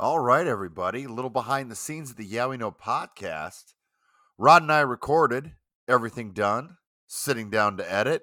All 0.00 0.20
right, 0.20 0.46
everybody. 0.46 1.02
A 1.02 1.08
little 1.08 1.28
behind 1.28 1.72
the 1.72 1.74
scenes 1.74 2.10
of 2.10 2.16
the 2.16 2.24
Yeah 2.24 2.46
We 2.46 2.56
Know 2.56 2.70
podcast. 2.70 3.74
Rod 4.38 4.62
and 4.62 4.70
I 4.70 4.78
recorded, 4.78 5.54
everything 5.88 6.32
done, 6.32 6.76
sitting 7.08 7.50
down 7.50 7.76
to 7.78 7.92
edit, 7.92 8.22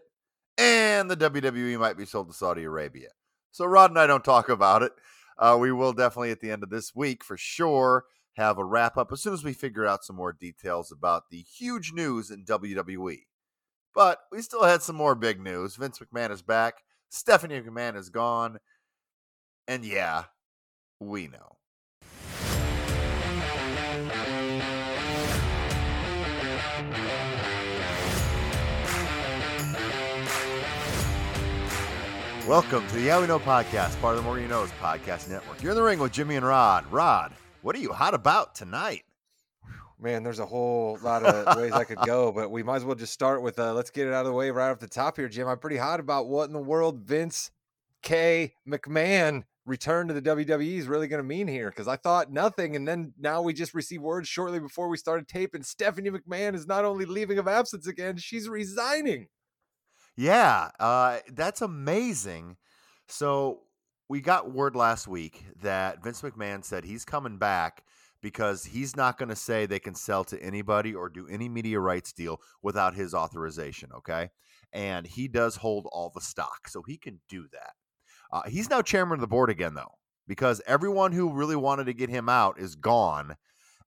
and 0.58 1.12
the 1.12 1.18
WWE 1.18 1.78
might 1.78 1.98
be 1.98 2.06
sold 2.06 2.30
to 2.30 2.34
Saudi 2.34 2.64
Arabia. 2.64 3.10
So 3.52 3.66
Rod 3.66 3.92
and 3.92 4.00
I 4.00 4.08
don't 4.08 4.24
talk 4.24 4.48
about 4.48 4.84
it. 4.84 4.94
Uh, 5.38 5.58
we 5.60 5.74
will 5.74 5.92
definitely 5.92 6.32
at 6.32 6.40
the 6.40 6.50
end 6.50 6.64
of 6.64 6.70
this 6.70 6.96
week 6.96 7.26
for 7.26 7.36
sure 7.36 8.06
have 8.38 8.58
a 8.58 8.64
wrap 8.64 8.96
up 8.96 9.12
as 9.12 9.22
soon 9.22 9.34
as 9.34 9.44
we 9.44 9.52
figure 9.52 9.86
out 9.86 10.06
some 10.06 10.16
more 10.16 10.32
details 10.32 10.94
about 10.94 11.24
the 11.30 11.42
huge 11.42 11.92
news 11.92 12.32
in 12.32 12.46
WWE. 12.46 13.24
But 13.94 14.20
we 14.32 14.42
still 14.42 14.64
had 14.64 14.82
some 14.82 14.96
more 14.96 15.14
big 15.14 15.42
news. 15.42 15.76
Vince 15.76 16.00
McMahon 16.00 16.32
is 16.32 16.42
back. 16.42 16.84
Stephanie 17.10 17.60
McMahon 17.60 17.98
is 17.98 18.08
gone. 18.08 18.60
And 19.68 19.84
yeah, 19.84 20.24
we 21.02 21.28
know. 21.28 21.55
Welcome 32.48 32.86
to 32.90 32.94
the 32.94 33.02
Yeah 33.02 33.20
We 33.20 33.26
Know 33.26 33.40
podcast, 33.40 34.00
part 34.00 34.16
of 34.16 34.18
the 34.18 34.22
More 34.22 34.40
You 34.40 34.48
Knows 34.48 34.70
podcast 34.80 35.28
network. 35.28 35.64
You're 35.64 35.72
in 35.72 35.76
the 35.76 35.82
ring 35.82 35.98
with 35.98 36.12
Jimmy 36.12 36.36
and 36.36 36.46
Rod. 36.46 36.86
Rod, 36.92 37.34
what 37.64 37.76
are 37.76 37.80
you 37.80 37.92
hot 37.92 38.14
about 38.14 38.54
tonight? 38.54 39.02
Man, 40.00 40.22
there's 40.22 40.38
a 40.38 40.46
whole 40.46 41.00
lot 41.02 41.24
of 41.24 41.58
ways 41.60 41.72
I 41.72 41.86
could 41.86 41.98
go, 42.06 42.32
but 42.32 42.52
we 42.52 42.62
might 42.62 42.76
as 42.76 42.86
well 42.86 42.94
just 42.94 43.14
start 43.14 43.42
with 43.42 43.58
uh, 43.58 43.74
let's 43.74 43.90
get 43.90 44.06
it 44.06 44.14
out 44.14 44.28
of 44.28 44.32
the 44.32 44.38
way 44.38 44.52
right 44.52 44.70
off 44.70 44.78
the 44.78 44.88
top 44.88 45.18
here, 45.18 45.28
Jim. 45.28 45.48
I'm 45.48 45.58
pretty 45.58 45.78
hot 45.78 46.00
about 46.00 46.28
what 46.28 46.44
in 46.44 46.54
the 46.54 46.60
world 46.60 47.00
Vince 47.00 47.50
K. 48.04 48.54
McMahon 48.70 49.46
return 49.66 50.08
to 50.10 50.14
the 50.14 50.22
WWE 50.22 50.78
is 50.78 50.86
really 50.86 51.08
going 51.08 51.24
to 51.24 51.28
mean 51.28 51.48
here 51.48 51.72
because 51.72 51.88
I 51.88 51.96
thought 51.96 52.32
nothing. 52.32 52.76
And 52.76 52.88
then 52.88 53.14
now 53.20 53.42
we 53.42 53.54
just 53.54 53.74
received 53.74 54.04
word 54.04 54.28
shortly 54.28 54.60
before 54.60 54.88
we 54.88 54.98
started 54.98 55.28
taping 55.28 55.60
and 55.62 55.66
Stephanie 55.66 56.12
McMahon 56.12 56.54
is 56.54 56.68
not 56.68 56.86
only 56.86 57.06
leaving 57.06 57.40
of 57.40 57.48
absence 57.48 57.88
again, 57.88 58.18
she's 58.18 58.48
resigning. 58.48 59.30
Yeah, 60.18 60.70
uh, 60.80 61.20
that's 61.34 61.62
amazing. 61.62 62.58
So 63.08 63.62
we 64.08 64.22
got 64.22 64.52
word 64.52 64.76
last 64.76 65.08
week 65.08 65.44
that 65.62 66.04
Vince 66.04 66.22
McMahon 66.22 66.64
said 66.64 66.86
he's 66.86 67.06
coming 67.06 67.38
back 67.38 67.84
because 68.22 68.66
he's 68.66 68.96
not 68.96 69.18
going 69.18 69.30
to 69.30 69.36
say 69.36 69.66
they 69.66 69.80
can 69.80 69.94
sell 69.94 70.24
to 70.24 70.42
anybody 70.42 70.96
or 70.96 71.10
do 71.10 71.28
any 71.28 71.50
media 71.50 71.80
rights 71.80 72.14
deal 72.14 72.40
without 72.64 72.96
his 72.96 73.14
authorization. 73.14 73.90
Okay. 73.98 74.30
And 74.74 75.06
he 75.06 75.28
does 75.28 75.58
hold 75.58 75.88
all 75.92 76.12
the 76.14 76.22
stock, 76.22 76.68
so 76.68 76.82
he 76.82 76.98
can 76.98 77.20
do 77.30 77.48
that. 77.54 77.74
Uh, 78.32 78.42
he's 78.50 78.70
now 78.70 78.82
chairman 78.82 79.16
of 79.16 79.22
the 79.22 79.28
board 79.28 79.50
again, 79.50 79.74
though, 79.74 79.94
because 80.28 80.62
everyone 80.66 81.12
who 81.12 81.32
really 81.32 81.56
wanted 81.56 81.86
to 81.86 81.94
get 81.94 82.10
him 82.10 82.28
out 82.28 82.60
is 82.60 82.76
gone. 82.76 83.36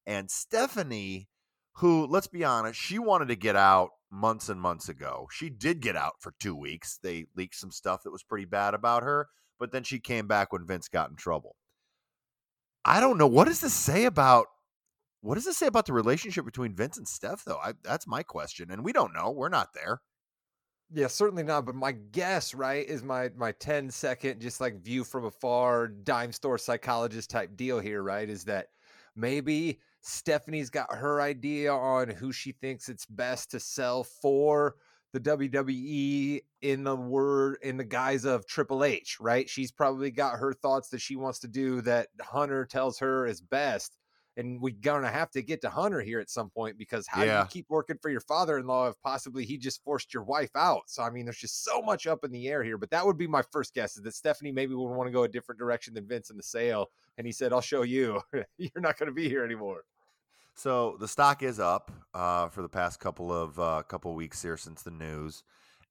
And 0.06 0.30
Stephanie, 0.30 1.28
who, 1.74 2.06
let's 2.06 2.28
be 2.28 2.44
honest, 2.44 2.80
she 2.80 2.98
wanted 2.98 3.28
to 3.28 3.36
get 3.36 3.56
out 3.56 3.90
months 4.10 4.48
and 4.48 4.60
months 4.60 4.88
ago. 4.88 5.28
She 5.30 5.50
did 5.50 5.80
get 5.80 5.96
out 5.96 6.14
for 6.20 6.34
two 6.40 6.54
weeks. 6.54 6.98
They 7.02 7.26
leaked 7.36 7.56
some 7.56 7.70
stuff 7.70 8.02
that 8.02 8.10
was 8.10 8.22
pretty 8.22 8.46
bad 8.46 8.74
about 8.74 9.02
her, 9.02 9.28
but 9.58 9.72
then 9.72 9.84
she 9.84 9.98
came 9.98 10.26
back 10.26 10.52
when 10.52 10.66
Vince 10.66 10.88
got 10.88 11.10
in 11.10 11.16
trouble. 11.16 11.56
I 12.84 13.00
don't 13.00 13.18
know. 13.18 13.26
What 13.26 13.48
does 13.48 13.60
this 13.60 13.74
say 13.74 14.04
about 14.04 14.46
what 15.20 15.34
does 15.34 15.44
this 15.44 15.56
say 15.56 15.66
about 15.66 15.86
the 15.86 15.92
relationship 15.92 16.44
between 16.44 16.74
Vince 16.74 16.96
and 16.96 17.08
Steph, 17.08 17.44
though? 17.44 17.58
I, 17.58 17.72
that's 17.82 18.06
my 18.06 18.22
question, 18.22 18.70
and 18.70 18.84
we 18.84 18.92
don't 18.92 19.12
know. 19.12 19.30
We're 19.30 19.48
not 19.48 19.74
there. 19.74 20.00
Yeah, 20.90 21.08
certainly 21.08 21.42
not. 21.42 21.66
But 21.66 21.74
my 21.74 21.92
guess, 21.92 22.54
right, 22.54 22.86
is 22.86 23.02
my 23.02 23.30
my 23.36 23.52
10 23.52 23.90
second 23.90 24.40
just 24.40 24.60
like 24.60 24.82
view 24.82 25.04
from 25.04 25.24
afar 25.24 25.88
dime 25.88 26.32
store 26.32 26.56
psychologist 26.56 27.30
type 27.30 27.56
deal 27.56 27.78
here, 27.78 28.02
right? 28.02 28.28
Is 28.28 28.44
that 28.44 28.68
maybe 29.14 29.80
Stephanie's 30.00 30.70
got 30.70 30.94
her 30.94 31.20
idea 31.20 31.72
on 31.72 32.08
who 32.08 32.32
she 32.32 32.52
thinks 32.52 32.88
it's 32.88 33.06
best 33.06 33.50
to 33.50 33.60
sell 33.60 34.04
for 34.04 34.76
the 35.12 35.20
WWE 35.20 36.42
in 36.60 36.84
the 36.84 36.96
word 36.96 37.58
in 37.62 37.76
the 37.76 37.84
guise 37.84 38.24
of 38.24 38.46
Triple 38.46 38.84
H, 38.84 39.18
right? 39.20 39.48
She's 39.48 39.72
probably 39.72 40.10
got 40.10 40.38
her 40.38 40.52
thoughts 40.52 40.90
that 40.90 41.00
she 41.00 41.16
wants 41.16 41.38
to 41.40 41.48
do 41.48 41.80
that 41.82 42.08
Hunter 42.20 42.66
tells 42.66 42.98
her 42.98 43.26
is 43.26 43.40
best. 43.40 43.96
And 44.36 44.60
we're 44.60 44.74
gonna 44.80 45.10
have 45.10 45.32
to 45.32 45.42
get 45.42 45.60
to 45.62 45.70
Hunter 45.70 46.00
here 46.00 46.20
at 46.20 46.30
some 46.30 46.48
point 46.48 46.78
because 46.78 47.08
how 47.08 47.24
yeah. 47.24 47.38
do 47.38 47.42
you 47.42 47.48
keep 47.48 47.66
working 47.68 47.96
for 48.00 48.08
your 48.08 48.20
father-in-law 48.20 48.88
if 48.88 49.02
possibly 49.02 49.44
he 49.44 49.58
just 49.58 49.82
forced 49.82 50.14
your 50.14 50.22
wife 50.22 50.54
out? 50.54 50.82
So 50.86 51.02
I 51.02 51.10
mean, 51.10 51.24
there's 51.24 51.38
just 51.38 51.64
so 51.64 51.82
much 51.82 52.06
up 52.06 52.22
in 52.22 52.30
the 52.30 52.46
air 52.46 52.62
here. 52.62 52.78
But 52.78 52.90
that 52.90 53.04
would 53.04 53.18
be 53.18 53.26
my 53.26 53.42
first 53.50 53.74
guess 53.74 53.96
is 53.96 54.04
that 54.04 54.14
Stephanie 54.14 54.52
maybe 54.52 54.74
would 54.74 54.94
want 54.94 55.08
to 55.08 55.12
go 55.12 55.24
a 55.24 55.28
different 55.28 55.58
direction 55.58 55.92
than 55.92 56.06
Vince 56.06 56.30
in 56.30 56.36
the 56.36 56.42
sale. 56.44 56.86
And 57.16 57.26
he 57.26 57.32
said, 57.32 57.52
"I'll 57.52 57.60
show 57.60 57.82
you. 57.82 58.20
You're 58.58 58.70
not 58.76 58.96
going 58.96 59.08
to 59.08 59.12
be 59.14 59.28
here 59.28 59.44
anymore." 59.44 59.82
So 60.58 60.96
the 60.98 61.06
stock 61.06 61.44
is 61.44 61.60
up 61.60 61.92
uh, 62.12 62.48
for 62.48 62.62
the 62.62 62.68
past 62.68 62.98
couple 62.98 63.32
of 63.32 63.60
uh, 63.60 63.84
couple 63.84 64.10
of 64.10 64.16
weeks 64.16 64.42
here 64.42 64.56
since 64.56 64.82
the 64.82 64.90
news, 64.90 65.44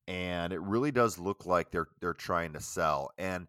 and 0.09 0.51
it 0.51 0.59
really 0.59 0.91
does 0.91 1.17
look 1.17 1.45
like 1.45 1.71
they're 1.71 1.87
they're 2.01 2.13
trying 2.13 2.51
to 2.51 2.59
sell. 2.59 3.11
And 3.17 3.47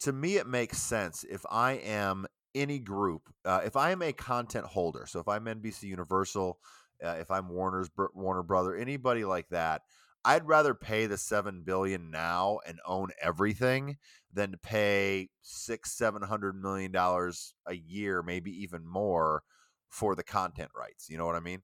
to 0.00 0.12
me, 0.12 0.38
it 0.38 0.48
makes 0.48 0.78
sense 0.78 1.24
if 1.30 1.46
I 1.48 1.74
am 1.74 2.26
any 2.52 2.80
group, 2.80 3.32
uh, 3.44 3.60
if 3.64 3.76
I 3.76 3.92
am 3.92 4.02
a 4.02 4.12
content 4.12 4.66
holder. 4.66 5.06
So 5.06 5.20
if 5.20 5.28
I'm 5.28 5.44
NBC 5.44 5.84
Universal, 5.84 6.58
uh, 7.00 7.14
if 7.20 7.30
I'm 7.30 7.48
Warner's 7.48 7.88
Warner 8.12 8.42
Brother, 8.42 8.74
anybody 8.74 9.24
like 9.24 9.50
that, 9.50 9.82
I'd 10.24 10.48
rather 10.48 10.74
pay 10.74 11.06
the 11.06 11.16
seven 11.16 11.62
billion 11.62 12.10
now 12.10 12.58
and 12.66 12.80
own 12.84 13.10
everything 13.22 13.98
than 14.34 14.50
to 14.50 14.58
pay 14.58 15.28
six, 15.42 15.92
seven 15.92 16.22
hundred 16.22 16.60
million 16.60 16.90
dollars 16.90 17.54
a 17.68 17.74
year, 17.74 18.24
maybe 18.24 18.50
even 18.64 18.84
more 18.84 19.44
for 19.90 20.14
the 20.14 20.22
content 20.22 20.70
rights. 20.74 21.10
You 21.10 21.18
know 21.18 21.26
what 21.26 21.36
I 21.36 21.40
mean? 21.40 21.62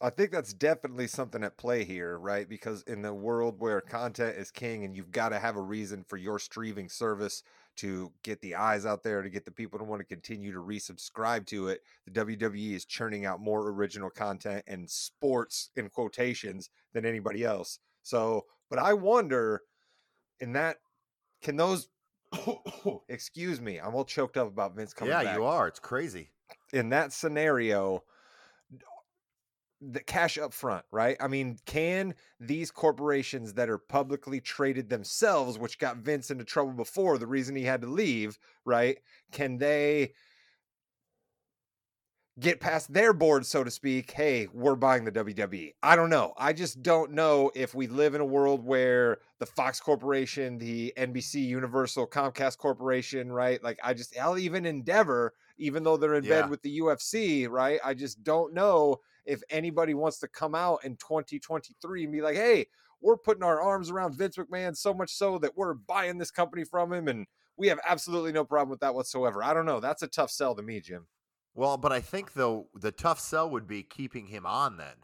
I 0.00 0.10
think 0.10 0.30
that's 0.30 0.52
definitely 0.52 1.06
something 1.06 1.42
at 1.42 1.56
play 1.56 1.82
here, 1.82 2.18
right? 2.18 2.46
Because 2.46 2.82
in 2.82 3.00
the 3.00 3.14
world 3.14 3.56
where 3.58 3.80
content 3.80 4.36
is 4.36 4.50
king 4.50 4.84
and 4.84 4.94
you've 4.94 5.10
got 5.10 5.30
to 5.30 5.38
have 5.38 5.56
a 5.56 5.62
reason 5.62 6.04
for 6.06 6.18
your 6.18 6.38
streaming 6.38 6.90
service 6.90 7.42
to 7.76 8.12
get 8.22 8.40
the 8.42 8.54
eyes 8.56 8.84
out 8.84 9.02
there, 9.02 9.22
to 9.22 9.30
get 9.30 9.46
the 9.46 9.50
people 9.50 9.78
to 9.78 9.84
want 9.84 10.00
to 10.00 10.06
continue 10.06 10.52
to 10.52 10.58
resubscribe 10.58 11.46
to 11.46 11.68
it, 11.68 11.80
the 12.04 12.10
WWE 12.10 12.72
is 12.72 12.84
churning 12.84 13.24
out 13.24 13.40
more 13.40 13.70
original 13.70 14.10
content 14.10 14.62
and 14.66 14.88
sports 14.88 15.70
in 15.76 15.88
quotations 15.88 16.68
than 16.92 17.06
anybody 17.06 17.42
else. 17.42 17.78
So, 18.02 18.44
but 18.68 18.78
I 18.78 18.92
wonder 18.92 19.62
in 20.40 20.52
that, 20.52 20.76
can 21.42 21.56
those, 21.56 21.88
excuse 23.08 23.62
me, 23.62 23.78
I'm 23.78 23.94
all 23.94 24.04
choked 24.04 24.36
up 24.36 24.48
about 24.48 24.76
Vince 24.76 24.92
coming 24.92 25.12
yeah, 25.12 25.24
back. 25.24 25.36
you 25.36 25.44
are. 25.44 25.68
It's 25.68 25.80
crazy 25.80 26.32
in 26.72 26.90
that 26.90 27.12
scenario 27.12 28.02
the 29.80 30.00
cash 30.00 30.38
up 30.38 30.52
front, 30.52 30.84
right? 30.90 31.16
I 31.20 31.28
mean, 31.28 31.58
can 31.66 32.14
these 32.40 32.70
corporations 32.70 33.54
that 33.54 33.68
are 33.68 33.78
publicly 33.78 34.40
traded 34.40 34.88
themselves, 34.88 35.58
which 35.58 35.78
got 35.78 35.98
Vince 35.98 36.30
into 36.30 36.44
trouble 36.44 36.72
before, 36.72 37.18
the 37.18 37.26
reason 37.26 37.54
he 37.56 37.64
had 37.64 37.82
to 37.82 37.86
leave, 37.86 38.38
right? 38.64 38.98
Can 39.32 39.58
they 39.58 40.12
get 42.38 42.60
past 42.60 42.92
their 42.92 43.12
board, 43.12 43.44
so 43.44 43.64
to 43.64 43.70
speak? 43.70 44.10
Hey, 44.12 44.48
we're 44.52 44.76
buying 44.76 45.04
the 45.04 45.12
WWE. 45.12 45.74
I 45.82 45.94
don't 45.94 46.10
know. 46.10 46.32
I 46.38 46.52
just 46.52 46.82
don't 46.82 47.12
know 47.12 47.50
if 47.54 47.74
we 47.74 47.86
live 47.86 48.14
in 48.14 48.20
a 48.22 48.26
world 48.26 48.64
where 48.64 49.18
the 49.38 49.46
Fox 49.46 49.78
Corporation, 49.78 50.56
the 50.56 50.94
NBC 50.96 51.34
Universal 51.34 52.06
Comcast 52.08 52.56
Corporation, 52.56 53.30
right? 53.30 53.62
Like, 53.62 53.78
I 53.84 53.92
just, 53.92 54.18
I'll 54.18 54.38
even 54.38 54.64
Endeavor 54.64 55.34
even 55.58 55.82
though 55.82 55.96
they're 55.96 56.14
in 56.14 56.24
yeah. 56.24 56.42
bed 56.42 56.50
with 56.50 56.62
the 56.62 56.80
UFC, 56.80 57.48
right? 57.48 57.80
I 57.84 57.94
just 57.94 58.22
don't 58.22 58.54
know 58.54 59.00
if 59.24 59.42
anybody 59.50 59.94
wants 59.94 60.18
to 60.20 60.28
come 60.28 60.54
out 60.54 60.84
in 60.84 60.96
2023 60.96 62.04
and 62.04 62.12
be 62.12 62.20
like, 62.20 62.36
hey, 62.36 62.66
we're 63.00 63.16
putting 63.16 63.42
our 63.42 63.60
arms 63.60 63.90
around 63.90 64.16
Vince 64.16 64.36
McMahon 64.36 64.76
so 64.76 64.94
much 64.94 65.12
so 65.12 65.38
that 65.38 65.56
we're 65.56 65.74
buying 65.74 66.18
this 66.18 66.30
company 66.30 66.64
from 66.64 66.92
him 66.92 67.08
and 67.08 67.26
we 67.56 67.68
have 67.68 67.80
absolutely 67.86 68.32
no 68.32 68.44
problem 68.44 68.70
with 68.70 68.80
that 68.80 68.94
whatsoever. 68.94 69.42
I 69.42 69.54
don't 69.54 69.66
know. 69.66 69.80
That's 69.80 70.02
a 70.02 70.08
tough 70.08 70.30
sell 70.30 70.54
to 70.54 70.62
me, 70.62 70.80
Jim. 70.80 71.06
Well, 71.54 71.78
but 71.78 71.90
I 71.90 72.00
think 72.00 72.34
though 72.34 72.68
the 72.74 72.92
tough 72.92 73.18
sell 73.18 73.48
would 73.50 73.66
be 73.66 73.82
keeping 73.82 74.26
him 74.26 74.44
on 74.44 74.76
then. 74.76 74.94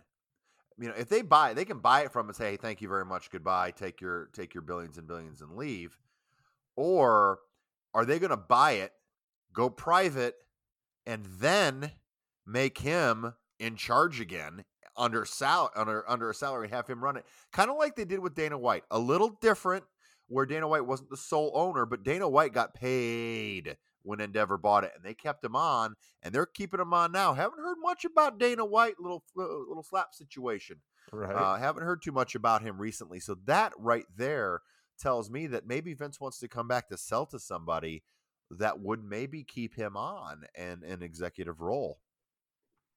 You 0.78 0.88
know, 0.88 0.94
if 0.98 1.08
they 1.08 1.22
buy, 1.22 1.54
they 1.54 1.64
can 1.64 1.78
buy 1.78 2.02
it 2.02 2.12
from 2.12 2.28
and 2.28 2.36
say, 2.36 2.52
"Hey, 2.52 2.56
thank 2.56 2.82
you 2.82 2.88
very 2.88 3.04
much, 3.04 3.30
goodbye. 3.30 3.70
Take 3.70 4.00
your 4.00 4.28
take 4.34 4.52
your 4.52 4.62
billions 4.62 4.98
and 4.98 5.06
billions 5.06 5.40
and 5.40 5.56
leave." 5.56 5.98
Or 6.76 7.40
are 7.94 8.04
they 8.04 8.18
going 8.18 8.30
to 8.30 8.36
buy 8.36 8.72
it 8.72 8.92
go 9.54 9.70
private, 9.70 10.34
and 11.06 11.26
then 11.38 11.92
make 12.46 12.78
him 12.78 13.34
in 13.58 13.76
charge 13.76 14.20
again 14.20 14.64
under 14.96 15.24
sal 15.24 15.70
under 15.74 16.08
under 16.08 16.30
a 16.30 16.34
salary 16.34 16.66
and 16.66 16.74
have 16.74 16.86
him 16.86 17.02
run 17.02 17.16
it. 17.16 17.24
Kind 17.52 17.70
of 17.70 17.76
like 17.76 17.96
they 17.96 18.04
did 18.04 18.20
with 18.20 18.34
Dana 18.34 18.58
White. 18.58 18.84
A 18.90 18.98
little 18.98 19.38
different 19.40 19.84
where 20.28 20.46
Dana 20.46 20.68
White 20.68 20.86
wasn't 20.86 21.10
the 21.10 21.16
sole 21.16 21.52
owner, 21.54 21.86
but 21.86 22.02
Dana 22.02 22.28
White 22.28 22.52
got 22.52 22.74
paid 22.74 23.76
when 24.02 24.20
Endeavor 24.20 24.58
bought 24.58 24.84
it 24.84 24.92
and 24.96 25.04
they 25.04 25.14
kept 25.14 25.44
him 25.44 25.54
on 25.54 25.94
and 26.22 26.34
they're 26.34 26.46
keeping 26.46 26.80
him 26.80 26.92
on 26.92 27.12
now. 27.12 27.34
Haven't 27.34 27.60
heard 27.60 27.76
much 27.80 28.04
about 28.04 28.38
Dana 28.38 28.64
White 28.64 28.98
little 28.98 29.22
little 29.34 29.84
slap 29.88 30.14
situation. 30.14 30.80
Right. 31.12 31.34
Uh, 31.34 31.56
haven't 31.56 31.84
heard 31.84 32.02
too 32.02 32.12
much 32.12 32.34
about 32.34 32.62
him 32.62 32.78
recently. 32.80 33.20
So 33.20 33.36
that 33.46 33.72
right 33.78 34.06
there 34.16 34.60
tells 34.98 35.30
me 35.30 35.46
that 35.48 35.66
maybe 35.66 35.94
Vince 35.94 36.20
wants 36.20 36.38
to 36.38 36.48
come 36.48 36.68
back 36.68 36.88
to 36.88 36.96
sell 36.96 37.26
to 37.26 37.38
somebody 37.38 38.02
that 38.58 38.80
would 38.80 39.02
maybe 39.04 39.44
keep 39.44 39.74
him 39.74 39.96
on 39.96 40.44
in 40.56 40.82
an 40.84 41.02
executive 41.02 41.60
role. 41.60 41.98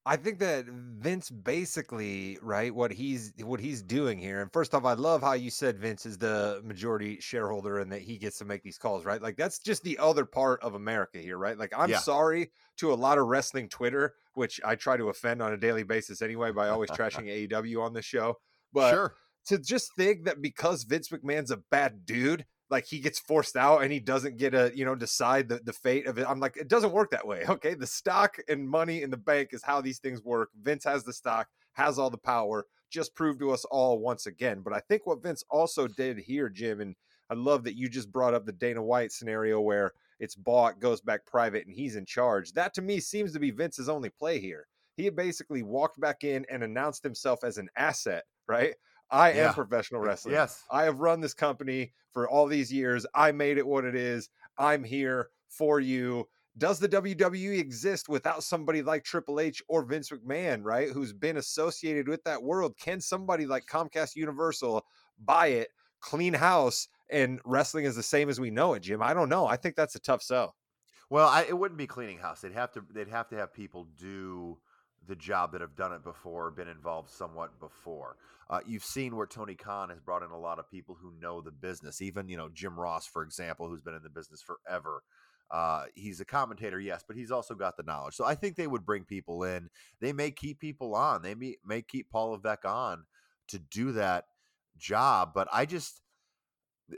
I 0.07 0.18
think 0.18 0.38
that 0.38 0.66
Vince 0.68 1.31
basically, 1.31 2.38
right, 2.44 2.74
what 2.74 2.92
he's 2.92 3.34
what 3.42 3.60
he's 3.60 3.81
doing 3.81 4.19
here. 4.19 4.40
And 4.40 4.54
first 4.54 4.75
off, 4.75 4.86
I 4.86 4.94
love 4.94 5.22
how 5.22 5.34
you 5.34 5.50
said 5.50 5.80
Vince 5.80 6.06
is 6.06 6.19
the 6.19 6.62
majority 6.63 7.19
shareholder 7.19 7.80
and 7.80 7.92
that 7.92 8.04
he 8.04 8.19
gets 8.19 8.38
to 8.38 8.46
make 8.46 8.62
these 8.62 8.78
calls, 8.78 9.04
right? 9.04 9.19
Like 9.19 9.36
that's 9.36 9.57
just 9.57 9.81
the 9.81 9.98
other 9.98 10.24
part 10.24 10.62
of 10.62 10.75
America 10.75 11.18
here, 11.18 11.40
right? 11.40 11.57
Like 11.57 11.74
I'm 11.75 11.90
Yeah. 11.90 11.98
sorry 11.98 12.52
to 12.78 12.94
a 12.94 12.96
lot 12.96 13.18
of 13.18 13.25
wrestling 13.25 13.68
Twitter, 13.68 14.13
which 14.36 14.62
I 14.63 14.75
try 14.75 14.96
to 14.96 15.10
offend 15.10 15.42
on 15.42 15.54
a 15.54 15.57
daily 15.57 15.81
basis 15.84 16.22
anyway 16.22 16.52
by 16.52 16.69
always 16.69 16.90
trashing 16.92 17.25
AEW 17.50 17.81
on 17.81 17.94
this 17.94 18.06
show. 18.06 18.36
But 18.74 18.92
sure. 18.92 19.16
to 19.48 19.57
just 19.57 19.96
think 19.96 20.25
that 20.25 20.40
because 20.40 20.84
Vince 20.84 21.10
McMahon's 21.10 21.50
a 21.50 21.57
bad 21.72 22.06
dude, 22.06 22.46
like 22.69 22.85
he 22.85 23.00
gets 23.00 23.19
forced 23.19 23.56
out 23.56 23.83
and 23.83 23.91
he 23.91 24.00
doesn't 24.00 24.38
get 24.38 24.53
a 24.53 24.71
you 24.75 24.85
know, 24.85 24.95
decide 24.95 25.47
the, 25.50 25.59
the 25.63 25.73
fate 25.73 26.07
of 26.07 26.17
it. 26.17 26.25
I'm 26.27 26.39
like, 26.39 26.57
it 26.57 26.67
doesn't 26.67 26.91
work 26.91 27.12
that 27.12 27.27
way. 27.27 27.44
Okay. 27.56 27.73
The 27.73 27.88
stock 27.88 28.38
and 28.50 28.67
money 28.67 29.01
in 29.01 29.09
the 29.09 29.17
bank 29.17 29.50
is 29.53 29.63
how 29.63 29.79
these 29.79 30.00
things 30.00 30.21
work. 30.23 30.50
Vince 30.62 30.83
has 30.83 31.03
the 31.03 31.13
stock, 31.13 31.47
has 31.73 31.97
all 31.97 32.09
the 32.09 32.17
power, 32.17 32.65
just 32.89 33.15
proved 33.15 33.39
to 33.39 33.51
us 33.51 33.65
all 33.65 34.00
once 34.00 34.25
again. 34.25 34.62
But 34.62 34.73
I 34.73 34.79
think 34.79 35.06
what 35.06 35.23
Vince 35.23 35.44
also 35.50 35.88
did 35.88 36.17
here, 36.17 36.50
Jim, 36.50 36.81
and 36.81 36.95
I 37.29 37.33
love 37.33 37.63
that 37.63 37.77
you 37.77 37.88
just 37.88 38.12
brought 38.12 38.33
up 38.33 38.45
the 38.45 38.51
Dana 38.51 38.83
White 38.83 39.11
scenario 39.11 39.61
where 39.61 39.94
it's 40.19 40.35
bought, 40.35 40.79
goes 40.79 41.01
back 41.01 41.25
private, 41.25 41.65
and 41.65 41.75
he's 41.75 41.95
in 41.95 42.06
charge. 42.06 42.53
That 42.53 42.73
to 42.75 42.81
me 42.81 43.00
seems 43.00 43.33
to 43.33 43.39
be 43.39 43.51
Vince's 43.51 43.89
only 43.89 44.09
play 44.09 44.39
here. 44.39 44.68
He 44.97 45.09
basically 45.09 45.63
walked 45.63 46.00
back 46.00 46.23
in 46.23 46.45
and 46.50 46.63
announced 46.63 47.03
himself 47.03 47.44
as 47.44 47.57
an 47.57 47.69
asset, 47.77 48.23
right? 48.47 48.75
I 49.10 49.34
Yeah. 49.34 49.50
am 49.50 49.54
professional 49.54 50.02
wrestling. 50.02 50.34
Yes. 50.34 50.63
I 50.72 50.84
have 50.84 51.00
run 51.00 51.22
this 51.22 51.34
company 51.34 51.94
for 52.12 52.28
all 52.30 52.48
these 52.48 52.72
years. 52.72 53.06
I 53.13 53.31
made 53.31 53.57
it 53.57 53.68
what 53.68 53.86
it 53.86 53.96
is. 53.96 54.30
I'm 54.57 54.84
here 54.84 55.30
for 55.50 55.80
you. 55.80 56.28
Does 56.57 56.80
the 56.80 56.88
WWE 56.88 57.60
exist 57.60 58.07
without 58.07 58.44
somebody 58.44 58.81
like 58.81 59.04
Triple 59.04 59.42
H 59.42 59.62
or 59.68 59.84
Vince 59.84 60.10
McMahon, 60.10 60.63
right? 60.63 60.90
Who's 60.90 61.12
been 61.12 61.38
associated 61.38 62.07
with 62.07 62.24
that 62.24 62.42
world? 62.42 62.78
Can 62.78 63.02
somebody 63.02 63.46
like 63.46 63.66
Comcast 63.66 64.16
Universal 64.16 64.86
buy 65.19 65.48
it, 65.48 65.68
clean 66.00 66.34
house, 66.34 66.88
and 67.10 67.42
wrestling 67.44 67.84
is 67.86 67.96
the 67.98 68.04
same 68.04 68.30
as 68.30 68.40
we 68.40 68.52
know 68.52 68.74
it, 68.74 68.81
Jim? 68.81 69.02
I 69.02 69.13
don't 69.13 69.28
know. 69.30 69.46
I 69.46 69.57
think 69.57 69.75
that's 69.75 69.96
a 69.96 70.00
tough 70.00 70.22
sell. 70.24 70.56
Well, 71.10 71.28
I, 71.28 71.44
it 71.44 71.57
wouldn't 71.57 71.78
be 71.78 71.88
cleaning 71.88 72.18
house. 72.19 72.40
They'd 72.42 72.54
have 72.54 72.72
to. 72.72 72.84
They'd 72.90 73.10
have 73.10 73.28
to 73.30 73.36
have 73.36 73.54
people 73.54 73.88
do 74.00 74.57
the 75.07 75.16
job 75.16 75.52
that 75.52 75.62
have 75.62 75.75
done 75.75 75.94
it 75.94 76.04
before, 76.04 76.52
been 76.52 76.68
involved 76.68 77.10
somewhat 77.10 77.60
before. 77.60 78.18
Uh, 78.50 78.60
you've 78.66 78.84
seen 78.84 79.16
where 79.16 79.25
Tony 79.25 79.56
Khan 79.56 79.90
has 79.90 80.00
brought 80.00 80.24
in 80.24 80.30
a 80.30 80.40
lot 80.40 80.60
of 80.60 80.69
people 80.69 80.96
who 81.00 81.13
know 81.19 81.42
the 81.42 81.52
business. 81.52 82.02
Even 82.02 82.28
you 82.30 82.38
know 82.38 82.50
Jim 82.50 82.80
Ross, 82.80 83.07
for 83.07 83.24
example, 83.24 83.68
who's 83.68 83.81
been 83.81 83.96
in 83.96 84.04
the 84.04 84.10
business 84.10 84.42
forever. 84.42 85.02
Uh, 85.52 85.86
he's 85.94 86.19
a 86.19 86.25
commentator, 86.25 86.80
yes, 86.80 87.04
but 87.07 87.16
he's 87.16 87.31
also 87.31 87.54
got 87.54 87.78
the 87.78 87.84
knowledge. 87.84 88.16
So 88.16 88.25
I 88.25 88.36
think 88.36 88.56
they 88.56 88.68
would 88.68 88.86
bring 88.86 89.04
people 89.04 89.44
in. 89.44 89.69
They 90.00 90.12
may 90.12 90.31
keep 90.31 90.60
people 90.60 90.96
on. 90.96 91.22
They 91.22 91.36
may 91.36 91.57
may 91.66 91.81
keep 91.81 92.10
Paul 92.10 92.31
Levesque 92.31 92.66
on 92.66 93.06
to 93.50 93.60
do 93.60 93.92
that 93.94 94.25
job. 94.78 95.31
But 95.34 95.48
I 95.52 95.66
just 95.66 96.02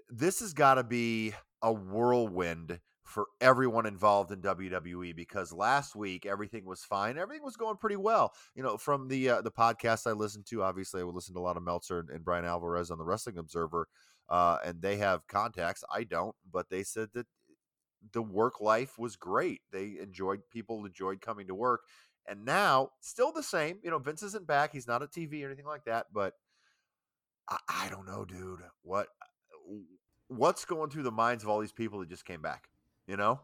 this 0.09 0.42
has 0.42 0.54
got 0.54 0.75
to 0.75 0.83
be 0.83 1.33
a 1.62 1.71
whirlwind 1.71 2.80
for 3.07 3.27
everyone 3.39 3.86
involved 3.86 4.31
in 4.31 4.42
WWE 4.42 5.15
because 5.15 5.54
last 5.54 5.95
week 5.95 6.25
everything 6.25 6.65
was 6.65 6.83
fine. 6.83 7.18
Everything 7.18 7.44
was 7.44 7.56
going 7.56 7.77
pretty 7.77 7.95
well. 7.95 8.33
You 8.54 8.63
know, 8.63 8.77
from 8.77 9.07
the 9.07 9.30
uh, 9.30 9.42
the 9.42 9.51
podcast 9.51 10.06
I 10.06 10.12
listened 10.12 10.45
to, 10.48 10.62
obviously 10.62 11.01
I 11.01 11.06
would 11.06 11.15
listen 11.15 11.33
to 11.36 11.39
a 11.39 11.42
lot 11.42 11.57
of 11.57 11.63
Meltzer 11.63 12.00
and, 12.00 12.09
and 12.09 12.25
Bryan 12.25 12.45
Alvarez 12.45 12.92
on 12.92 12.98
the 12.98 13.06
Wrestling 13.06 13.38
Observer, 13.38 13.88
uh, 14.30 14.57
and 14.63 14.81
they 14.81 14.98
have 14.98 15.25
contacts. 15.27 15.83
I 15.92 16.04
don't, 16.04 16.36
but 16.51 16.69
they 16.69 16.83
said 16.83 17.09
that 17.13 17.27
the 18.12 18.21
work 18.21 18.59
life 18.59 19.00
was 19.00 19.15
great. 19.15 19.62
They 19.71 19.95
enjoyed 20.01 20.42
people 20.51 20.86
enjoyed 20.86 21.21
coming 21.21 21.48
to 21.48 21.56
work, 21.56 21.81
and 22.27 22.44
now 22.44 22.89
still 23.00 23.31
the 23.31 23.42
same. 23.42 23.80
You 23.83 23.89
know, 23.89 24.00
Vince 24.00 24.21
isn't 24.21 24.45
back. 24.45 24.74
He's 24.74 24.88
not 24.88 25.01
at 25.01 25.12
TV 25.12 25.44
or 25.44 25.48
anything 25.48 25.65
like 25.65 25.86
that, 25.86 26.07
but 26.13 26.33
I, 27.50 27.57
I 27.69 27.89
don't 27.89 28.06
know, 28.06 28.25
dude. 28.25 28.59
What 28.83 29.07
what's 30.27 30.65
going 30.65 30.89
through 30.89 31.04
the 31.04 31.12
minds 31.12 31.44
of 31.44 31.50
all 31.50 31.62
these 31.62 31.71
people 31.71 32.00
that 32.00 32.09
just 32.09 32.25
came 32.25 32.42
back? 32.42 32.68
You 33.07 33.18
know? 33.18 33.39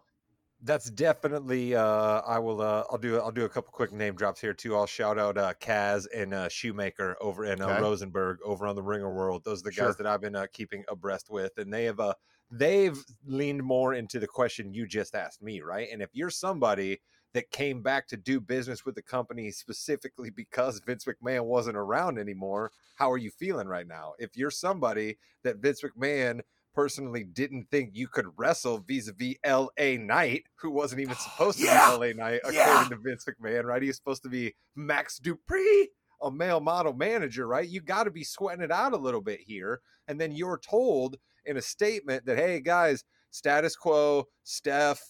That's 0.65 0.89
definitely. 0.89 1.75
Uh, 1.75 2.21
I 2.25 2.39
will. 2.39 2.62
Uh, 2.62 2.83
I'll 2.89 2.98
do. 2.98 3.19
I'll 3.19 3.31
do 3.31 3.44
a 3.44 3.50
couple 3.50 3.71
quick 3.74 3.92
name 3.92 4.15
drops 4.15 4.39
here 4.39 4.54
too. 4.54 4.75
I'll 4.77 4.86
shout 4.86 5.19
out 5.19 5.38
uh, 5.38 5.54
Kaz 5.60 6.07
and 6.15 6.33
uh, 6.33 6.48
Shoemaker 6.48 7.18
over 7.19 7.44
in 7.44 7.62
uh, 7.62 7.68
Okay. 7.68 7.81
Rosenberg 7.81 8.38
over 8.45 8.65
on 8.65 8.75
the 8.77 8.81
Ringer 8.81 9.13
World. 9.13 9.44
Those 9.44 9.60
are 9.60 9.63
the 9.65 9.71
Sure. 9.74 9.88
guys 9.88 9.98
that 9.98 10.07
I've 10.07 10.21
been 10.21 10.38
uh, 10.38 10.48
keeping 10.54 10.86
abreast 10.88 11.30
with, 11.30 11.51
and 11.57 11.74
they 11.74 11.83
have. 11.83 12.00
Uh, 12.00 12.13
they've 12.50 12.98
leaned 13.25 13.62
more 13.62 13.94
into 13.94 14.19
the 14.19 14.27
question 14.27 14.74
you 14.74 14.88
just 14.88 15.15
asked 15.15 15.42
me, 15.42 15.60
right? 15.62 15.89
And 15.92 16.01
if 16.01 16.12
you're 16.13 16.30
somebody 16.30 17.01
that 17.33 17.50
came 17.51 17.81
back 17.81 18.07
to 18.07 18.15
do 18.15 18.39
business 18.39 18.86
with 18.86 18.95
the 18.95 19.01
company 19.01 19.51
specifically 19.51 20.30
because 20.30 20.80
Vince 20.86 21.04
McMahon 21.06 21.44
wasn't 21.45 21.75
around 21.75 22.19
anymore, 22.19 22.71
how 22.95 23.12
are 23.12 23.18
you 23.18 23.31
feeling 23.31 23.68
right 23.68 23.88
now? 23.88 24.13
If 24.18 24.38
you're 24.38 24.51
somebody 24.51 25.18
that 25.44 25.57
Vince 25.57 25.81
McMahon 25.81 26.42
personally 26.73 27.23
didn't 27.23 27.69
think 27.69 27.91
you 27.93 28.07
could 28.07 28.27
wrestle 28.37 28.79
vis-a-vis 28.79 29.35
LA 29.45 29.97
Knight, 29.97 30.43
who 30.55 30.71
wasn't 30.71 31.01
even 31.01 31.15
supposed 31.19 31.59
to 31.59 31.65
Yeah. 31.65 31.91
be 31.91 31.97
LA 31.97 32.13
Knight, 32.13 32.39
according 32.43 32.59
Yeah. 32.59 32.87
to 32.89 32.97
Vince 33.03 33.25
McMahon, 33.25 33.63
right? 33.65 33.81
He 33.81 33.87
was 33.89 33.97
supposed 33.97 34.23
to 34.23 34.29
be 34.29 34.55
Max 34.75 35.19
Dupri, 35.19 35.85
a 36.21 36.31
male 36.31 36.59
model 36.59 36.93
manager, 36.93 37.47
right? 37.47 37.67
You 37.67 37.81
got 37.81 38.03
to 38.05 38.11
be 38.11 38.23
sweating 38.23 38.63
it 38.63 38.71
out 38.71 38.93
a 38.93 38.97
little 38.97 39.21
bit 39.21 39.41
here. 39.41 39.81
And 40.07 40.19
then 40.19 40.31
you're 40.31 40.59
told 40.59 41.17
in 41.45 41.57
a 41.57 41.61
statement 41.61 42.25
that, 42.25 42.37
hey, 42.37 42.59
guys, 42.61 43.03
status 43.29 43.75
quo, 43.75 44.25
Steph, 44.43 45.01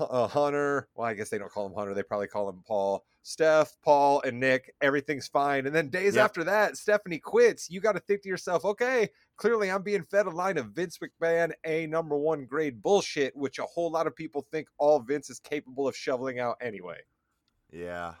uh, 0.00 0.26
Hunter, 0.26 0.88
well, 0.94 1.06
I 1.06 1.14
guess 1.14 1.28
they 1.30 1.38
don't 1.38 1.50
call 1.50 1.66
him 1.66 1.74
Hunter, 1.74 1.94
they 1.94 2.02
probably 2.02 2.26
call 2.26 2.48
him 2.48 2.62
Paul. 2.66 3.04
Steph, 3.26 3.74
Paul, 3.82 4.20
and 4.26 4.38
Nick, 4.38 4.74
everything's 4.82 5.28
fine. 5.28 5.66
And 5.66 5.74
then 5.74 5.88
days 5.88 6.16
Yep. 6.16 6.24
after 6.24 6.44
that, 6.44 6.76
Stephanie 6.76 7.18
quits. 7.18 7.70
You 7.70 7.80
got 7.80 7.92
to 7.92 8.00
think 8.00 8.20
to 8.22 8.28
yourself, 8.28 8.66
okay, 8.66 9.08
clearly 9.38 9.70
I'm 9.70 9.82
being 9.82 10.02
fed 10.02 10.26
a 10.26 10.30
line 10.30 10.58
of 10.58 10.72
Vince 10.72 10.98
McMahon, 10.98 11.52
a 11.64 11.86
number 11.86 12.16
one 12.18 12.44
grade 12.44 12.82
bullshit, 12.82 13.34
which 13.34 13.58
a 13.58 13.64
whole 13.64 13.90
lot 13.90 14.06
of 14.06 14.14
people 14.14 14.46
think 14.52 14.68
all 14.76 15.00
Vince 15.00 15.30
is 15.30 15.40
capable 15.40 15.88
of 15.88 15.96
shoveling 15.96 16.38
out 16.38 16.56
anyway. 16.60 16.98
Yeah. 17.72 18.14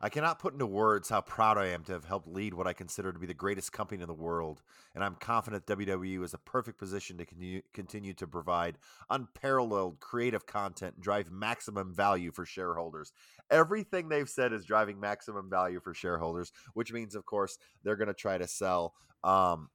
I 0.00 0.08
cannot 0.08 0.38
put 0.38 0.52
into 0.52 0.66
words 0.66 1.08
how 1.08 1.20
proud 1.20 1.58
I 1.58 1.66
am 1.66 1.82
to 1.84 1.92
have 1.92 2.04
helped 2.04 2.28
lead 2.28 2.54
what 2.54 2.66
I 2.66 2.72
consider 2.72 3.12
to 3.12 3.18
be 3.18 3.26
the 3.26 3.34
greatest 3.34 3.72
company 3.72 4.00
in 4.00 4.06
the 4.06 4.14
world, 4.14 4.62
and 4.94 5.02
I'm 5.02 5.16
confident 5.16 5.66
WWE 5.66 6.24
is 6.24 6.34
a 6.34 6.38
perfect 6.38 6.78
position 6.78 7.18
to 7.18 7.24
continue, 7.24 7.62
continue 7.72 8.14
to 8.14 8.26
provide 8.26 8.78
unparalleled 9.10 10.00
creative 10.00 10.46
content 10.46 10.94
and 10.94 11.02
drive 11.02 11.30
maximum 11.30 11.92
value 11.92 12.30
for 12.30 12.46
shareholders. 12.46 13.12
Everything 13.50 14.08
they've 14.08 14.28
said 14.28 14.52
is 14.52 14.64
driving 14.64 15.00
maximum 15.00 15.50
value 15.50 15.80
for 15.80 15.94
shareholders, 15.94 16.52
which 16.74 16.92
means, 16.92 17.14
of 17.14 17.26
course, 17.26 17.58
they're 17.82 17.96
going 17.96 18.08
to 18.08 18.14
try 18.14 18.38
to 18.38 18.46
sell. 18.46 18.94
Um, 19.24 19.68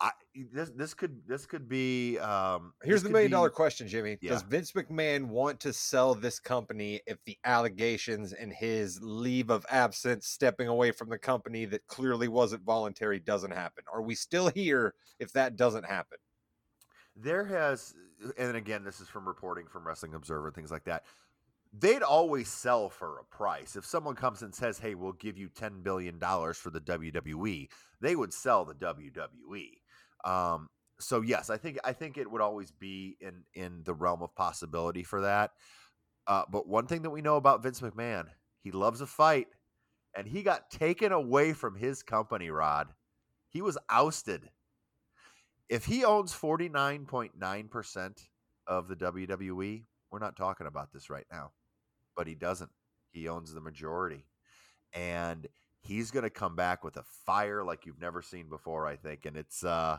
I, 0.00 0.12
this 0.52 0.70
this 0.70 0.94
could 0.94 1.20
this 1.26 1.44
could 1.44 1.68
be 1.68 2.18
um, 2.18 2.72
Here's 2.82 3.02
the 3.02 3.10
million 3.10 3.30
be- 3.30 3.32
dollar 3.32 3.50
question, 3.50 3.86
Jimmy. 3.86 4.16
Yeah. 4.20 4.30
Does 4.30 4.42
Vince 4.42 4.72
McMahon 4.72 5.26
want 5.26 5.60
to 5.60 5.72
sell 5.72 6.14
this 6.14 6.40
company 6.40 7.00
if 7.06 7.18
the 7.24 7.36
allegations 7.44 8.32
and 8.32 8.52
his 8.52 8.98
leave 9.02 9.50
of 9.50 9.66
absence, 9.68 10.26
stepping 10.26 10.68
away 10.68 10.90
from 10.90 11.10
the 11.10 11.18
company 11.18 11.66
that 11.66 11.86
clearly 11.86 12.28
wasn't 12.28 12.62
voluntary, 12.62 13.20
doesn't 13.20 13.52
happen? 13.52 13.84
Are 13.92 14.02
we 14.02 14.14
still 14.14 14.48
here 14.54 14.94
if 15.18 15.32
that 15.34 15.56
doesn't 15.56 15.84
happen? 15.84 16.18
there 17.16 17.44
has 17.44 17.94
and 18.38 18.56
again 18.56 18.84
this 18.84 19.00
is 19.00 19.08
from 19.08 19.26
reporting 19.26 19.66
from 19.66 19.86
wrestling 19.86 20.14
observer 20.14 20.50
things 20.50 20.70
like 20.70 20.84
that 20.84 21.04
they'd 21.78 22.02
always 22.02 22.48
sell 22.48 22.88
for 22.88 23.18
a 23.18 23.24
price 23.24 23.76
if 23.76 23.84
someone 23.84 24.14
comes 24.14 24.42
and 24.42 24.54
says 24.54 24.78
hey 24.78 24.94
we'll 24.94 25.12
give 25.12 25.36
you 25.36 25.48
10 25.48 25.82
billion 25.82 26.18
dollars 26.18 26.56
for 26.56 26.70
the 26.70 26.80
wwe 26.80 27.68
they 28.00 28.16
would 28.16 28.32
sell 28.32 28.64
the 28.64 28.74
wwe 28.74 29.79
um, 30.24 30.68
so 30.98 31.20
yes 31.22 31.50
i 31.50 31.56
think 31.56 31.78
i 31.84 31.92
think 31.92 32.18
it 32.18 32.30
would 32.30 32.40
always 32.40 32.70
be 32.70 33.16
in 33.20 33.42
in 33.54 33.82
the 33.84 33.94
realm 33.94 34.22
of 34.22 34.34
possibility 34.34 35.02
for 35.02 35.22
that 35.22 35.52
uh, 36.26 36.42
but 36.50 36.68
one 36.68 36.86
thing 36.86 37.02
that 37.02 37.10
we 37.10 37.22
know 37.22 37.36
about 37.36 37.62
vince 37.62 37.80
mcmahon 37.80 38.26
he 38.62 38.70
loves 38.70 39.00
a 39.00 39.06
fight 39.06 39.48
and 40.16 40.26
he 40.26 40.42
got 40.42 40.70
taken 40.70 41.12
away 41.12 41.52
from 41.52 41.74
his 41.74 42.02
company 42.02 42.50
rod 42.50 42.88
he 43.48 43.62
was 43.62 43.78
ousted 43.88 44.50
if 45.70 45.84
he 45.84 46.04
owns 46.04 46.32
49.9% 46.34 48.28
of 48.66 48.88
the 48.88 48.96
WWE, 48.96 49.84
we're 50.10 50.18
not 50.18 50.36
talking 50.36 50.66
about 50.66 50.92
this 50.92 51.08
right 51.08 51.26
now. 51.30 51.52
But 52.16 52.26
he 52.26 52.34
doesn't. 52.34 52.70
He 53.12 53.28
owns 53.28 53.54
the 53.54 53.60
majority. 53.60 54.26
And 54.92 55.46
he's 55.80 56.10
going 56.10 56.24
to 56.24 56.30
come 56.30 56.56
back 56.56 56.82
with 56.82 56.96
a 56.96 57.04
fire 57.24 57.62
like 57.62 57.86
you've 57.86 58.00
never 58.00 58.20
seen 58.20 58.48
before, 58.48 58.86
I 58.86 58.96
think. 58.96 59.26
And 59.26 59.36
it's 59.36 59.62
uh 59.64 59.98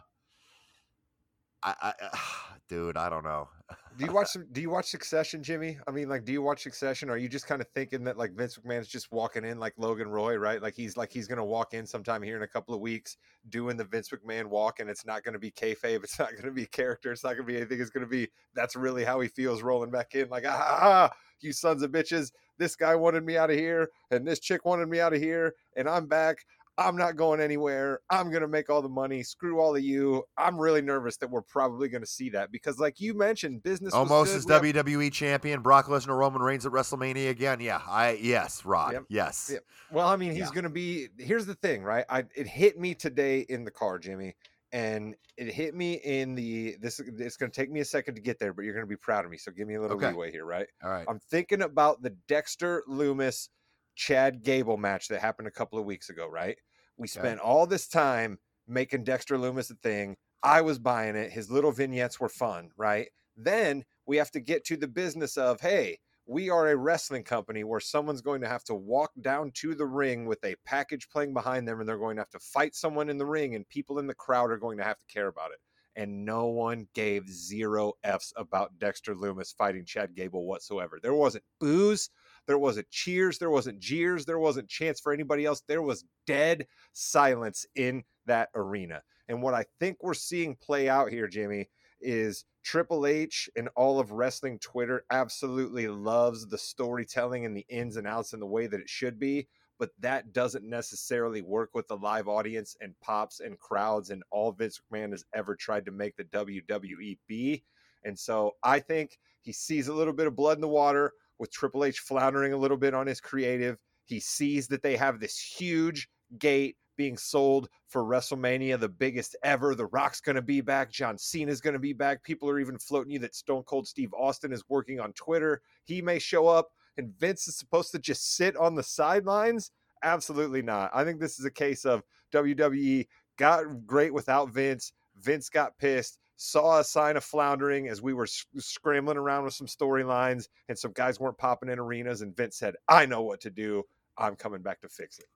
I, 1.63 1.75
I, 1.81 1.93
dude, 2.69 2.97
I 2.97 3.09
don't 3.09 3.23
know. 3.23 3.49
do 3.97 4.05
you 4.05 4.11
watch 4.11 4.27
some? 4.27 4.45
Do 4.51 4.61
you 4.61 4.69
watch 4.69 4.87
Succession, 4.87 5.43
Jimmy? 5.43 5.77
I 5.87 5.91
mean, 5.91 6.09
like, 6.09 6.25
do 6.25 6.31
you 6.31 6.41
watch 6.41 6.63
Succession? 6.63 7.09
Or 7.09 7.13
are 7.13 7.17
you 7.17 7.29
just 7.29 7.47
kind 7.47 7.61
of 7.61 7.67
thinking 7.69 8.03
that 8.05 8.17
like 8.17 8.33
Vince 8.33 8.57
McMahon's 8.57 8.87
just 8.87 9.11
walking 9.11 9.43
in 9.45 9.59
like 9.59 9.73
Logan 9.77 10.09
Roy, 10.09 10.35
right? 10.35 10.61
Like 10.61 10.75
he's 10.75 10.97
like 10.97 11.11
he's 11.11 11.27
gonna 11.27 11.45
walk 11.45 11.73
in 11.73 11.85
sometime 11.85 12.21
here 12.21 12.37
in 12.37 12.43
a 12.43 12.47
couple 12.47 12.73
of 12.73 12.81
weeks, 12.81 13.17
doing 13.49 13.77
the 13.77 13.85
Vince 13.85 14.09
McMahon 14.09 14.45
walk, 14.45 14.79
and 14.79 14.89
it's 14.89 15.05
not 15.05 15.23
gonna 15.23 15.39
be 15.39 15.51
kayfabe, 15.51 16.03
it's 16.03 16.19
not 16.19 16.35
gonna 16.35 16.51
be 16.51 16.65
character, 16.65 17.11
it's 17.11 17.23
not 17.23 17.33
gonna 17.33 17.43
be 17.43 17.57
anything. 17.57 17.79
It's 17.79 17.89
gonna 17.89 18.07
be 18.07 18.29
that's 18.53 18.75
really 18.75 19.03
how 19.03 19.19
he 19.19 19.27
feels 19.27 19.61
rolling 19.61 19.91
back 19.91 20.15
in, 20.15 20.29
like 20.29 20.45
ah 20.47 21.11
you 21.43 21.53
sons 21.53 21.81
of 21.81 21.91
bitches. 21.91 22.31
This 22.57 22.75
guy 22.75 22.95
wanted 22.95 23.25
me 23.25 23.37
out 23.37 23.49
of 23.49 23.57
here, 23.57 23.89
and 24.11 24.27
this 24.27 24.39
chick 24.39 24.65
wanted 24.65 24.87
me 24.87 24.99
out 24.99 25.13
of 25.13 25.19
here, 25.21 25.55
and 25.75 25.89
I'm 25.89 26.05
back. 26.05 26.37
I'm 26.77 26.95
not 26.95 27.15
going 27.15 27.41
anywhere. 27.41 27.99
I'm 28.09 28.29
going 28.29 28.41
to 28.41 28.47
make 28.47 28.69
all 28.69 28.81
the 28.81 28.89
money. 28.89 29.23
Screw 29.23 29.59
all 29.59 29.75
of 29.75 29.83
you. 29.83 30.23
I'm 30.37 30.57
really 30.57 30.81
nervous 30.81 31.17
that 31.17 31.29
we're 31.29 31.41
probably 31.41 31.89
going 31.89 32.01
to 32.01 32.07
see 32.07 32.29
that 32.29 32.51
because, 32.51 32.79
like 32.79 32.99
you 32.99 33.13
mentioned, 33.13 33.61
business 33.63 33.93
almost 33.93 34.33
as 34.33 34.45
WWE 34.45 35.11
champion 35.11 35.61
Brock 35.61 35.87
Lesnar, 35.87 36.17
Roman 36.17 36.41
Reigns 36.41 36.65
at 36.65 36.71
WrestleMania 36.71 37.29
again. 37.29 37.59
Yeah, 37.59 37.81
I 37.87 38.17
yes, 38.21 38.65
Rod. 38.65 38.93
Yep. 38.93 39.03
Yes. 39.09 39.49
Yep. 39.53 39.63
Well, 39.91 40.07
I 40.07 40.15
mean, 40.15 40.31
he's 40.31 40.39
yeah. 40.39 40.49
going 40.53 40.63
to 40.63 40.69
be. 40.69 41.09
Here's 41.17 41.45
the 41.45 41.55
thing, 41.55 41.83
right? 41.83 42.05
I 42.09 42.23
it 42.35 42.47
hit 42.47 42.79
me 42.79 42.95
today 42.95 43.41
in 43.49 43.63
the 43.65 43.71
car, 43.71 43.99
Jimmy, 43.99 44.35
and 44.71 45.15
it 45.37 45.53
hit 45.53 45.75
me 45.75 45.93
in 45.95 46.35
the 46.35 46.77
this. 46.79 46.99
It's 46.99 47.37
going 47.37 47.51
to 47.51 47.55
take 47.55 47.71
me 47.71 47.81
a 47.81 47.85
second 47.85 48.15
to 48.15 48.21
get 48.21 48.39
there, 48.39 48.53
but 48.53 48.63
you're 48.63 48.73
going 48.73 48.85
to 48.85 48.89
be 48.89 48.97
proud 48.97 49.25
of 49.25 49.31
me. 49.31 49.37
So 49.37 49.51
give 49.51 49.67
me 49.67 49.75
a 49.75 49.81
little 49.81 49.97
okay. 49.97 50.09
leeway 50.09 50.31
here, 50.31 50.45
right? 50.45 50.67
All 50.83 50.89
right. 50.89 51.05
I'm 51.07 51.19
thinking 51.19 51.63
about 51.63 52.01
the 52.01 52.11
Dexter 52.27 52.83
Lumis. 52.89 53.49
Chad 53.95 54.43
Gable 54.43 54.77
match 54.77 55.07
that 55.07 55.21
happened 55.21 55.47
a 55.47 55.51
couple 55.51 55.79
of 55.79 55.85
weeks 55.85 56.09
ago, 56.09 56.27
right? 56.27 56.57
We 56.97 57.07
spent 57.07 57.39
okay. 57.39 57.47
all 57.47 57.65
this 57.65 57.87
time 57.87 58.37
making 58.67 59.03
Dexter 59.03 59.37
Lumis 59.37 59.71
a 59.71 59.75
thing. 59.75 60.17
I 60.43 60.61
was 60.61 60.79
buying 60.79 61.15
it. 61.15 61.31
His 61.31 61.51
little 61.51 61.71
vignettes 61.71 62.19
were 62.19 62.29
fun, 62.29 62.69
right? 62.77 63.07
Then 63.35 63.83
we 64.05 64.17
have 64.17 64.31
to 64.31 64.39
get 64.39 64.65
to 64.65 64.77
the 64.77 64.87
business 64.87 65.37
of, 65.37 65.61
hey, 65.61 65.99
we 66.25 66.49
are 66.49 66.69
a 66.69 66.75
wrestling 66.75 67.23
company 67.23 67.63
where 67.63 67.79
someone's 67.79 68.21
going 68.21 68.41
to 68.41 68.47
have 68.47 68.63
to 68.65 68.75
walk 68.75 69.11
down 69.21 69.51
to 69.55 69.75
the 69.75 69.85
ring 69.85 70.25
with 70.25 70.43
a 70.45 70.55
package 70.65 71.09
playing 71.09 71.33
behind 71.33 71.67
them 71.67 71.79
and 71.79 71.89
they're 71.89 71.97
going 71.97 72.15
to 72.15 72.21
have 72.21 72.29
to 72.29 72.39
fight 72.39 72.75
someone 72.75 73.09
in 73.09 73.17
the 73.17 73.25
ring 73.25 73.55
and 73.55 73.67
people 73.69 73.99
in 73.99 74.07
the 74.07 74.13
crowd 74.13 74.51
are 74.51 74.57
going 74.57 74.77
to 74.77 74.83
have 74.83 74.97
to 74.97 75.05
care 75.07 75.27
about 75.27 75.51
it. 75.51 75.59
And 75.95 76.23
no 76.23 76.45
one 76.45 76.87
gave 76.93 77.29
zero 77.29 77.93
F's 78.03 78.31
about 78.37 78.77
Dexter 78.79 79.13
Lumis 79.13 79.53
fighting 79.53 79.83
Chad 79.83 80.15
Gable 80.15 80.45
whatsoever. 80.45 80.99
There 81.01 81.13
wasn't 81.13 81.43
boos. 81.59 82.09
There 82.47 82.57
wasn't 82.57 82.89
cheers, 82.89 83.37
there 83.37 83.49
wasn't 83.49 83.79
jeers, 83.79 84.25
there 84.25 84.39
wasn't 84.39 84.67
chance 84.67 84.99
for 84.99 85.13
anybody 85.13 85.45
else. 85.45 85.61
There 85.67 85.81
was 85.81 86.05
dead 86.25 86.67
silence 86.93 87.65
in 87.75 88.03
that 88.25 88.49
arena. 88.55 89.03
And 89.27 89.41
what 89.41 89.53
I 89.53 89.65
think 89.79 89.97
we're 90.01 90.13
seeing 90.13 90.55
play 90.55 90.89
out 90.89 91.09
here, 91.09 91.27
Jimmy, 91.27 91.69
is 92.01 92.45
Triple 92.63 93.05
H 93.05 93.49
and 93.55 93.69
all 93.75 93.99
of 93.99 94.11
wrestling 94.11 94.59
Twitter 94.59 95.05
absolutely 95.11 95.87
loves 95.87 96.47
the 96.47 96.57
storytelling 96.57 97.45
and 97.45 97.55
the 97.55 97.65
ins 97.69 97.97
and 97.97 98.07
outs 98.07 98.33
in 98.33 98.39
the 98.39 98.45
way 98.45 98.67
that 98.67 98.79
it 98.79 98.89
should 98.89 99.19
be. 99.19 99.47
But 99.79 99.91
that 99.99 100.31
doesn't 100.31 100.63
necessarily 100.63 101.41
work 101.41 101.71
with 101.73 101.87
the 101.87 101.97
live 101.97 102.27
audience 102.27 102.75
and 102.81 102.93
pops 103.01 103.39
and 103.39 103.57
crowds 103.57 104.11
and 104.11 104.21
all 104.29 104.51
Vince 104.51 104.79
McMahon 104.91 105.11
has 105.11 105.25
ever 105.33 105.55
tried 105.55 105.85
to 105.85 105.91
make 105.91 106.15
the 106.17 106.23
WWE 106.25 107.17
be. 107.27 107.63
And 108.03 108.17
so 108.17 108.55
I 108.63 108.79
think 108.79 109.17
he 109.41 109.51
sees 109.51 109.87
a 109.87 109.93
little 109.93 110.13
bit 110.13 110.27
of 110.27 110.35
blood 110.35 110.57
in 110.57 110.61
the 110.61 110.67
water 110.67 111.13
with 111.41 111.51
Triple 111.51 111.83
H 111.83 111.99
floundering 111.99 112.53
a 112.53 112.57
little 112.57 112.77
bit 112.77 112.93
on 112.93 113.07
his 113.07 113.19
creative. 113.19 113.77
He 114.05 114.19
sees 114.19 114.67
that 114.67 114.83
they 114.83 114.95
have 114.95 115.19
this 115.19 115.37
huge 115.37 116.07
gate 116.37 116.77
being 116.97 117.17
sold 117.17 117.67
for 117.87 118.03
WrestleMania, 118.03 118.79
the 118.79 118.87
biggest 118.87 119.35
ever. 119.43 119.73
The 119.73 119.87
Rock's 119.87 120.21
going 120.21 120.35
to 120.35 120.43
be 120.43 120.61
back. 120.61 120.91
John 120.91 121.17
Cena's 121.17 121.59
going 121.59 121.73
to 121.73 121.79
be 121.79 121.93
back. 121.93 122.21
People 122.23 122.47
are 122.47 122.59
even 122.59 122.77
floating 122.77 123.11
you 123.11 123.19
that 123.19 123.33
Stone 123.33 123.63
Cold 123.63 123.87
Steve 123.87 124.13
Austin 124.13 124.53
is 124.53 124.63
working 124.69 124.99
on 124.99 125.13
Twitter. 125.13 125.63
He 125.83 125.99
may 125.99 126.19
show 126.19 126.47
up, 126.47 126.69
and 126.97 127.17
Vince 127.19 127.47
is 127.47 127.57
supposed 127.57 127.91
to 127.93 127.99
just 127.99 128.35
sit 128.35 128.55
on 128.55 128.75
the 128.75 128.83
sidelines. 128.83 129.71
Absolutely 130.03 130.61
not. 130.61 130.91
I 130.93 131.03
think 131.03 131.19
this 131.19 131.39
is 131.39 131.45
a 131.45 131.51
case 131.51 131.85
of 131.85 132.03
WWE 132.33 133.07
got 133.37 133.87
great 133.87 134.13
without 134.13 134.51
Vince. 134.51 134.93
Vince 135.19 135.49
got 135.49 135.75
pissed 135.79 136.19
saw 136.43 136.79
a 136.79 136.83
sign 136.83 137.17
of 137.17 137.23
floundering 137.23 137.87
as 137.87 138.01
we 138.01 138.13
were 138.13 138.25
scrambling 138.25 139.17
around 139.17 139.43
with 139.43 139.53
some 139.53 139.67
storylines 139.67 140.47
and 140.69 140.77
some 140.77 140.91
guys 140.91 141.19
weren't 141.19 141.37
popping 141.37 141.69
in 141.69 141.77
arenas 141.77 142.21
and 142.21 142.35
Vince 142.35 142.57
said, 142.57 142.75
"I 142.87 143.05
know 143.05 143.21
what 143.21 143.41
to 143.41 143.51
do. 143.51 143.83
I'm 144.17 144.35
coming 144.35 144.63
back 144.63 144.81
to 144.81 144.89
fix 144.89 145.19
it." 145.19 145.27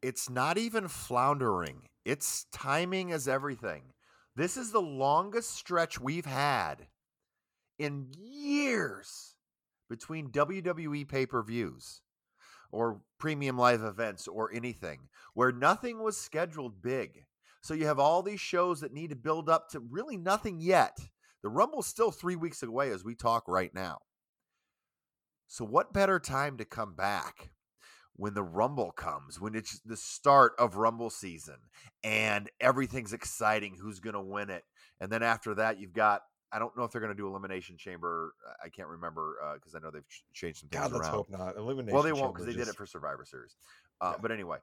It's 0.00 0.30
not 0.30 0.56
even 0.56 0.88
floundering. 0.88 1.86
It's 2.06 2.46
timing 2.50 3.10
is 3.10 3.28
everything. 3.28 3.92
This 4.34 4.56
is 4.56 4.72
the 4.72 4.80
longest 4.80 5.50
stretch 5.50 6.00
we've 6.00 6.24
had 6.24 6.88
in 7.78 8.14
years 8.16 9.36
between 9.90 10.30
WWE 10.30 11.04
pay-per-views 11.04 12.00
or 12.72 13.02
premium 13.18 13.58
live 13.58 13.82
events 13.82 14.26
or 14.26 14.50
anything 14.50 15.10
where 15.34 15.52
nothing 15.52 16.02
was 16.02 16.16
scheduled 16.16 16.80
big. 16.80 17.26
So 17.60 17.74
you 17.74 17.86
have 17.86 17.98
all 17.98 18.22
these 18.22 18.40
shows 18.40 18.80
that 18.80 18.92
need 18.92 19.10
to 19.10 19.16
build 19.16 19.48
up 19.48 19.68
to 19.70 19.80
really 19.80 20.16
nothing 20.16 20.60
yet. 20.60 20.98
The 21.42 21.48
Rumble's 21.48 21.86
still 21.86 22.10
three 22.10 22.36
weeks 22.36 22.62
away 22.62 22.90
as 22.90 23.04
we 23.04 23.14
talk 23.14 23.44
right 23.48 23.74
now. 23.74 23.98
So, 25.46 25.64
what 25.64 25.92
better 25.92 26.18
time 26.20 26.58
to 26.58 26.64
come 26.64 26.94
back 26.94 27.50
when 28.14 28.34
the 28.34 28.42
Rumble 28.42 28.92
comes, 28.92 29.40
when 29.40 29.54
it's 29.54 29.80
the 29.80 29.96
start 29.96 30.52
of 30.58 30.76
Rumble 30.76 31.10
season 31.10 31.56
and 32.04 32.48
everything's 32.60 33.12
exciting? 33.12 33.76
Who's 33.80 34.00
going 34.00 34.14
to 34.14 34.20
win 34.20 34.50
it? 34.50 34.64
And 35.00 35.10
then 35.10 35.22
after 35.22 35.54
that, 35.56 35.80
you've 35.80 35.92
got 35.94 36.22
I 36.52 36.58
don't 36.58 36.76
know 36.76 36.84
if 36.84 36.90
they're 36.90 37.00
going 37.00 37.12
to 37.12 37.16
do 37.16 37.28
Elimination 37.28 37.76
Chamber. 37.76 38.34
I 38.64 38.68
can't 38.68 38.88
remember 38.88 39.36
because 39.54 39.74
uh, 39.74 39.78
I 39.78 39.80
know 39.80 39.90
they've 39.90 40.02
changed 40.32 40.60
some 40.60 40.68
things 40.68 40.82
God, 40.82 40.92
let's 40.92 41.06
around. 41.06 41.14
hope 41.14 41.30
not. 41.30 41.56
Elimination. 41.56 41.94
Well, 41.94 42.02
they 42.02 42.12
won't 42.12 42.34
because 42.34 42.46
they 42.46 42.58
did 42.58 42.68
it 42.68 42.74
for 42.74 42.86
Survivor 42.86 43.24
Series. 43.24 43.54
Uh, 44.00 44.12
yeah. 44.14 44.18
But 44.20 44.32
anyway, 44.32 44.58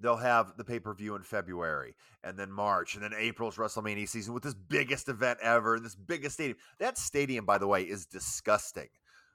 they'll 0.00 0.16
have 0.16 0.56
the 0.56 0.64
pay 0.64 0.78
per 0.78 0.94
view 0.94 1.14
in 1.14 1.22
February 1.22 1.94
and 2.24 2.38
then 2.38 2.50
March 2.50 2.94
and 2.94 3.02
then 3.02 3.12
April's 3.16 3.56
WrestleMania 3.56 4.08
season 4.08 4.34
with 4.34 4.42
this 4.42 4.54
biggest 4.54 5.08
event 5.08 5.38
ever, 5.42 5.78
this 5.78 5.94
biggest 5.94 6.34
stadium. 6.34 6.58
That 6.78 6.98
stadium, 6.98 7.44
by 7.44 7.58
the 7.58 7.66
way, 7.66 7.82
is 7.82 8.06
disgusting. 8.06 8.88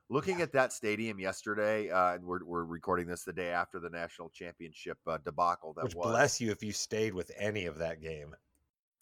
Looking 0.09 0.39
yeah. 0.39 0.43
at 0.43 0.53
that 0.53 0.73
stadium 0.73 1.19
yesterday, 1.19 1.89
uh, 1.89 2.15
and 2.15 2.25
we're, 2.25 2.43
we're 2.43 2.65
recording 2.65 3.07
this 3.07 3.23
the 3.23 3.31
day 3.31 3.49
after 3.49 3.79
the 3.79 3.89
national 3.89 4.29
championship 4.29 4.97
uh, 5.07 5.17
debacle. 5.23 5.73
That 5.73 5.85
Which 5.85 5.95
was. 5.95 6.11
bless 6.11 6.41
you 6.41 6.51
if 6.51 6.61
you 6.61 6.73
stayed 6.73 7.13
with 7.13 7.31
any 7.37 7.65
of 7.65 7.77
that 7.77 8.01
game. 8.01 8.35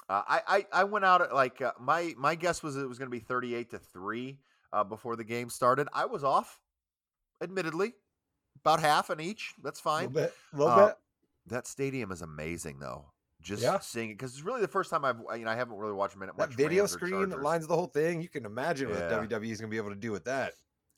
Uh, 0.08 0.22
I, 0.28 0.42
I 0.48 0.66
I 0.82 0.84
went 0.84 1.06
out 1.06 1.22
at 1.22 1.34
like 1.34 1.62
uh, 1.62 1.72
my 1.80 2.14
my 2.18 2.36
guess 2.36 2.62
was 2.62 2.78
it 2.78 2.88
was 2.88 3.00
going 3.00 3.08
to 3.10 3.16
be 3.16 3.20
thirty 3.20 3.56
eight 3.56 3.72
to 3.72 3.80
three 3.80 4.38
uh, 4.72 4.84
before 4.84 5.16
the 5.16 5.24
game 5.24 5.50
started. 5.50 5.88
I 5.94 6.06
was 6.06 6.24
off, 6.24 6.62
admittedly, 7.42 7.94
about 8.64 8.80
half 8.80 9.10
in 9.10 9.20
each. 9.20 9.54
That's 9.64 9.80
fine. 9.80 10.06
A 10.06 10.10
little 10.10 10.22
bit. 10.22 10.34
A 10.54 10.58
little 10.58 10.74
uh, 10.74 10.88
bit 10.88 10.96
that 11.50 11.68
stadium 11.68 12.12
is 12.12 12.22
amazing, 12.22 12.80
though. 12.80 13.06
Just 13.42 13.64
yeah. 13.64 13.80
seeing 13.80 14.10
it 14.10 14.14
because 14.14 14.34
it's 14.34 14.44
really 14.44 14.62
the 14.62 14.68
first 14.68 14.90
time 14.90 15.06
I've 15.06 15.22
you 15.38 15.46
know 15.46 15.52
I 15.52 15.56
haven't 15.56 15.78
really 15.78 15.94
watched 15.94 16.16
a 16.16 16.20
minute. 16.20 16.36
That 16.38 16.54
video 16.54 16.86
screen 16.86 17.30
that 17.30 17.42
lines 17.42 17.68
the 17.68 17.76
whole 17.76 17.88
thing. 17.88 18.22
You 18.22 18.28
can 18.28 18.46
imagine 18.46 18.90
yeah. 18.90 18.96
what 18.96 19.30
WWE 19.30 19.52
is 19.52 19.62
going 19.62 19.70
to 19.70 19.74
be 19.74 19.78
able 19.78 19.92
to 19.92 19.96
do 19.96 20.12
with 20.12 20.26
that. 20.26 20.54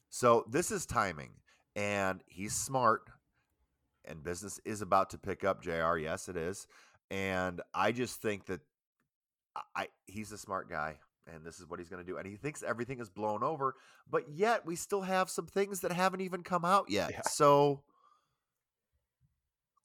So 0.09 0.45
this 0.49 0.71
is 0.71 0.85
timing, 0.87 1.29
and 1.75 2.23
he's 2.25 2.55
smart, 2.55 3.03
and 4.05 4.23
business 4.23 4.59
is 4.65 4.81
about 4.81 5.11
to 5.11 5.19
pick 5.19 5.43
up. 5.43 5.61
Jr. 5.61 5.97
Yes, 5.97 6.29
it 6.29 6.35
is, 6.35 6.65
and 7.11 7.61
I 7.75 7.91
just 7.91 8.21
think 8.21 8.47
that 8.47 8.61
I 9.75 9.89
he's 10.07 10.31
a 10.31 10.37
smart 10.37 10.67
guy 10.67 10.97
and 11.33 11.45
this 11.45 11.59
is 11.59 11.69
what 11.69 11.79
he's 11.79 11.89
going 11.89 12.03
to 12.03 12.09
do. 12.09 12.17
And 12.17 12.27
he 12.27 12.35
thinks 12.35 12.63
everything 12.63 12.99
is 12.99 13.09
blown 13.09 13.43
over, 13.43 13.75
but 14.09 14.29
yet 14.29 14.65
we 14.65 14.75
still 14.75 15.01
have 15.01 15.29
some 15.29 15.45
things 15.45 15.81
that 15.81 15.91
haven't 15.91 16.21
even 16.21 16.43
come 16.43 16.65
out 16.65 16.89
yet. 16.89 17.11
Yeah. 17.11 17.21
So 17.29 17.83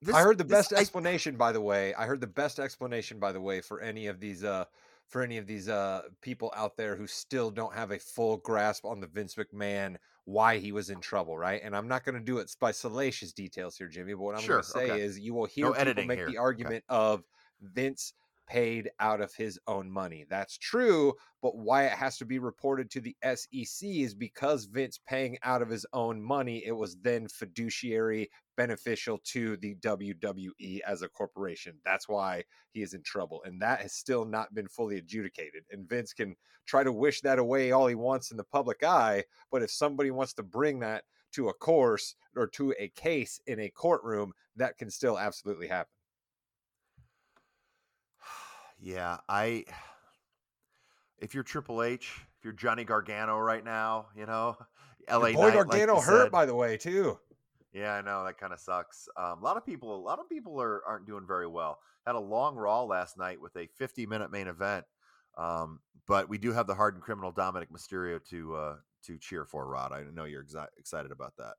this, 0.02 0.14
I 0.14 0.22
heard 0.22 0.38
the 0.38 0.44
best 0.44 0.72
explanation, 0.72 1.34
I, 1.34 1.38
by 1.38 1.52
the 1.52 1.60
way. 1.60 1.94
I 1.94 2.06
heard 2.06 2.20
the 2.20 2.26
best 2.26 2.58
explanation, 2.58 3.18
by 3.18 3.32
the 3.32 3.40
way, 3.40 3.60
for 3.60 3.80
any 3.80 4.06
of 4.06 4.20
these 4.20 4.44
uh 4.44 4.64
for 5.08 5.22
any 5.22 5.38
of 5.38 5.46
these 5.46 5.68
uh 5.68 6.02
people 6.20 6.52
out 6.56 6.76
there 6.76 6.96
who 6.96 7.06
still 7.06 7.50
don't 7.50 7.74
have 7.74 7.90
a 7.90 7.98
full 7.98 8.38
grasp 8.38 8.84
on 8.84 9.00
the 9.00 9.06
Vince 9.06 9.34
McMahon 9.34 9.96
why 10.26 10.58
he 10.58 10.72
was 10.72 10.90
in 10.90 11.00
trouble, 11.00 11.38
right? 11.38 11.60
And 11.62 11.74
I'm 11.74 11.88
not 11.88 12.04
going 12.04 12.16
to 12.16 12.20
do 12.20 12.38
it 12.38 12.54
by 12.60 12.72
salacious 12.72 13.32
details 13.32 13.76
here, 13.76 13.86
Jimmy. 13.86 14.12
But 14.12 14.22
what 14.22 14.34
I'm 14.34 14.42
sure, 14.42 14.56
going 14.56 14.64
to 14.64 14.70
say 14.70 14.90
okay. 14.90 15.00
is, 15.00 15.18
you 15.18 15.32
will 15.32 15.46
hear 15.46 15.66
no 15.66 15.72
people 15.72 16.04
make 16.04 16.18
here. 16.18 16.28
the 16.28 16.38
argument 16.38 16.84
okay. 16.90 16.98
of 16.98 17.22
Vince 17.62 18.12
paid 18.46 18.90
out 19.00 19.20
of 19.20 19.34
his 19.34 19.58
own 19.66 19.90
money. 19.90 20.24
That's 20.28 20.56
true, 20.56 21.14
but 21.42 21.56
why 21.56 21.84
it 21.84 21.92
has 21.92 22.18
to 22.18 22.24
be 22.24 22.38
reported 22.38 22.90
to 22.90 23.00
the 23.00 23.16
SEC 23.22 23.88
is 23.88 24.14
because 24.14 24.66
Vince 24.66 24.98
paying 25.06 25.38
out 25.42 25.62
of 25.62 25.68
his 25.68 25.86
own 25.92 26.22
money, 26.22 26.64
it 26.64 26.72
was 26.72 26.96
then 27.02 27.28
fiduciary 27.28 28.30
beneficial 28.56 29.18
to 29.24 29.56
the 29.58 29.74
WWE 29.76 30.80
as 30.86 31.02
a 31.02 31.08
corporation. 31.08 31.74
That's 31.84 32.08
why 32.08 32.44
he 32.72 32.82
is 32.82 32.94
in 32.94 33.02
trouble. 33.02 33.42
And 33.44 33.60
that 33.62 33.80
has 33.80 33.92
still 33.92 34.24
not 34.24 34.54
been 34.54 34.68
fully 34.68 34.96
adjudicated. 34.96 35.64
And 35.70 35.88
Vince 35.88 36.12
can 36.12 36.36
try 36.66 36.82
to 36.82 36.92
wish 36.92 37.20
that 37.20 37.38
away 37.38 37.72
all 37.72 37.86
he 37.86 37.94
wants 37.94 38.30
in 38.30 38.36
the 38.36 38.44
public 38.44 38.82
eye, 38.82 39.24
but 39.50 39.62
if 39.62 39.70
somebody 39.70 40.10
wants 40.10 40.34
to 40.34 40.42
bring 40.42 40.80
that 40.80 41.04
to 41.32 41.48
a 41.48 41.54
course 41.54 42.14
or 42.34 42.46
to 42.46 42.74
a 42.78 42.88
case 42.88 43.40
in 43.46 43.60
a 43.60 43.68
courtroom, 43.68 44.32
that 44.56 44.78
can 44.78 44.90
still 44.90 45.18
absolutely 45.18 45.68
happen. 45.68 45.95
Yeah, 48.78 49.18
I 49.28 49.64
if 51.18 51.34
you're 51.34 51.42
Triple 51.42 51.82
H, 51.82 52.20
if 52.38 52.44
you're 52.44 52.52
Johnny 52.52 52.84
Gargano 52.84 53.38
right 53.38 53.64
now, 53.64 54.06
you 54.16 54.26
know, 54.26 54.56
LA 55.10 55.32
boy 55.32 55.48
Knight, 55.48 55.54
Gargano 55.54 55.96
you 55.96 56.00
hurt, 56.02 56.24
said. 56.24 56.32
by 56.32 56.46
the 56.46 56.54
way, 56.54 56.76
too. 56.76 57.18
Yeah, 57.72 57.92
I 57.92 58.02
know 58.02 58.24
that 58.24 58.38
kind 58.38 58.52
of 58.52 58.60
sucks. 58.60 59.08
Um, 59.16 59.40
a 59.40 59.44
lot 59.44 59.56
of 59.56 59.66
people, 59.66 59.94
a 59.94 60.00
lot 60.00 60.18
of 60.18 60.28
people 60.28 60.60
are 60.60 60.82
aren't 60.86 61.06
doing 61.06 61.24
very 61.26 61.46
well. 61.46 61.78
Had 62.06 62.14
a 62.14 62.20
long 62.20 62.56
Raw 62.56 62.84
last 62.84 63.18
night 63.18 63.40
with 63.40 63.56
a 63.56 63.66
50 63.76 64.06
minute 64.06 64.30
main 64.30 64.46
event, 64.46 64.84
um, 65.36 65.80
but 66.06 66.28
we 66.28 66.38
do 66.38 66.52
have 66.52 66.66
the 66.66 66.74
hardened 66.74 67.02
criminal 67.02 67.32
Dominic 67.32 67.70
Mysterio 67.70 68.22
to 68.30 68.54
uh, 68.54 68.76
to 69.04 69.18
cheer 69.18 69.44
for. 69.44 69.66
Rod, 69.66 69.92
I 69.92 70.04
know 70.14 70.24
you're 70.24 70.44
exi- 70.44 70.66
excited 70.78 71.10
about 71.10 71.34
that. 71.38 71.54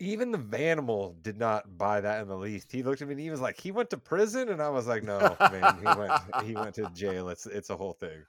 Even 0.00 0.30
the 0.30 0.38
Vanimal 0.38 1.20
did 1.22 1.36
not 1.38 1.76
buy 1.76 2.00
that 2.00 2.22
in 2.22 2.28
the 2.28 2.36
least. 2.36 2.70
He 2.70 2.82
looked 2.84 3.02
at 3.02 3.08
me 3.08 3.12
and 3.14 3.20
he 3.20 3.30
was 3.30 3.40
like, 3.40 3.58
"He 3.60 3.72
went 3.72 3.90
to 3.90 3.98
prison," 3.98 4.48
and 4.48 4.62
I 4.62 4.68
was 4.68 4.86
like, 4.86 5.02
"No, 5.02 5.36
man, 5.40 5.76
he 5.78 5.84
went 5.98 6.12
he 6.44 6.54
went 6.54 6.74
to 6.76 6.88
jail. 6.94 7.28
It's 7.30 7.46
it's 7.46 7.70
a 7.70 7.76
whole 7.76 7.94
thing." 7.94 8.22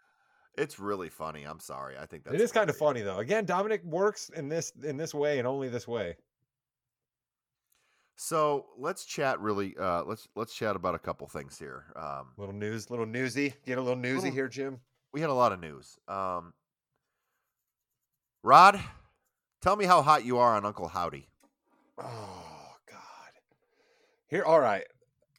It's 0.58 0.80
really 0.80 1.10
funny. 1.10 1.44
I'm 1.44 1.60
sorry. 1.60 1.96
I 1.98 2.06
think 2.08 2.24
that's 2.24 2.34
it 2.36 2.42
is 2.42 2.52
kind 2.52 2.70
of 2.70 2.76
funny 2.76 3.02
though. 3.02 3.20
Again, 3.20 3.46
Dominic 3.46 3.84
works 3.84 4.30
in 4.36 4.50
this 4.50 4.74
in 4.84 4.98
this 4.98 5.14
way 5.14 5.38
and 5.38 5.48
only 5.48 5.70
this 5.70 5.88
way. 5.88 6.18
So 8.16 8.66
let's 8.78 9.06
chat. 9.06 9.40
Really, 9.40 9.76
uh, 9.80 10.04
let's 10.06 10.28
let's 10.36 10.54
chat 10.56 10.76
about 10.76 10.96
a 10.96 11.00
couple 11.00 11.28
things 11.28 11.58
here. 11.58 11.86
Um, 11.96 12.30
Little 12.38 12.56
news, 12.56 12.90
little 12.90 13.06
newsy. 13.06 13.54
Get 13.66 13.78
a 13.78 13.82
little 13.82 13.96
newsy 13.96 14.16
Little- 14.24 14.32
here, 14.34 14.48
Jim. 14.50 14.80
we 15.14 15.22
had 15.22 15.30
a 15.30 15.34
lot 15.34 15.54
of 15.54 15.60
news. 15.62 15.98
Um, 16.08 16.54
Rod, 18.44 18.80
tell 19.62 19.76
me 19.76 19.86
how 19.86 20.02
hot 20.02 20.26
you 20.26 20.38
are 20.40 20.56
on 20.56 20.66
Uncle 20.66 20.88
Howdy. 20.88 21.28
Oh 22.00 22.72
God. 22.90 23.00
Here, 24.28 24.44
all 24.44 24.60
right. 24.60 24.84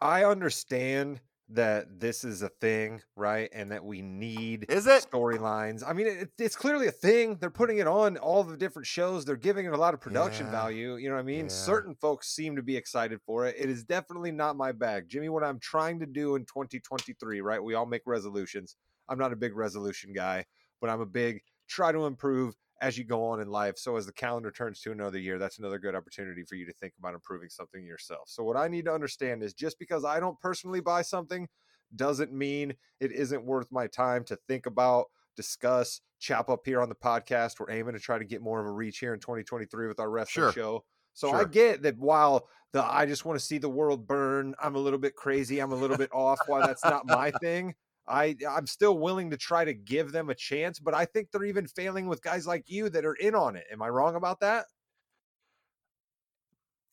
I 0.01 0.25
understand 0.25 1.21
that 1.53 1.99
this 1.99 2.23
is 2.23 2.43
a 2.43 2.49
thing, 2.49 3.03
right? 3.17 3.51
And 3.53 3.73
that 3.73 3.85
we 3.85 4.03
need 4.03 4.67
Is 4.69 4.87
it? 4.87 5.07
storylines. 5.11 5.83
I 5.87 5.93
mean, 5.93 6.07
it, 6.07 6.31
it's 6.39 6.55
clearly 6.55 6.87
a 6.87 6.93
thing. 6.93 7.39
They're 7.41 7.51
putting 7.51 7.79
it 7.79 7.89
on 7.89 8.17
all 8.19 8.45
the 8.45 8.57
different 8.57 8.87
shows. 8.87 9.25
They're 9.25 9.35
giving 9.37 9.67
it 9.67 9.73
a 9.73 9.77
lot 9.77 9.93
of 9.93 10.01
production 10.01 10.47
Yeah. 10.47 10.53
value. 10.53 10.95
You 10.97 11.09
know 11.09 11.17
what 11.17 11.23
I 11.23 11.25
mean? 11.25 11.47
Yeah. 11.47 11.51
Certain 11.53 11.97
folks 11.97 12.29
seem 12.29 12.55
to 12.57 12.63
be 12.63 12.77
excited 12.77 13.19
for 13.27 13.47
it. 13.47 13.57
It 13.59 13.69
is 13.69 13.83
definitely 13.83 14.31
not 14.31 14.57
my 14.57 14.71
bag. 14.71 15.09
Jimmy, 15.09 15.29
what 15.29 15.43
I'm 15.43 15.59
trying 15.59 15.99
to 16.01 16.07
do 16.07 16.37
in 16.37 16.43
2023, 16.45 17.41
right? 17.41 17.63
We 17.63 17.75
all 17.75 17.87
make 17.87 18.03
resolutions. 18.07 18.77
I'm 19.09 19.19
not 19.19 19.33
a 19.33 19.37
big 19.37 19.57
resolution 19.57 20.13
guy, 20.13 20.45
but 20.81 20.89
I'm 20.89 21.01
a 21.01 21.07
big 21.07 21.41
try 21.69 21.91
to 21.91 22.07
improve 22.07 22.55
as 22.81 22.97
you 22.97 23.05
go 23.05 23.25
on 23.27 23.41
in 23.41 23.49
life. 23.49 23.77
So 23.79 23.97
as 23.97 24.07
the 24.07 24.13
calendar 24.13 24.51
turns 24.51 24.81
to 24.83 24.93
another 24.93 25.19
year, 25.19 25.39
that's 25.39 25.59
another 25.59 25.79
good 25.79 25.95
opportunity 25.95 26.45
for 26.45 26.55
you 26.55 26.65
to 26.67 26.73
think 26.73 26.95
about 26.99 27.15
improving 27.15 27.51
something 27.51 27.85
yourself. 27.85 28.29
So 28.29 28.43
what 28.43 28.57
I 28.57 28.69
need 28.69 28.87
to 28.87 28.95
understand 28.95 29.43
is 29.43 29.53
just 29.53 29.79
because 29.79 30.05
I 30.05 30.19
don't 30.21 30.39
personally 30.41 30.81
buy 30.81 31.03
something 31.03 31.49
doesn't 31.97 32.33
mean 32.33 32.75
it 33.01 33.13
isn't 33.13 33.45
worth 33.45 33.71
my 33.71 33.87
time 33.87 34.25
to 34.25 34.37
think 34.49 34.67
about, 34.67 35.07
discuss, 35.37 36.01
chop 36.19 36.49
up 36.49 36.61
here 36.65 36.81
on 36.81 36.89
the 36.89 36.95
podcast. 36.95 37.61
We're 37.61 37.71
aiming 37.71 37.95
to 37.95 38.01
try 38.01 38.19
to 38.19 38.25
get 38.25 38.43
more 38.43 38.61
of 38.61 38.67
a 38.67 38.71
reach 38.71 38.99
here 38.99 39.13
in 39.13 39.21
2023 39.21 39.89
with 39.89 40.01
our 40.01 40.11
wrestling 40.11 40.45
Sure. 40.45 40.53
show. 40.53 40.85
So 41.13 41.33
I 41.33 41.45
get 41.45 41.83
that 41.83 41.99
while 41.99 42.49
the 42.73 42.85
I 42.85 43.05
just 43.05 43.25
want 43.25 43.39
to 43.39 43.45
see 43.45 43.59
the 43.59 43.69
world 43.69 44.07
burn, 44.07 44.55
I'm 44.63 44.77
a 44.77 44.79
little 44.79 44.99
bit 44.99 45.17
crazy, 45.17 45.59
I'm 45.59 45.73
a 45.73 45.77
little 45.77 45.97
bit 45.97 46.11
off, 46.13 46.39
why 46.47 46.63
that's 46.63 46.87
not 46.87 47.07
my 47.07 47.31
thing. 47.33 47.75
I 48.11 48.37
I'm 48.49 48.67
still 48.67 48.99
willing 48.99 49.31
to 49.31 49.37
try 49.37 49.65
to 49.65 49.75
give 49.75 50.13
them 50.13 50.31
a 50.31 50.35
chance, 50.35 50.79
but 50.81 50.95
I 50.95 51.05
think 51.05 51.31
they're 51.31 51.45
even 51.45 51.67
failing 51.69 52.07
with 52.09 52.23
guys 52.23 52.47
like 52.47 52.69
you 52.69 52.89
that 52.91 53.05
are 53.05 53.15
in 53.15 53.35
on 53.35 53.57
it. 53.57 53.65
Am 53.73 53.83
I 53.83 53.89
wrong 53.89 54.17
about 54.17 54.41
that? 54.41 54.67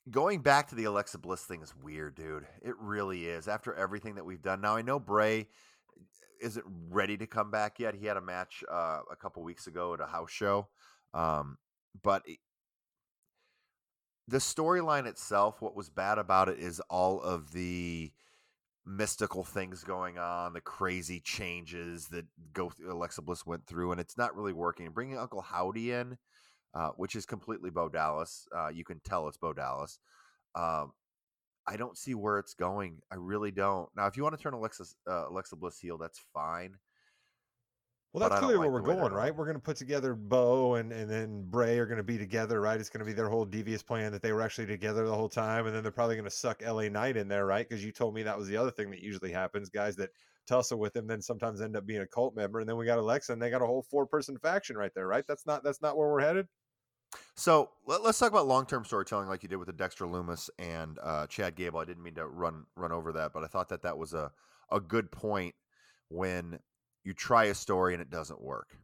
Going 0.09 0.41
back 0.41 0.67
to 0.69 0.75
the 0.75 0.85
Alexa 0.85 1.17
Bliss 1.17 1.43
thing 1.43 1.61
is 1.61 1.73
weird, 1.75 2.15
dude. 2.15 2.47
It 2.61 2.75
really 2.79 3.25
is. 3.25 3.49
After 3.49 3.73
everything 3.73 4.15
that 4.15 4.25
we've 4.25 4.41
done, 4.41 4.61
now 4.61 4.75
I 4.77 4.81
know 4.81 4.99
Bray 4.99 5.47
isn't 6.39 6.65
ready 6.89 7.17
to 7.17 7.27
come 7.27 7.51
back 7.51 7.79
yet. 7.79 7.95
He 7.95 8.05
had 8.05 8.15
a 8.15 8.21
match 8.21 8.63
uh, 8.71 9.01
a 9.11 9.15
couple 9.17 9.43
weeks 9.43 9.67
ago 9.67 9.93
at 9.93 9.99
a 9.99 10.05
house 10.05 10.31
show, 10.31 10.67
um, 11.13 11.57
but 12.03 12.21
it- 12.25 12.39
the 14.29 14.37
storyline 14.37 15.05
itself, 15.07 15.61
what 15.61 15.75
was 15.75 15.89
bad 15.89 16.17
about 16.17 16.49
it 16.49 16.59
is 16.59 16.81
all 16.89 17.21
of 17.21 17.51
the 17.53 18.11
mystical 18.87 19.43
things 19.43 19.83
going 19.83 20.17
on, 20.17 20.53
the 20.53 20.61
crazy 20.61 21.19
changes 21.19 22.07
that 22.07 22.25
go 22.53 22.71
Alexa 22.89 23.21
Bliss 23.21 23.45
went 23.45 23.67
through, 23.67 23.91
and 23.91 23.99
it's 23.99 24.17
not 24.17 24.35
really 24.35 24.53
working. 24.53 24.89
Bringing 24.91 25.17
Uncle 25.17 25.41
Howdy 25.41 25.91
in, 25.91 26.17
uh, 26.73 26.89
which 26.95 27.15
is 27.15 27.25
completely 27.25 27.69
Bo 27.69 27.89
Dallas, 27.89 28.47
uh, 28.55 28.69
you 28.69 28.85
can 28.85 29.01
tell 29.01 29.27
it's 29.27 29.37
Bo 29.37 29.53
Dallas. 29.53 29.99
Um, 30.55 30.93
I 31.67 31.75
don't 31.75 31.97
see 31.97 32.15
where 32.15 32.39
it's 32.39 32.53
going. 32.53 33.01
I 33.11 33.15
really 33.15 33.51
don't. 33.51 33.89
Now, 33.95 34.07
if 34.07 34.15
you 34.15 34.23
want 34.23 34.37
to 34.37 34.41
turn 34.41 34.53
Alexa 34.53 34.85
uh, 35.05 35.27
Alexa 35.29 35.57
Bliss 35.57 35.79
heel, 35.79 35.97
that's 35.97 36.23
fine. 36.33 36.75
Well, 38.17 38.29
that's 38.29 38.39
clearly 38.39 38.67
like 38.67 38.71
where 38.71 38.81
we're 38.81 38.95
going, 38.95 39.13
right? 39.13 39.35
We're 39.35 39.45
going 39.45 39.57
to 39.57 39.61
put 39.61 39.77
together 39.77 40.15
Bo 40.15 40.75
and 40.75 40.91
and 40.91 41.09
then 41.09 41.43
Bray 41.49 41.77
are 41.77 41.85
going 41.85 41.97
to 41.97 42.03
be 42.03 42.17
together, 42.17 42.59
right? 42.61 42.79
It's 42.79 42.89
going 42.89 42.99
to 42.99 43.05
be 43.05 43.13
their 43.13 43.29
whole 43.29 43.45
devious 43.45 43.83
plan 43.83 44.11
that 44.11 44.21
they 44.21 44.31
were 44.31 44.41
actually 44.41 44.67
together 44.67 45.05
the 45.05 45.15
whole 45.15 45.29
time, 45.29 45.67
and 45.67 45.75
then 45.75 45.83
they're 45.83 45.91
probably 45.91 46.15
going 46.15 46.25
to 46.25 46.31
suck 46.31 46.63
LA 46.65 46.89
Knight 46.89 47.17
in 47.17 47.27
there, 47.27 47.45
right? 47.45 47.67
Because 47.67 47.83
you 47.85 47.91
told 47.91 48.15
me 48.15 48.23
that 48.23 48.37
was 48.37 48.47
the 48.47 48.57
other 48.57 48.71
thing 48.71 48.89
that 48.91 49.01
usually 49.01 49.31
happens. 49.31 49.69
Guys 49.69 49.95
that 49.97 50.09
tussle 50.47 50.79
with 50.79 50.95
him 50.95 51.05
then 51.05 51.21
sometimes 51.21 51.61
end 51.61 51.75
up 51.75 51.85
being 51.85 52.01
a 52.01 52.07
cult 52.07 52.35
member, 52.35 52.59
and 52.59 52.67
then 52.67 52.77
we 52.77 52.85
got 52.85 52.97
Alexa, 52.97 53.33
and 53.33 53.41
they 53.41 53.49
got 53.49 53.61
a 53.61 53.67
whole 53.67 53.83
four 53.83 54.05
person 54.05 54.37
faction 54.37 54.77
right 54.77 54.91
there, 54.95 55.07
right? 55.07 55.25
That's 55.27 55.45
not 55.45 55.63
that's 55.63 55.81
not 55.81 55.97
where 55.97 56.09
we're 56.09 56.21
headed. 56.21 56.47
So 57.35 57.69
let, 57.85 58.01
us 58.01 58.19
talk 58.19 58.31
about 58.31 58.47
long 58.47 58.65
term 58.65 58.83
storytelling, 58.83 59.29
like 59.29 59.43
you 59.43 59.49
did 59.49 59.57
with 59.57 59.67
the 59.67 59.73
Dexter 59.73 60.05
Lumis 60.05 60.49
and 60.59 60.97
uh, 61.03 61.27
Chad 61.27 61.55
Gable. 61.55 61.79
I 61.79 61.85
didn't 61.85 62.03
mean 62.03 62.15
to 62.15 62.27
run 62.27 62.65
run 62.75 62.91
over 62.91 63.11
that, 63.13 63.31
but 63.33 63.43
I 63.43 63.47
thought 63.47 63.69
that 63.69 63.83
that 63.83 63.97
was 63.97 64.13
a 64.13 64.31
a 64.71 64.79
good 64.79 65.11
point 65.11 65.55
when 66.09 66.59
you 67.07 67.13
try 67.13 67.45
a 67.45 67.55
story 67.55 67.93
and 67.93 68.01
it 68.01 68.09
doesn't 68.09 68.41
work. 68.41 68.77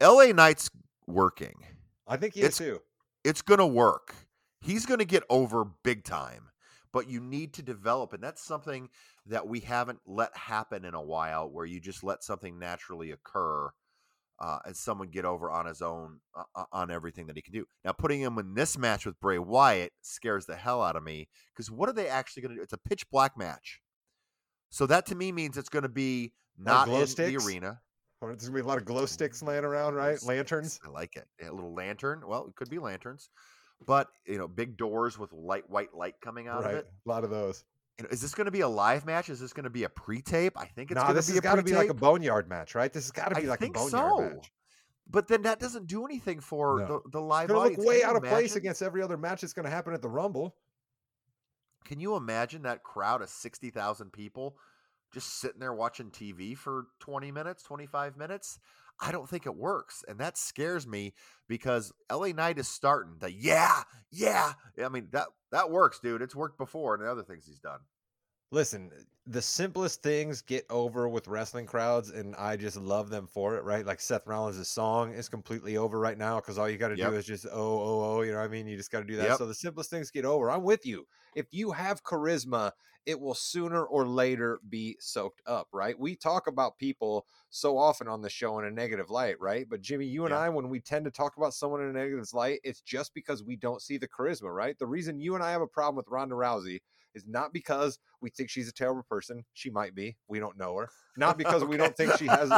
L.A. 0.00 0.32
Knight's 0.32 0.68
working. 1.06 1.64
I 2.08 2.16
think 2.16 2.34
he 2.34 2.40
It's- 2.40 2.54
is 2.54 2.58
too. 2.58 2.82
It's 3.22 3.40
gonna 3.40 3.66
work. 3.66 4.14
He's 4.60 4.84
gonna 4.84 5.04
get 5.04 5.22
over 5.30 5.64
big 5.64 6.02
time. 6.04 6.48
But 6.92 7.06
you 7.08 7.20
need 7.20 7.54
to 7.54 7.62
develop, 7.62 8.12
and 8.12 8.20
that's 8.20 8.42
something 8.42 8.90
that 9.26 9.46
we 9.46 9.60
haven't 9.60 10.00
let 10.06 10.36
happen 10.36 10.84
in 10.84 10.92
a 10.94 11.00
while, 11.00 11.48
where 11.48 11.64
you 11.64 11.78
just 11.78 12.02
let 12.02 12.24
something 12.24 12.58
naturally 12.58 13.12
occur 13.12 13.70
uh, 14.40 14.58
and 14.64 14.76
someone 14.76 15.08
get 15.08 15.24
over 15.24 15.52
on 15.52 15.66
his 15.66 15.82
own 15.82 16.20
uh, 16.34 16.42
uh, 16.56 16.64
on 16.72 16.90
everything 16.90 17.28
that 17.28 17.36
he 17.36 17.42
can 17.42 17.52
do. 17.52 17.64
Now, 17.84 17.92
putting 17.92 18.20
him 18.20 18.38
in 18.38 18.54
this 18.54 18.76
match 18.76 19.06
with 19.06 19.20
Bray 19.20 19.38
Wyatt 19.38 19.92
scares 20.00 20.46
the 20.46 20.56
hell 20.56 20.82
out 20.82 20.96
of 20.96 21.04
me 21.04 21.28
because 21.54 21.70
what 21.70 21.88
are 21.88 21.92
they 21.92 22.08
actually 22.08 22.42
going 22.42 22.50
to 22.50 22.56
do? 22.56 22.62
It's 22.62 22.72
a 22.72 22.78
pitch 22.78 23.08
black 23.08 23.36
match, 23.38 23.80
so 24.70 24.84
that 24.86 25.06
to 25.06 25.14
me 25.14 25.30
means 25.30 25.56
it's 25.56 25.68
going 25.68 25.84
to 25.84 25.88
be 25.88 26.32
not 26.64 26.86
glow 26.86 27.00
in 27.02 27.06
sticks? 27.06 27.44
the 27.44 27.48
arena. 27.48 27.80
Or 28.20 28.28
There's 28.28 28.42
going 28.48 28.52
to 28.58 28.62
be 28.62 28.66
a 28.66 28.68
lot 28.68 28.76
of 28.78 28.84
glow 28.84 29.06
sticks 29.06 29.42
laying 29.42 29.64
around, 29.64 29.94
right? 29.94 30.22
Lanterns. 30.22 30.78
I 30.84 30.90
like 30.90 31.16
it. 31.16 31.26
A 31.42 31.50
little 31.50 31.72
lantern. 31.74 32.22
Well, 32.26 32.46
it 32.48 32.54
could 32.54 32.68
be 32.68 32.78
lanterns, 32.78 33.30
but 33.86 34.08
you 34.26 34.36
know, 34.36 34.46
big 34.46 34.76
doors 34.76 35.18
with 35.18 35.32
light, 35.32 35.68
white 35.70 35.94
light 35.94 36.14
coming 36.22 36.46
out 36.46 36.64
Right. 36.64 36.74
of 36.74 36.78
it. 36.80 36.86
A 37.06 37.08
lot 37.08 37.24
of 37.24 37.30
those. 37.30 37.64
You 37.98 38.04
know, 38.04 38.10
is 38.10 38.20
this 38.20 38.34
going 38.34 38.44
to 38.44 38.50
be 38.50 38.60
a 38.60 38.68
live 38.68 39.06
match? 39.06 39.30
Is 39.30 39.40
this 39.40 39.52
going 39.54 39.64
to 39.64 39.70
be 39.70 39.84
a 39.84 39.88
pre-tape? 39.88 40.58
I 40.58 40.66
think 40.66 40.90
it's 40.90 40.96
No, 40.96 41.02
going 41.02 41.08
to 41.08 41.12
be 41.14 41.16
This 41.16 41.28
has 41.30 41.40
got 41.40 41.54
to 41.56 41.62
be 41.62 41.72
like 41.72 41.88
a 41.88 41.94
boneyard 41.94 42.48
match, 42.48 42.74
right? 42.74 42.92
This 42.92 43.04
has 43.04 43.10
got 43.10 43.30
to 43.30 43.34
be 43.40 43.46
I 43.46 43.50
like 43.50 43.62
a 43.62 43.68
boneyard 43.70 43.90
so. 43.90 44.20
match. 44.20 44.52
But 45.08 45.26
then 45.26 45.42
that 45.42 45.58
doesn't 45.58 45.86
do 45.86 46.04
anything 46.04 46.40
for 46.40 46.78
No. 46.80 46.86
the, 46.86 47.10
the 47.12 47.20
live 47.20 47.44
It's 47.50 47.52
gonna 47.54 47.70
look 47.70 47.78
way 47.78 48.04
out 48.04 48.16
of 48.16 48.22
place 48.22 48.54
against 48.54 48.80
every 48.80 49.02
other 49.02 49.16
match 49.16 49.40
that's 49.40 49.52
going 49.54 49.64
to 49.64 49.70
happen 49.70 49.92
at 49.92 50.02
the 50.02 50.08
Rumble. 50.08 50.54
Can 51.84 52.00
you 52.00 52.16
imagine 52.16 52.62
that 52.62 52.82
crowd 52.82 53.22
of 53.22 53.28
sixty 53.30 53.70
thousand 53.70 54.12
people 54.12 54.56
just 55.12 55.40
sitting 55.40 55.60
there 55.60 55.74
watching 55.74 56.10
TV 56.10 56.56
for 56.56 56.88
twenty 57.00 57.32
minutes, 57.32 57.62
twenty 57.62 57.86
five 57.86 58.16
minutes? 58.16 58.58
I 59.00 59.12
don't 59.12 59.28
think 59.28 59.46
it 59.46 59.56
works, 59.56 60.04
and 60.08 60.18
that 60.20 60.36
scares 60.36 60.86
me 60.86 61.14
because 61.48 61.92
LA 62.10 62.28
Knight 62.28 62.58
is 62.58 62.68
starting 62.68 63.16
the 63.18 63.32
yeah, 63.32 63.82
yeah. 64.10 64.52
I 64.82 64.88
mean 64.88 65.08
that 65.12 65.28
that 65.52 65.70
works, 65.70 66.00
dude. 66.00 66.22
It's 66.22 66.36
worked 66.36 66.58
before, 66.58 66.94
and 66.94 67.02
the 67.04 67.10
other 67.10 67.22
things 67.24 67.46
he's 67.46 67.60
done. 67.60 67.80
Listen, 68.52 68.90
eh, 68.96 69.02
the 69.26 69.42
simplest 69.42 70.02
things 70.02 70.42
get 70.42 70.64
over 70.70 71.08
with 71.08 71.28
wrestling 71.28 71.66
crowds, 71.66 72.10
and 72.10 72.34
I 72.36 72.56
just 72.56 72.76
love 72.76 73.08
them 73.08 73.26
for 73.28 73.56
it, 73.56 73.62
right? 73.64 73.86
Like 73.86 74.00
Seth 74.00 74.26
Rollins' 74.26 74.68
song 74.68 75.12
is 75.12 75.28
completely 75.28 75.76
over 75.76 75.98
right 76.00 76.18
now 76.18 76.40
because 76.40 76.58
all 76.58 76.68
you 76.68 76.76
got 76.76 76.88
to 76.88 76.96
Yep. 76.96 77.10
do 77.10 77.14
is 77.14 77.26
just 77.26 77.46
oh, 77.46 77.50
oh, 77.52 78.18
oh, 78.18 78.22
you 78.22 78.32
know 78.32 78.38
what 78.38 78.44
I 78.44 78.48
mean? 78.48 78.66
You 78.66 78.76
just 78.76 78.90
got 78.90 79.00
to 79.00 79.04
do 79.06 79.16
that. 79.16 79.28
Yep. 79.28 79.38
So 79.38 79.46
the 79.46 79.54
simplest 79.54 79.90
things 79.90 80.10
get 80.10 80.24
over. 80.24 80.50
I'm 80.50 80.64
with 80.64 80.84
you. 80.84 81.06
If 81.34 81.46
you 81.52 81.70
have 81.70 82.02
charisma, 82.02 82.72
it 83.10 83.20
will 83.20 83.34
sooner 83.34 83.84
or 83.84 84.06
later 84.06 84.60
be 84.68 84.96
soaked 85.00 85.42
up, 85.46 85.68
right? 85.72 85.98
We 85.98 86.16
talk 86.16 86.46
about 86.46 86.78
people 86.78 87.26
so 87.50 87.76
often 87.76 88.08
on 88.08 88.22
the 88.22 88.30
show 88.30 88.58
in 88.60 88.64
a 88.64 88.70
negative 88.70 89.10
light, 89.10 89.40
right? 89.40 89.66
But 89.68 89.82
Jimmy, 89.82 90.06
you 90.06 90.24
and 90.24 90.32
Yeah. 90.32 90.38
I, 90.42 90.48
when 90.48 90.68
we 90.70 90.80
tend 90.80 91.04
to 91.06 91.10
talk 91.10 91.36
about 91.36 91.54
someone 91.54 91.82
in 91.82 91.88
a 91.88 91.92
negative 91.92 92.32
light, 92.32 92.60
it's 92.64 92.80
just 92.80 93.12
because 93.14 93.42
we 93.42 93.56
don't 93.56 93.82
see 93.82 93.98
the 93.98 94.08
charisma, 94.08 94.54
right? 94.54 94.78
The 94.78 94.86
reason 94.86 95.20
you 95.20 95.34
and 95.34 95.44
I 95.44 95.50
have 95.50 95.60
a 95.62 95.66
problem 95.66 95.96
with 95.96 96.08
Ronda 96.08 96.36
Rousey 96.36 96.80
is 97.14 97.26
not 97.26 97.52
because 97.52 97.98
we 98.20 98.30
think 98.30 98.50
she's 98.50 98.68
a 98.68 98.72
terrible 98.72 99.02
person. 99.02 99.44
She 99.52 99.70
might 99.70 99.94
be. 99.96 100.16
We 100.28 100.38
don't 100.38 100.56
know 100.56 100.76
her. 100.76 100.88
Not 101.16 101.36
because 101.38 101.64
we 101.64 101.76
don't 101.76 101.96
think 101.96 102.16
she 102.16 102.26
has. 102.28 102.48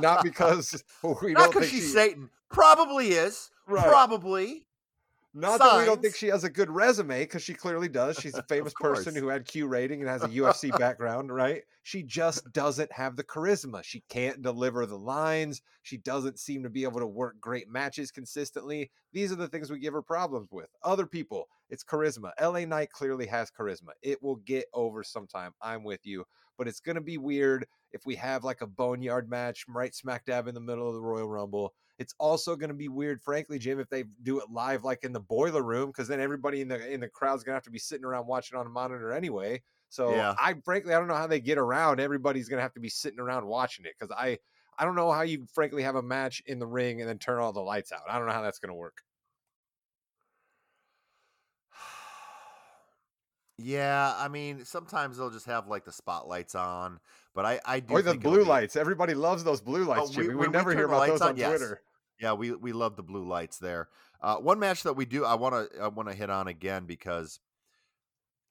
Not 0.00 0.24
because 0.24 0.82
we 1.22 1.32
Not 1.32 1.52
don't 1.52 1.54
because 1.54 1.70
think 1.70 1.70
she's 1.70 1.84
she. 1.84 1.88
Satan. 1.88 2.30
Probably 2.50 3.10
is. 3.12 3.50
Right. 3.68 3.86
Probably. 3.86 4.66
Not 5.34 5.60
that 5.60 5.78
we 5.78 5.84
don't 5.86 6.02
think 6.02 6.14
she 6.14 6.26
has 6.26 6.44
a 6.44 6.50
good 6.50 6.70
resume, 6.70 7.20
because 7.20 7.42
she 7.42 7.54
clearly 7.54 7.88
does. 7.88 8.18
She's 8.18 8.34
a 8.34 8.42
famous 8.48 8.74
person 8.78 9.14
who 9.14 9.28
had 9.28 9.46
Q 9.46 9.66
rating 9.66 10.00
and 10.00 10.08
has 10.08 10.22
a 10.22 10.28
UFC 10.28 10.70
background, 10.78 11.34
right? 11.34 11.62
She 11.84 12.02
just 12.02 12.52
doesn't 12.52 12.92
have 12.92 13.16
the 13.16 13.24
charisma. 13.24 13.82
She 13.82 14.02
can't 14.10 14.42
deliver 14.42 14.84
the 14.84 14.98
lines. 14.98 15.62
She 15.82 15.96
doesn't 15.96 16.38
seem 16.38 16.62
to 16.64 16.70
be 16.70 16.84
able 16.84 17.00
to 17.00 17.06
work 17.06 17.40
great 17.40 17.68
matches 17.68 18.10
consistently. 18.10 18.90
These 19.12 19.32
are 19.32 19.36
the 19.36 19.48
things 19.48 19.70
we 19.70 19.78
give 19.78 19.94
her 19.94 20.02
problems 20.02 20.48
with. 20.52 20.68
Other 20.82 21.06
people, 21.06 21.48
it's 21.70 21.82
charisma. 21.82 22.32
LA 22.40 22.66
Knight 22.66 22.90
clearly 22.90 23.26
has 23.26 23.50
charisma. 23.50 23.90
It 24.02 24.22
will 24.22 24.36
get 24.36 24.66
over 24.74 25.02
sometime. 25.02 25.52
I'm 25.62 25.82
with 25.82 26.00
you. 26.04 26.24
But 26.58 26.68
it's 26.68 26.80
going 26.80 26.96
to 26.96 27.00
be 27.00 27.16
weird 27.16 27.66
if 27.92 28.04
we 28.04 28.14
have 28.16 28.44
like 28.44 28.60
a 28.60 28.66
boneyard 28.66 29.30
match 29.30 29.64
right 29.68 29.94
smack 29.94 30.26
dab 30.26 30.46
in 30.48 30.54
the 30.54 30.60
middle 30.60 30.86
of 30.86 30.94
the 30.94 31.00
Royal 31.00 31.28
Rumble. 31.28 31.72
It's 32.02 32.14
also 32.18 32.56
going 32.56 32.68
to 32.68 32.74
be 32.74 32.88
weird, 32.88 33.22
frankly, 33.22 33.60
Jim, 33.60 33.78
if 33.78 33.88
they 33.88 34.02
do 34.24 34.40
it 34.40 34.50
live, 34.50 34.82
like 34.82 35.04
in 35.04 35.12
the 35.12 35.20
boiler 35.20 35.62
room, 35.62 35.86
because 35.90 36.08
then 36.08 36.18
everybody 36.20 36.60
in 36.60 36.66
the 36.66 36.92
in 36.92 36.98
the 36.98 37.08
crowd's 37.08 37.44
going 37.44 37.52
to 37.52 37.56
have 37.56 37.62
to 37.62 37.70
be 37.70 37.78
sitting 37.78 38.04
around 38.04 38.26
watching 38.26 38.58
on 38.58 38.66
a 38.66 38.70
monitor 38.70 39.12
anyway. 39.12 39.62
So 39.88 40.10
Yeah. 40.10 40.34
I 40.36 40.54
frankly 40.64 40.92
I 40.94 40.98
don't 40.98 41.06
know 41.06 41.14
how 41.14 41.28
they 41.28 41.38
get 41.38 41.58
around. 41.58 42.00
Everybody's 42.00 42.48
going 42.48 42.58
to 42.58 42.62
have 42.62 42.74
to 42.74 42.80
be 42.80 42.88
sitting 42.88 43.20
around 43.20 43.46
watching 43.46 43.84
it 43.84 43.94
because 43.96 44.12
I 44.18 44.38
I 44.76 44.84
don't 44.84 44.96
know 44.96 45.12
how 45.12 45.22
you 45.22 45.46
frankly 45.54 45.84
have 45.84 45.94
a 45.94 46.02
match 46.02 46.42
in 46.46 46.58
the 46.58 46.66
ring 46.66 47.00
and 47.00 47.08
then 47.08 47.18
turn 47.18 47.38
all 47.38 47.52
the 47.52 47.60
lights 47.60 47.92
out. 47.92 48.00
I 48.10 48.18
don't 48.18 48.26
know 48.26 48.32
how 48.32 48.42
that's 48.42 48.58
going 48.58 48.70
to 48.70 48.74
work. 48.74 48.96
Yeah, 53.58 54.14
I 54.18 54.28
mean, 54.28 54.64
sometimes 54.64 55.18
they'll 55.18 55.30
just 55.30 55.46
have 55.46 55.68
like 55.68 55.84
the 55.84 55.92
spotlights 55.92 56.54
on, 56.54 56.98
but 57.34 57.44
I 57.44 57.60
I 57.64 57.80
do 57.80 57.94
Or 57.94 58.02
the 58.02 58.14
blue 58.14 58.38
be- 58.42 58.44
lights. 58.50 58.76
Everybody 58.76 59.14
loves 59.14 59.44
those 59.44 59.60
blue 59.60 59.84
oh, 59.84 59.88
lights, 59.90 60.08
we- 60.10 60.16
Jimmy. 60.16 60.28
We, 60.30 60.34
when 60.36 60.50
we 60.50 60.52
never 60.56 60.72
hear 60.74 60.86
about 60.86 61.06
those 61.06 61.20
on, 61.20 61.28
on, 61.30 61.36
yes. 61.36 61.50
Twitter. 61.50 61.80
Yeah, 62.22 62.34
we 62.34 62.52
we 62.52 62.72
love 62.72 62.96
the 62.96 63.02
blue 63.02 63.26
lights 63.26 63.58
there. 63.58 63.88
Uh, 64.22 64.36
one 64.36 64.60
match 64.60 64.84
that 64.84 64.92
we 64.94 65.04
do 65.04 65.24
I 65.24 65.34
want 65.34 65.54
to 65.72 65.80
I 65.80 65.88
want 65.88 66.08
to 66.08 66.14
hit 66.14 66.30
on 66.30 66.46
again 66.46 66.86
because 66.86 67.40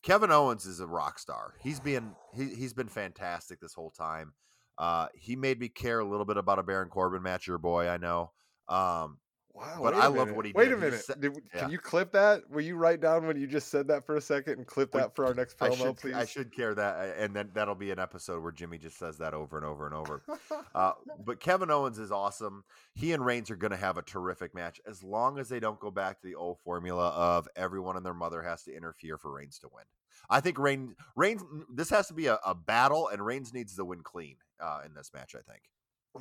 Kevin 0.03 0.31
Owens 0.31 0.65
is 0.65 0.79
a 0.79 0.87
rock 0.87 1.19
star. 1.19 1.53
He's 1.61 1.79
been 1.79 2.15
he 2.33 2.53
he's 2.55 2.73
been 2.73 2.89
fantastic 2.89 3.59
this 3.59 3.73
whole 3.73 3.91
time. 3.91 4.33
Uh, 4.77 5.07
he 5.13 5.35
made 5.35 5.59
me 5.59 5.69
care 5.69 5.99
a 5.99 6.05
little 6.05 6.25
bit 6.25 6.37
about 6.37 6.59
a 6.59 6.63
Baron 6.63 6.89
Corbin 6.89 7.21
match, 7.21 7.47
your 7.47 7.59
boy. 7.59 7.87
I 7.87 7.97
know. 7.97 8.31
Um, 8.67 9.19
Wow, 9.53 9.79
But 9.83 9.93
I 9.95 10.07
love 10.07 10.15
minute. 10.27 10.35
what 10.35 10.45
he 10.45 10.53
Wait 10.53 10.69
did. 10.69 10.73
Wait 10.75 10.77
a 10.77 10.81
minute. 10.91 11.03
said- 11.05 11.19
Did- 11.21 11.41
yeah. 11.53 11.61
Can 11.61 11.71
you 11.71 11.77
clip 11.77 12.11
that? 12.13 12.49
Will 12.49 12.61
you 12.61 12.75
write 12.77 13.01
down 13.01 13.27
when 13.27 13.39
you 13.39 13.47
just 13.47 13.67
said 13.69 13.87
that 13.89 14.05
for 14.05 14.15
a 14.15 14.21
second 14.21 14.57
and 14.59 14.65
clip 14.65 14.91
that 14.93 15.13
for 15.15 15.25
our 15.25 15.33
next 15.33 15.61
I 15.61 15.69
promo, 15.69 15.77
should 15.77 15.97
please? 15.97 16.13
I 16.15 16.25
should 16.25 16.51
care 16.55 16.73
that, 16.73 16.95
uh, 16.95 17.21
and 17.21 17.35
then 17.35 17.49
that'll 17.53 17.75
be 17.75 17.91
an 17.91 17.99
episode 17.99 18.41
where 18.43 18.51
Jimmy 18.51 18.77
just 18.77 18.97
says 18.97 19.17
that 19.17 19.33
over 19.33 19.57
and 19.57 19.65
over 19.65 19.85
and 19.85 19.95
over. 19.95 20.21
Uh, 20.73 20.93
but 21.25 21.39
Kevin 21.41 21.69
Owens 21.69 21.99
is 21.99 22.11
awesome. 22.13 22.63
He 22.95 23.11
and 23.11 23.25
Reigns 23.25 23.51
are 23.51 23.55
going 23.57 23.71
to 23.71 23.77
have 23.77 23.97
a 23.97 24.01
terrific 24.01 24.55
match 24.55 24.79
as 24.87 25.03
long 25.03 25.37
as 25.37 25.49
they 25.49 25.59
don't 25.59 25.79
go 25.79 25.91
back 25.91 26.21
to 26.21 26.27
the 26.27 26.35
old 26.35 26.59
formula 26.59 27.09
of 27.09 27.47
everyone 27.57 27.97
and 27.97 28.05
their 28.05 28.13
mother 28.13 28.41
has 28.41 28.63
to 28.63 28.75
interfere 28.75 29.17
for 29.17 29.31
Reigns 29.33 29.59
to 29.59 29.69
win. 29.73 29.83
I 30.29 30.39
think 30.39 30.57
Reigns, 30.57 30.95
Reigns, 31.15 31.43
this 31.73 31.89
has 31.89 32.07
to 32.07 32.13
be 32.13 32.27
a, 32.27 32.39
a 32.45 32.55
battle, 32.55 33.09
and 33.09 33.25
Reigns 33.25 33.53
needs 33.53 33.75
to 33.75 33.83
win 33.83 34.01
clean 34.01 34.37
uh, 34.61 34.81
in 34.85 34.93
this 34.93 35.11
match. 35.13 35.35
I 35.35 35.41
think. 35.41 35.63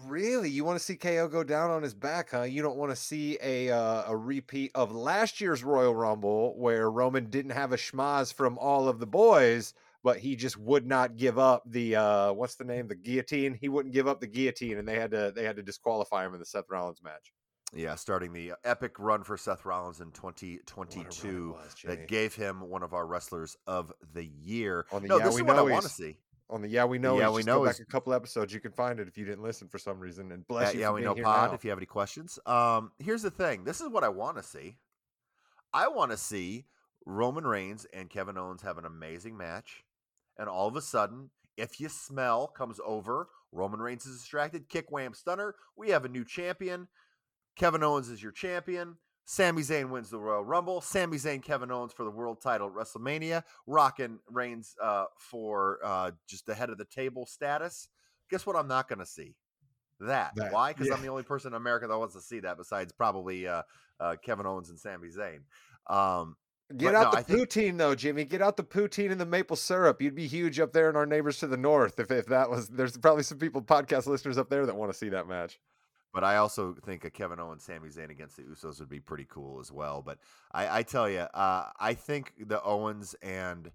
Really, 0.07 0.51
you 0.51 0.65
want 0.65 0.79
to 0.79 0.85
see 0.85 0.95
KO 0.95 1.27
go 1.27 1.43
down 1.43 1.71
on 1.71 1.83
his 1.83 1.95
back, 1.95 2.31
huh? 2.31 2.43
You 2.43 2.63
don't 2.63 2.77
want 2.77 2.93
to 2.93 2.97
see 2.97 3.37
a 3.43 3.71
uh, 3.71 4.05
a 4.07 4.17
repeat 4.17 4.71
of 4.77 4.93
last 4.93 5.41
year's 5.41 5.65
Royal 5.65 5.95
Rumble 5.95 6.57
where 6.57 6.89
Roman 6.89 7.29
didn't 7.29 7.51
have 7.51 7.73
a 7.73 7.77
schmaz 7.77 8.33
from 8.33 8.57
all 8.57 8.89
of 8.89 9.01
the 9.01 9.07
boys, 9.07 9.75
but 10.05 10.19
he 10.19 10.37
just 10.37 10.57
would 10.57 10.87
not 10.87 11.17
give 11.17 11.41
up 11.41 11.65
the 11.67 11.97
uh, 11.97 12.33
what's 12.33 12.55
the 12.55 12.65
name, 12.65 12.87
the 12.87 12.95
guillotine. 12.95 13.59
He 13.61 13.69
wouldn't 13.69 13.93
give 13.93 14.07
up 14.07 14.21
the 14.21 14.29
guillotine, 14.29 14.79
and 14.79 14.87
they 14.87 14.95
had 14.95 15.11
to 15.11 15.33
they 15.35 15.43
had 15.43 15.57
to 15.57 15.63
disqualify 15.63 16.25
him 16.25 16.35
in 16.35 16.39
the 16.41 16.47
Seth 16.47 16.71
Rollins 16.71 17.03
match. 17.03 17.33
Yeah, 17.75 17.97
starting 17.97 18.33
the 18.33 18.53
epic 18.65 18.99
run 18.99 19.25
for 19.25 19.37
Seth 19.37 19.65
Rollins 19.65 20.01
in 20.01 20.11
What 20.11 20.43
a 20.97 20.99
run 20.99 21.07
it 21.07 21.13
2022 21.15 21.57
was, 21.57 21.75
that 21.85 22.09
gave 22.09 22.35
him 22.35 22.61
one 22.69 22.83
of 22.83 22.95
our 22.95 23.07
wrestlers 23.07 23.57
of 23.67 23.93
the 24.13 24.25
year. 24.25 24.87
On 24.93 25.03
the 25.03 25.09
no, 25.09 25.19
Yeah 25.19 25.25
this 25.25 25.35
We 25.35 25.43
is 25.43 25.47
what 25.47 25.59
I 25.59 25.63
want 25.63 25.83
to 25.83 25.89
see. 25.89 26.17
On 26.51 26.61
the 26.63 26.69
Yeah 26.69 26.85
We 26.85 26.99
Know. 26.99 27.15
Yeah 27.17 27.29
Yeah 27.29 27.31
We 27.31 27.43
Know 27.43 27.65
back 27.65 27.75
is- 27.75 27.81
a 27.81 27.85
couple 27.87 28.13
episodes. 28.13 28.53
You 28.53 28.61
can 28.61 28.73
find 28.73 29.01
it 29.01 29.09
if 29.09 29.17
you 29.17 29.25
didn't 29.25 29.43
listen 29.43 29.69
for 29.69 29.79
some 29.79 29.99
reason. 30.01 30.33
And 30.33 30.47
bless 30.47 30.69
at 30.71 30.75
you. 30.75 30.81
yeah 30.81 30.91
we 30.91 31.01
know 31.03 31.15
pod 31.15 31.51
now. 31.51 31.55
if 31.55 31.65
you 31.65 31.71
have 31.71 31.79
any 31.79 31.87
questions 31.87 32.39
um 32.47 32.93
here's 32.99 33.23
the 33.23 33.31
thing 33.31 33.65
this 33.65 33.81
is 33.81 33.89
what 33.89 34.05
i 34.05 34.09
want 34.09 34.37
to 34.37 34.43
see 34.43 34.77
i 35.73 35.87
want 35.89 36.11
to 36.11 36.17
see 36.17 36.65
roman 37.07 37.47
reigns 37.47 37.87
and 37.93 38.11
kevin 38.11 38.37
owens 38.37 38.63
have 38.63 38.77
an 38.79 38.85
amazing 38.85 39.37
match 39.37 39.85
and 40.39 40.49
all 40.49 40.67
of 40.69 40.77
a 40.77 40.83
sudden 40.83 41.31
if 41.57 41.81
you 41.81 41.89
smell 41.89 42.47
comes 42.47 42.81
over 42.85 43.29
roman 43.53 43.81
reigns 43.81 44.05
is 44.07 44.19
distracted 44.19 44.69
kick 44.69 44.91
wham 44.91 45.15
stunner 45.15 45.55
we 45.77 45.91
have 45.91 46.05
a 46.05 46.09
new 46.09 46.25
champion 46.25 46.89
kevin 47.57 47.83
owens 47.83 48.09
is 48.09 48.23
your 48.23 48.33
champion 48.33 48.97
Sami 49.31 49.63
Zayn 49.63 49.91
wins 49.91 50.11
the 50.11 50.19
Royal 50.19 50.45
Rumble. 50.45 50.81
Sami 50.81 51.17
Zayn, 51.17 51.41
Kevin 51.41 51.71
Owens 51.71 51.93
for 51.93 52.03
the 52.03 52.11
world 52.11 52.41
title 52.41 52.67
at 52.67 52.75
WrestleMania. 52.75 53.45
Rockin' 53.65 54.19
Reigns 54.29 54.75
uh, 54.83 55.05
for 55.17 55.79
uh, 55.85 56.11
just 56.27 56.47
the 56.47 56.55
head 56.57 56.69
of 56.69 56.79
the 56.79 56.85
table 56.85 57.27
status. 57.27 57.87
Guess 58.29 58.45
what? 58.45 58.57
I'm 58.57 58.67
not 58.67 58.89
going 58.89 58.99
to 58.99 59.07
see 59.07 59.37
that. 60.01 60.33
That, 60.35 60.53
Why? 60.53 60.73
Because 60.73 60.89
yeah. 60.89 60.95
I'm 60.95 61.03
the 61.03 61.11
only 61.11 61.23
person 61.23 61.53
in 61.53 61.57
America 61.57 61.87
that 61.87 61.97
wants 61.97 62.17
to 62.17 62.21
see 62.21 62.41
that, 62.41 62.57
besides 62.57 62.91
probably 62.91 63.47
uh, 63.47 63.63
uh, 64.01 64.17
Kevin 64.21 64.47
Owens 64.47 64.69
and 64.69 64.81
Sami 64.81 65.11
Zayn. 65.11 65.43
Um, 65.89 66.37
Get 66.77 66.97
out 66.97 67.13
no, 67.13 67.21
the 67.21 67.25
think- 67.25 67.49
poutine 67.49 67.79
though, 67.79 67.95
Jimmy. 67.95 68.25
Get 68.25 68.43
out 68.43 68.57
the 68.57 68.65
poutine 68.65 69.13
and 69.13 69.21
the 69.21 69.27
maple 69.27 69.55
syrup. 69.55 70.03
You'd 70.03 70.17
be 70.17 70.27
huge 70.27 70.59
up 70.59 70.73
there 70.73 70.91
in 70.91 70.97
our 70.97 71.07
neighbors 71.07 71.39
to 71.39 71.47
the 71.47 71.57
north 71.57 72.01
if, 72.01 72.11
if 72.11 72.27
that 72.27 72.51
was. 72.51 72.69
There's 72.69 72.99
probably 72.99 73.23
some 73.23 73.39
people, 73.39 73.63
podcast 73.63 74.07
listeners 74.07 74.39
up 74.39 74.51
there 74.51 74.67
that 74.67 74.75
want 74.75 74.91
to 74.91 74.99
see 74.99 75.11
that 75.11 75.29
match. 75.29 75.61
But 76.13 76.25
I 76.25 76.37
also 76.37 76.75
think 76.85 77.05
a 77.05 77.11
Kevin 77.11 77.41
Owens, 77.41 77.65
Sami 77.65 77.89
Zayn 77.89 78.11
against 78.11 78.37
the 78.37 78.43
Usos 78.43 78.81
would 78.81 78.89
be 78.89 79.01
pretty 79.01 79.27
cool 79.29 79.61
as 79.61 79.71
well. 79.71 80.03
But 80.05 80.19
I, 80.53 80.79
I 80.79 80.83
tell 80.83 81.09
you, 81.09 81.21
uh, 81.21 81.71
I 81.79 81.95
think 81.95 82.33
the 82.39 82.63
Owens 82.63 83.15
and 83.23 83.71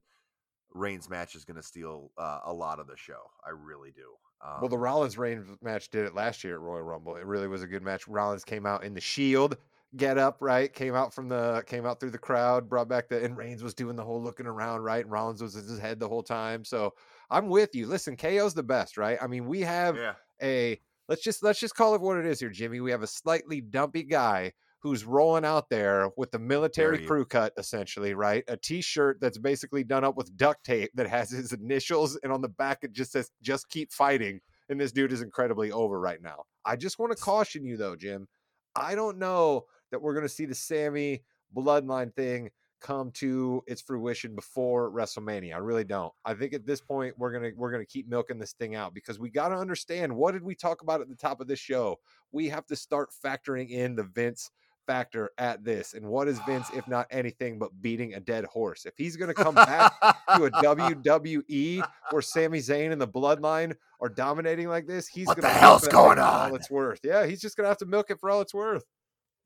Reigns 0.73 1.09
match 1.09 1.35
is 1.35 1.45
going 1.45 1.57
to 1.57 1.63
steal 1.63 2.11
uh, 2.17 2.39
a 2.45 2.53
lot 2.53 2.79
of 2.79 2.87
the 2.87 2.97
show. 2.97 3.29
I 3.45 3.51
really 3.51 3.91
do. 3.91 4.13
Um, 4.45 4.61
well, 4.61 4.69
the 4.69 4.77
Rollins 4.77 5.17
Reigns 5.17 5.47
match 5.61 5.89
did 5.89 6.05
it 6.05 6.13
last 6.13 6.43
year 6.43 6.55
at 6.55 6.59
Royal 6.59 6.83
Rumble. 6.83 7.15
It 7.15 7.25
really 7.25 7.47
was 7.47 7.63
a 7.63 7.67
good 7.67 7.81
match. 7.81 8.07
Rollins 8.07 8.43
came 8.43 8.65
out 8.65 8.83
in 8.83 8.93
the 8.93 9.01
Shield 9.01 9.57
get 9.95 10.17
up, 10.17 10.37
right? 10.39 10.73
Came 10.73 10.95
out 10.95 11.13
from 11.13 11.29
the 11.29 11.63
came 11.67 11.85
out 11.85 11.99
through 11.99 12.11
the 12.11 12.17
crowd, 12.17 12.69
brought 12.69 12.87
back 12.87 13.07
the 13.07 13.23
and 13.23 13.37
Reigns 13.37 13.63
was 13.63 13.73
doing 13.73 13.95
the 13.95 14.03
whole 14.03 14.21
looking 14.21 14.45
around, 14.45 14.81
right? 14.81 15.03
And 15.03 15.11
Rollins 15.11 15.41
was 15.41 15.55
in 15.55 15.67
his 15.67 15.79
head 15.79 15.99
the 15.99 16.09
whole 16.09 16.23
time. 16.23 16.65
So 16.65 16.93
I'm 17.29 17.47
with 17.47 17.75
you. 17.75 17.87
Listen, 17.87 18.17
KO's 18.17 18.53
the 18.53 18.63
best, 18.63 18.97
right? 18.97 19.17
I 19.21 19.27
mean, 19.27 19.45
we 19.45 19.61
have 19.61 19.95
yeah. 19.95 20.13
a 20.41 20.79
let's 21.09 21.21
just 21.21 21.43
let's 21.43 21.59
just 21.59 21.75
call 21.75 21.95
it 21.95 22.01
what 22.01 22.17
it 22.17 22.25
is 22.25 22.39
here, 22.39 22.49
Jimmy. 22.49 22.79
We 22.79 22.91
have 22.91 23.03
a 23.03 23.07
slightly 23.07 23.61
dumpy 23.61 24.03
guy 24.03 24.53
who's 24.79 25.03
rolling 25.03 25.45
out 25.45 25.69
there 25.69 26.09
with 26.15 26.29
the 26.29 26.37
military 26.37 26.99
crew 27.07 27.25
cut, 27.25 27.51
essentially, 27.57 28.13
right? 28.13 28.43
A 28.47 28.55
t-shirt 28.55 29.17
that's 29.19 29.39
basically 29.39 29.83
done 29.83 30.03
up 30.03 30.15
with 30.15 30.37
duct 30.37 30.63
tape 30.63 30.91
that 30.93 31.09
has 31.09 31.31
his 31.31 31.53
initials, 31.61 32.19
and 32.23 32.31
on 32.31 32.41
the 32.41 32.49
back 32.49 32.79
it 32.83 32.91
just 32.91 33.11
says 33.11 33.31
"Just 33.41 33.69
keep 33.69 33.91
fighting." 33.91 34.41
And 34.69 34.79
this 34.79 34.91
dude 34.91 35.11
is 35.11 35.21
incredibly 35.21 35.71
over 35.71 35.99
right 35.99 36.21
now. 36.21 36.43
I 36.65 36.75
just 36.75 36.97
want 36.97 37.15
to 37.15 37.21
caution 37.21 37.65
you 37.65 37.77
though, 37.77 37.95
Jim. 37.95 38.27
I 38.75 38.95
don't 38.95 39.17
know 39.17 39.65
that 39.91 40.01
we're 40.01 40.13
going 40.13 40.25
to 40.25 40.33
see 40.33 40.45
the 40.45 40.55
Sami 40.55 41.23
bloodline 41.55 42.13
thing 42.13 42.49
come 42.81 43.11
to 43.11 43.63
its 43.67 43.81
fruition 43.81 44.35
before 44.35 44.91
WrestleMania. 44.91 45.53
I 45.55 45.57
really 45.57 45.83
don't. 45.83 46.13
I 46.23 46.33
think 46.33 46.53
at 46.53 46.65
this 46.65 46.81
point 46.81 47.15
we're 47.17 47.31
going 47.31 47.51
to 47.51 47.57
we're 47.57 47.71
going 47.71 47.83
to 47.85 47.91
keep 47.91 48.07
milking 48.07 48.39
this 48.39 48.53
thing 48.53 48.75
out 48.75 48.93
because 48.93 49.19
we 49.19 49.29
got 49.29 49.49
to 49.49 49.55
understand 49.55 50.15
what 50.15 50.33
did 50.33 50.43
we 50.43 50.55
talk 50.55 50.81
about 50.81 51.01
at 51.01 51.09
the 51.09 51.15
top 51.15 51.41
of 51.41 51.47
this 51.47 51.59
show? 51.59 51.97
We 52.31 52.49
have 52.49 52.65
to 52.67 52.75
start 52.75 53.09
factoring 53.23 53.69
in 53.69 53.95
the 53.95 54.03
Vince 54.03 54.51
factor 54.85 55.31
at 55.39 55.63
this. 55.63 55.95
And 55.95 56.05
what 56.05 56.27
is 56.27 56.39
Vince 56.45 56.69
if 56.75 56.87
not 56.87 57.07
anything 57.09 57.57
but 57.57 57.71
beating 57.81 58.13
a 58.13 58.19
dead 58.19 58.45
horse? 58.45 58.85
If 58.85 58.93
he's 58.97 59.15
going 59.15 59.29
to 59.29 59.33
come 59.33 59.55
back 59.55 59.91
to 60.35 60.45
a 60.45 60.51
WWE 60.63 61.87
where 62.11 62.21
Sami 62.21 62.59
Zayn 62.59 62.91
and 62.91 63.01
the 63.01 63.07
bloodline 63.07 63.73
are 63.99 64.09
dominating 64.09 64.67
like 64.67 64.85
this, 64.85 65.07
he's 65.07 65.25
What 65.27 65.37
going 65.37 65.51
the 65.51 65.59
hell's 65.59 65.87
going 65.87 66.17
for 66.17 66.23
all 66.23 66.41
on? 66.41 66.55
it's 66.55 66.69
worth. 66.69 66.99
Yeah, 67.03 67.25
he's 67.25 67.41
just 67.41 67.57
going 67.57 67.65
to 67.65 67.69
have 67.69 67.77
to 67.79 67.85
milk 67.85 68.11
it 68.11 68.19
for 68.19 68.29
all 68.29 68.41
it's 68.41 68.53
worth. 68.53 68.85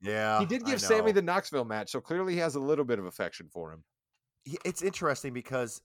Yeah. 0.00 0.38
He 0.40 0.46
did 0.46 0.64
give 0.64 0.80
Sami 0.80 1.12
the 1.12 1.22
Knoxville 1.22 1.64
match, 1.64 1.90
so 1.90 2.00
clearly 2.00 2.32
he 2.34 2.38
has 2.38 2.54
a 2.54 2.60
little 2.60 2.84
bit 2.84 2.98
of 2.98 3.04
affection 3.04 3.48
for 3.52 3.72
him. 3.72 3.84
It's 4.64 4.82
interesting 4.82 5.32
because 5.34 5.80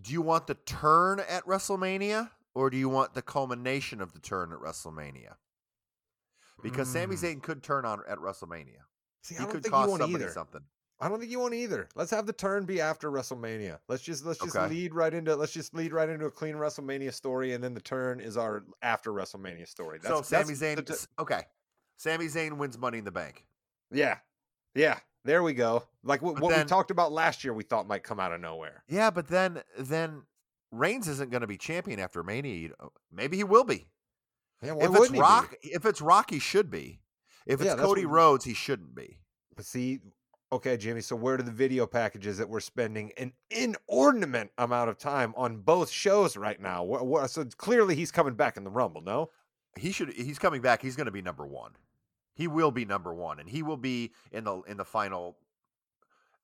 do 0.00 0.12
you 0.12 0.22
want 0.22 0.46
the 0.46 0.54
turn 0.54 1.20
at 1.28 1.44
WrestleMania 1.44 2.30
or 2.54 2.70
do 2.70 2.76
you 2.76 2.88
want 2.88 3.14
the 3.14 3.22
culmination 3.22 4.00
of 4.00 4.12
the 4.12 4.18
turn 4.18 4.52
at 4.52 4.58
WrestleMania? 4.58 5.34
Because 6.62 6.88
Sami 6.92 7.16
Mm. 7.16 7.22
Zayn 7.36 7.42
could 7.42 7.62
turn 7.62 7.84
on 7.84 8.02
at 8.08 8.18
WrestleMania. 8.18 8.80
See, 9.22 9.36
I 9.36 9.40
don't 9.42 9.50
could 9.50 9.62
think 9.62 9.66
you 9.66 9.70
cost 9.78 9.90
want 9.90 10.02
somebody 10.02 10.24
either. 10.24 10.32
something. 10.32 10.62
I 11.02 11.08
don't 11.08 11.18
think 11.18 11.30
you 11.30 11.38
want 11.38 11.54
either. 11.54 11.88
Let's 11.94 12.10
have 12.10 12.26
the 12.26 12.32
turn 12.32 12.66
be 12.66 12.80
after 12.80 13.10
WrestleMania. 13.10 13.78
Let's 13.88 14.02
just 14.02 14.24
let's 14.26 14.38
just 14.38 14.54
Okay. 14.56 14.68
lead 14.68 14.94
right 14.94 15.14
into 15.14 15.34
let's 15.36 15.52
just 15.52 15.72
lead 15.74 15.92
right 15.94 16.08
into 16.08 16.26
a 16.26 16.30
clean 16.30 16.56
WrestleMania 16.56 17.14
story, 17.14 17.54
and 17.54 17.64
then 17.64 17.72
the 17.72 17.80
turn 17.80 18.20
is 18.20 18.36
our 18.36 18.64
after 18.82 19.10
WrestleMania 19.12 19.66
story. 19.66 19.98
so 20.02 20.16
That's, 20.16 20.28
Sami 20.28 20.54
that's 20.54 21.06
Zayn, 21.06 21.06
okay. 21.18 21.42
Sami 22.00 22.28
Zayn 22.28 22.56
wins 22.56 22.78
Money 22.78 22.96
in 22.96 23.04
the 23.04 23.10
Bank. 23.10 23.44
yeah, 23.92 24.16
yeah. 24.74 25.00
There 25.22 25.42
we 25.42 25.52
go. 25.52 25.82
Like 26.02 26.22
what, 26.22 26.40
what 26.40 26.48
then- 26.48 26.60
we 26.64 26.68
talked 26.68 26.90
about 26.90 27.12
last 27.12 27.44
year, 27.44 27.52
we 27.52 27.62
thought 27.62 27.86
might 27.86 28.02
come 28.02 28.18
out 28.18 28.32
of 28.32 28.40
nowhere. 28.40 28.84
Yeah, 28.88 29.10
but 29.10 29.28
then 29.28 29.60
then 29.78 30.22
Reigns 30.72 31.08
isn't 31.08 31.30
going 31.30 31.42
to 31.42 31.46
be 31.46 31.58
champion 31.58 32.00
after 32.00 32.22
Mania. 32.22 32.68
Know, 32.68 32.74
oh, 32.80 32.92
Maybe 33.12 33.36
he 33.36 33.44
will 33.44 33.64
be. 33.64 33.86
Yeah, 34.62 34.76
if 34.76 34.84
it's 34.84 34.88
wouldn't 34.90 35.08
he 35.08 35.12
be? 35.12 35.20
Rock, 35.20 35.54
if 35.62 35.84
it's 35.84 36.00
Rock, 36.00 36.30
he 36.30 36.38
should 36.38 36.70
be. 36.70 37.00
If 37.44 37.60
it's 37.60 37.66
Yeah, 37.66 37.76
Cody 37.76 38.06
what- 38.06 38.14
Rhodes, 38.14 38.44
he 38.46 38.54
shouldn't 38.54 38.94
be. 38.94 39.18
But 39.54 39.66
see, 39.66 40.00
Okay, 40.52 40.76
Jimmy. 40.78 41.02
So 41.02 41.14
where 41.14 41.36
do 41.36 41.42
the 41.44 41.52
video 41.52 41.86
packages 41.86 42.38
that 42.38 42.48
we're 42.48 42.58
spending 42.60 43.12
an 43.18 43.32
inordinate 43.50 44.50
amount 44.58 44.90
of 44.90 44.98
time 44.98 45.32
on 45.36 45.58
both 45.58 45.90
shows 45.90 46.36
right 46.36 46.60
now? 46.60 46.82
What, 46.82 47.06
what, 47.06 47.30
so 47.30 47.44
clearly 47.56 47.94
he's 47.94 48.10
coming 48.10 48.34
back 48.34 48.56
in 48.56 48.64
the 48.64 48.70
Rumble. 48.70 49.00
No, 49.00 49.30
he 49.78 49.92
should. 49.92 50.12
He's 50.14 50.38
coming 50.40 50.60
back. 50.60 50.82
He's 50.82 50.96
going 50.96 51.04
to 51.06 51.12
be 51.12 51.22
number 51.22 51.46
one. 51.46 51.72
He 52.40 52.48
will 52.48 52.70
be 52.70 52.86
number 52.86 53.12
one, 53.12 53.38
and 53.38 53.46
he 53.46 53.62
will 53.62 53.76
be 53.76 54.12
in 54.32 54.44
the 54.44 54.62
in 54.62 54.78
the 54.78 54.84
final. 54.84 55.36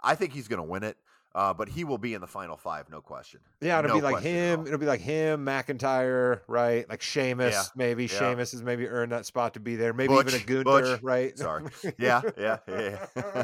I 0.03 0.15
think 0.15 0.35
he's 0.35 0.47
going 0.47 0.59
to 0.59 0.69
win 0.69 0.83
it. 0.83 0.99
Uh, 1.35 1.55
but 1.55 1.71
he 1.71 1.85
will 1.85 1.97
be 1.97 2.13
in 2.13 2.21
the 2.21 2.27
final 2.27 2.57
five, 2.57 2.91
no 2.91 3.01
question. 3.01 3.41
Yeah, 3.63 3.79
it'll 3.79 3.89
no 3.89 3.95
be 3.97 4.01
like 4.01 4.23
him. 4.23 4.67
It'll 4.67 4.79
be 4.79 4.87
like 4.87 5.01
him, 5.01 5.45
McIntyre, 5.45 6.41
right? 6.49 6.89
Like 6.89 7.01
Sheamus, 7.01 7.55
yeah. 7.55 7.63
maybe. 7.75 8.05
Yeah. 8.05 8.19
Sheamus 8.19 8.53
has 8.53 8.63
maybe 8.63 8.87
earned 8.87 9.13
that 9.13 9.25
spot 9.25 9.55
to 9.55 9.61
be 9.61 9.77
there. 9.77 9.95
Maybe 9.95 10.09
Butch, 10.09 10.35
even 10.35 10.41
a 10.41 10.45
Gunther, 10.45 10.65
Butch. 10.65 11.03
right? 11.03 11.39
Sorry. 11.39 11.65
Yeah, 11.99 12.21
yeah, 12.39 12.59
yeah. 12.69 13.35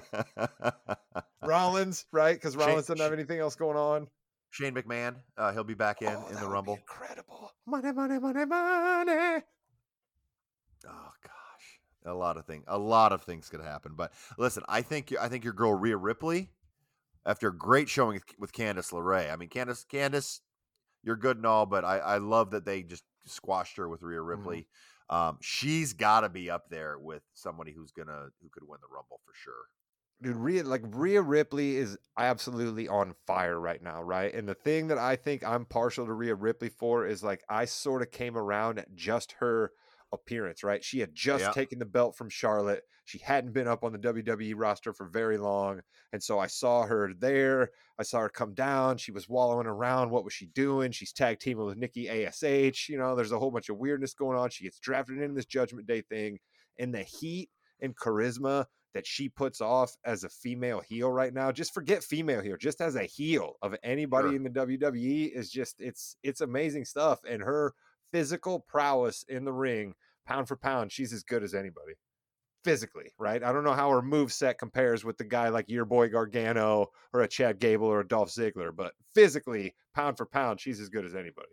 Rollins, 1.42 2.04
right? 2.12 2.34
Because 2.34 2.54
Rollins 2.54 2.86
Shane, 2.86 2.96
doesn't 2.96 3.00
have 3.00 3.12
anything 3.14 3.40
else 3.40 3.56
going 3.56 3.78
on. 3.78 4.08
Shane 4.50 4.74
McMahon, 4.74 5.16
uh, 5.38 5.52
he'll 5.52 5.64
be 5.64 5.74
back 5.74 6.02
in 6.02 6.08
oh, 6.08 6.28
in 6.28 6.36
the 6.36 6.46
Rumble. 6.46 6.74
incredible. 6.74 7.52
Money, 7.66 7.92
money, 7.92 8.18
money, 8.18 8.44
money. 8.44 9.42
Oh 10.86 11.12
gosh, 11.22 11.41
a 12.04 12.14
lot 12.14 12.36
of 12.36 12.46
things. 12.46 12.64
A 12.68 12.78
lot 12.78 13.12
of 13.12 13.22
things 13.22 13.48
could 13.48 13.60
happen. 13.60 13.92
But 13.96 14.12
listen, 14.38 14.62
I 14.68 14.82
think 14.82 15.14
I 15.20 15.28
think 15.28 15.44
your 15.44 15.52
girl 15.52 15.74
Rhea 15.74 15.96
Ripley 15.96 16.50
after 17.24 17.48
a 17.48 17.56
great 17.56 17.88
showing 17.88 18.20
with 18.38 18.52
Candice 18.52 18.92
LeRae. 18.92 19.32
I 19.32 19.36
mean, 19.36 19.48
Candice, 19.48 19.86
Candice, 19.86 20.40
you're 21.02 21.16
good 21.16 21.36
and 21.36 21.46
all, 21.46 21.66
but 21.66 21.84
I, 21.84 21.98
I 21.98 22.18
love 22.18 22.50
that 22.50 22.64
they 22.64 22.82
just 22.82 23.04
squashed 23.26 23.76
her 23.76 23.88
with 23.88 24.02
Rhea. 24.02 24.20
Ripley. 24.20 24.58
Mm-hmm. 24.58 25.14
Um, 25.14 25.38
she's 25.40 25.92
got 25.92 26.20
to 26.20 26.28
be 26.28 26.50
up 26.50 26.70
there 26.70 26.98
with 26.98 27.22
somebody 27.34 27.72
who's 27.72 27.90
gonna 27.90 28.28
who 28.40 28.48
could 28.50 28.66
win 28.66 28.78
the 28.80 28.94
Rumble 28.94 29.20
for 29.24 29.32
sure. 29.34 29.52
Dude, 30.22 30.36
Rhea, 30.36 30.62
like 30.62 30.82
Rhea 30.84 31.20
Ripley 31.20 31.76
is 31.76 31.98
absolutely 32.16 32.88
on 32.88 33.14
fire 33.26 33.58
right 33.58 33.82
now, 33.82 34.02
right? 34.02 34.32
And 34.32 34.48
the 34.48 34.54
thing 34.54 34.86
that 34.88 34.98
I 34.98 35.16
think 35.16 35.44
I'm 35.44 35.64
partial 35.64 36.06
to 36.06 36.12
Rhea 36.12 36.34
Ripley 36.34 36.68
for 36.68 37.06
is 37.06 37.22
like 37.24 37.42
I 37.48 37.64
sort 37.64 38.02
of 38.02 38.10
came 38.12 38.38
around 38.38 38.78
at 38.78 38.94
just 38.94 39.32
her 39.40 39.72
appearance, 40.12 40.62
right? 40.62 40.84
She 40.84 41.00
had 41.00 41.14
just 41.14 41.44
yep. 41.44 41.54
taken 41.54 41.78
the 41.78 41.86
belt 41.86 42.16
from 42.16 42.28
Charlotte. 42.28 42.82
She 43.04 43.18
hadn't 43.18 43.52
been 43.52 43.66
up 43.66 43.84
on 43.84 43.92
the 43.92 43.98
WWE 43.98 44.54
roster 44.56 44.92
for 44.92 45.06
very 45.06 45.38
long. 45.38 45.80
And 46.12 46.22
so 46.22 46.38
I 46.38 46.46
saw 46.46 46.84
her 46.84 47.12
there. 47.18 47.70
I 47.98 48.02
saw 48.02 48.20
her 48.20 48.28
come 48.28 48.54
down. 48.54 48.98
She 48.98 49.12
was 49.12 49.28
wallowing 49.28 49.66
around. 49.66 50.10
What 50.10 50.24
was 50.24 50.32
she 50.32 50.46
doing? 50.46 50.92
She's 50.92 51.12
tag 51.12 51.40
teaming 51.40 51.64
with 51.64 51.78
Nikki 51.78 52.08
ASH. 52.08 52.88
You 52.88 52.98
know, 52.98 53.16
there's 53.16 53.32
a 53.32 53.38
whole 53.38 53.50
bunch 53.50 53.68
of 53.68 53.78
weirdness 53.78 54.14
going 54.14 54.38
on. 54.38 54.50
She 54.50 54.64
gets 54.64 54.78
drafted 54.78 55.20
in 55.20 55.34
this 55.34 55.46
Judgment 55.46 55.86
Day 55.86 56.02
thing. 56.02 56.38
And 56.78 56.94
the 56.94 57.02
heat 57.02 57.50
and 57.80 57.96
charisma 57.96 58.66
that 58.94 59.06
she 59.06 59.28
puts 59.28 59.60
off 59.60 59.96
as 60.04 60.24
a 60.24 60.28
female 60.28 60.80
heel 60.80 61.10
right 61.10 61.32
now, 61.32 61.50
just 61.50 61.72
forget 61.72 62.04
female 62.04 62.42
heel, 62.42 62.56
just 62.58 62.80
as 62.80 62.94
a 62.94 63.04
heel 63.04 63.54
of 63.62 63.74
anybody 63.82 64.28
sure. 64.28 64.36
in 64.36 64.42
the 64.42 64.50
WWE 64.50 65.30
is 65.32 65.50
just 65.50 65.76
it's 65.78 66.16
it's 66.22 66.40
amazing 66.40 66.84
stuff. 66.84 67.20
And 67.28 67.42
her 67.42 67.74
physical 68.12 68.60
prowess 68.60 69.24
in 69.28 69.44
the 69.44 69.52
ring, 69.52 69.94
pound 70.26 70.46
for 70.46 70.56
pound, 70.56 70.92
she's 70.92 71.12
as 71.12 71.22
good 71.22 71.42
as 71.42 71.54
anybody. 71.54 71.94
Physically, 72.62 73.10
right? 73.18 73.42
I 73.42 73.50
don't 73.50 73.64
know 73.64 73.72
how 73.72 73.90
her 73.90 74.02
move 74.02 74.32
set 74.32 74.58
compares 74.58 75.04
with 75.04 75.18
the 75.18 75.24
guy 75.24 75.48
like 75.48 75.68
your 75.68 75.84
boy 75.84 76.08
Gargano 76.08 76.90
or 77.12 77.22
a 77.22 77.28
Chad 77.28 77.58
Gable 77.58 77.88
or 77.88 78.00
a 78.00 78.06
Dolph 78.06 78.30
Ziggler, 78.30 78.70
but 78.74 78.92
physically, 79.14 79.74
pound 79.96 80.16
for 80.16 80.26
pound, 80.26 80.60
she's 80.60 80.78
as 80.78 80.88
good 80.88 81.04
as 81.04 81.14
anybody. 81.14 81.48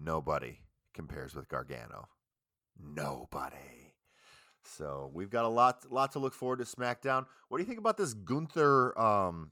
Nobody 0.00 0.58
compares 0.94 1.36
with 1.36 1.48
Gargano. 1.48 2.08
Nobody. 2.82 3.56
So 4.64 5.10
we've 5.12 5.30
got 5.30 5.44
a 5.44 5.48
lot, 5.48 5.90
lot 5.92 6.12
to 6.12 6.18
look 6.18 6.34
forward 6.34 6.58
to 6.58 6.64
SmackDown. 6.64 7.26
What 7.48 7.58
do 7.58 7.62
you 7.62 7.68
think 7.68 7.78
about 7.78 7.96
this 7.96 8.14
Gunther 8.14 8.98
um, 8.98 9.50